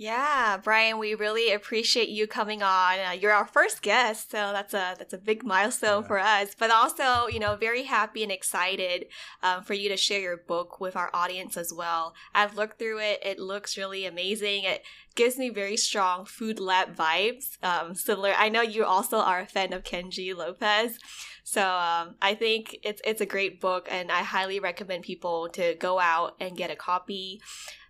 Yeah, 0.00 0.58
Bryan, 0.58 0.98
we 1.00 1.16
really 1.16 1.52
appreciate 1.52 2.08
you 2.08 2.28
coming 2.28 2.62
on. 2.62 3.00
Uh, 3.00 3.10
you're 3.20 3.32
our 3.32 3.48
first 3.48 3.82
guest, 3.82 4.30
so 4.30 4.52
that's 4.52 4.72
a 4.72 4.94
that's 4.96 5.12
a 5.12 5.18
big 5.18 5.42
milestone 5.42 6.02
yeah. 6.02 6.06
for 6.06 6.18
us. 6.20 6.54
But 6.56 6.70
also, 6.70 7.26
you 7.26 7.40
know, 7.40 7.56
very 7.56 7.82
happy 7.82 8.22
and 8.22 8.30
excited 8.30 9.06
um, 9.42 9.64
for 9.64 9.74
you 9.74 9.88
to 9.88 9.96
share 9.96 10.20
your 10.20 10.36
book 10.36 10.78
with 10.78 10.94
our 10.94 11.10
audience 11.12 11.56
as 11.56 11.72
well. 11.72 12.14
I've 12.32 12.54
looked 12.54 12.78
through 12.78 13.00
it; 13.00 13.18
it 13.24 13.40
looks 13.40 13.76
really 13.76 14.06
amazing. 14.06 14.62
It 14.62 14.84
gives 15.16 15.36
me 15.36 15.50
very 15.50 15.76
strong 15.76 16.26
food 16.26 16.60
lab 16.60 16.94
vibes. 16.94 17.60
Um, 17.64 17.96
similar, 17.96 18.34
I 18.38 18.50
know 18.50 18.62
you 18.62 18.84
also 18.84 19.18
are 19.18 19.40
a 19.40 19.46
fan 19.46 19.72
of 19.72 19.82
Kenji 19.82 20.32
Lopez, 20.32 20.96
so 21.42 21.60
um, 21.60 22.14
I 22.22 22.36
think 22.36 22.76
it's 22.84 23.02
it's 23.04 23.20
a 23.20 23.26
great 23.26 23.60
book, 23.60 23.88
and 23.90 24.12
I 24.12 24.22
highly 24.22 24.60
recommend 24.60 25.02
people 25.02 25.48
to 25.54 25.74
go 25.74 25.98
out 25.98 26.36
and 26.38 26.56
get 26.56 26.70
a 26.70 26.76
copy. 26.76 27.40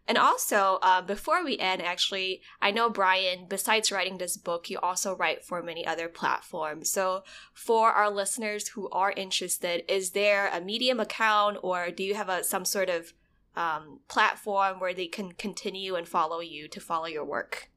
And 0.09 0.17
also, 0.17 0.79
uh, 0.81 1.03
before 1.03 1.45
we 1.45 1.59
end, 1.59 1.83
actually, 1.83 2.41
I 2.63 2.71
know 2.71 2.89
Bryan, 2.89 3.45
besides 3.47 3.93
writing 3.93 4.17
this 4.17 4.39
book, 4.39 4.71
you 4.71 4.79
also 4.79 5.15
write 5.15 5.45
for 5.45 5.63
many 5.63 5.87
other 5.87 6.09
platforms. 6.09 6.91
So, 6.91 7.25
for 7.53 7.91
our 7.91 8.11
listeners 8.11 8.69
who 8.69 8.89
are 8.89 9.13
interested, 9.13 9.85
is 9.87 10.13
there 10.13 10.49
a 10.51 10.63
Medium 10.63 10.99
account 10.99 11.59
or 11.63 11.91
do 11.91 12.03
you 12.03 12.15
have 12.15 12.31
a, 12.31 12.43
some 12.43 12.65
sort 12.65 12.89
of 12.89 13.13
um, 13.55 14.01
platform 14.09 14.81
where 14.81 14.95
they 14.95 15.09
can 15.09 15.33
continue 15.33 15.95
and 15.95 16.09
follow 16.09 16.41
you 16.41 16.69
to 16.69 16.81
follow 16.81 17.07
your 17.07 17.25
work? 17.27 17.69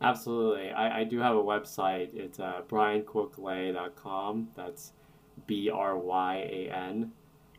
Absolutely. 0.00 0.70
I, 0.70 1.00
I 1.00 1.04
do 1.04 1.18
have 1.18 1.36
a 1.36 1.42
website. 1.42 2.08
It's 2.14 2.40
uh, 2.40 2.62
bryanquocle.com. 2.70 4.48
That's 4.56 4.92
B 5.46 5.68
R 5.68 5.98
Y 5.98 6.36
A 6.36 6.70
N 6.74 7.12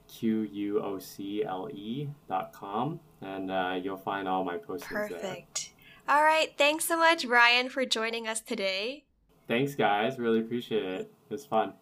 Q 0.08 0.42
U 0.42 0.82
O 0.82 0.98
C 0.98 1.44
L 1.44 1.70
E 1.72 2.10
dot 2.28 2.52
com 2.52 3.00
and 3.22 3.51
uh, 3.51 3.80
you'll 3.82 3.97
find 3.97 4.28
all 4.28 4.43
my 4.43 4.57
postings 4.57 4.82
Perfect. 4.82 5.72
There. 6.07 6.18
All 6.18 6.24
right. 6.24 6.53
Thanks 6.57 6.86
so 6.86 6.97
much, 6.97 7.26
Ryan, 7.26 7.70
for 7.70 7.86
joining 7.86 8.28
us 8.28 8.39
today. 8.39 9.05
Thanks, 9.47 9.76
guys. 9.76 10.20
Really 10.20 10.39
appreciate 10.39 10.84
it. 10.84 11.01
It 11.01 11.11
was 11.30 11.45
fun. 11.45 11.74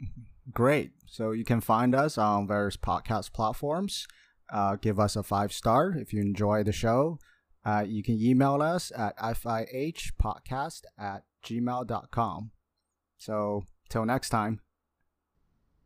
Great. 0.52 0.92
So 1.06 1.32
you 1.32 1.44
can 1.44 1.60
find 1.60 1.94
us 1.94 2.18
on 2.18 2.46
various 2.46 2.76
podcast 2.76 3.32
platforms. 3.32 4.06
Uh, 4.52 4.76
give 4.76 4.98
us 4.98 5.16
a 5.16 5.22
five 5.22 5.52
star 5.52 5.94
if 5.96 6.12
you 6.12 6.20
enjoy 6.20 6.62
the 6.62 6.72
show. 6.72 7.18
Uh, 7.64 7.84
you 7.86 8.02
can 8.02 8.20
email 8.20 8.60
us 8.60 8.90
at 8.96 9.16
fihpodcast 9.16 10.82
at 10.98 11.24
gmail.com. 11.44 12.50
So 13.18 13.64
till 13.88 14.04
next 14.04 14.30
time. 14.30 14.60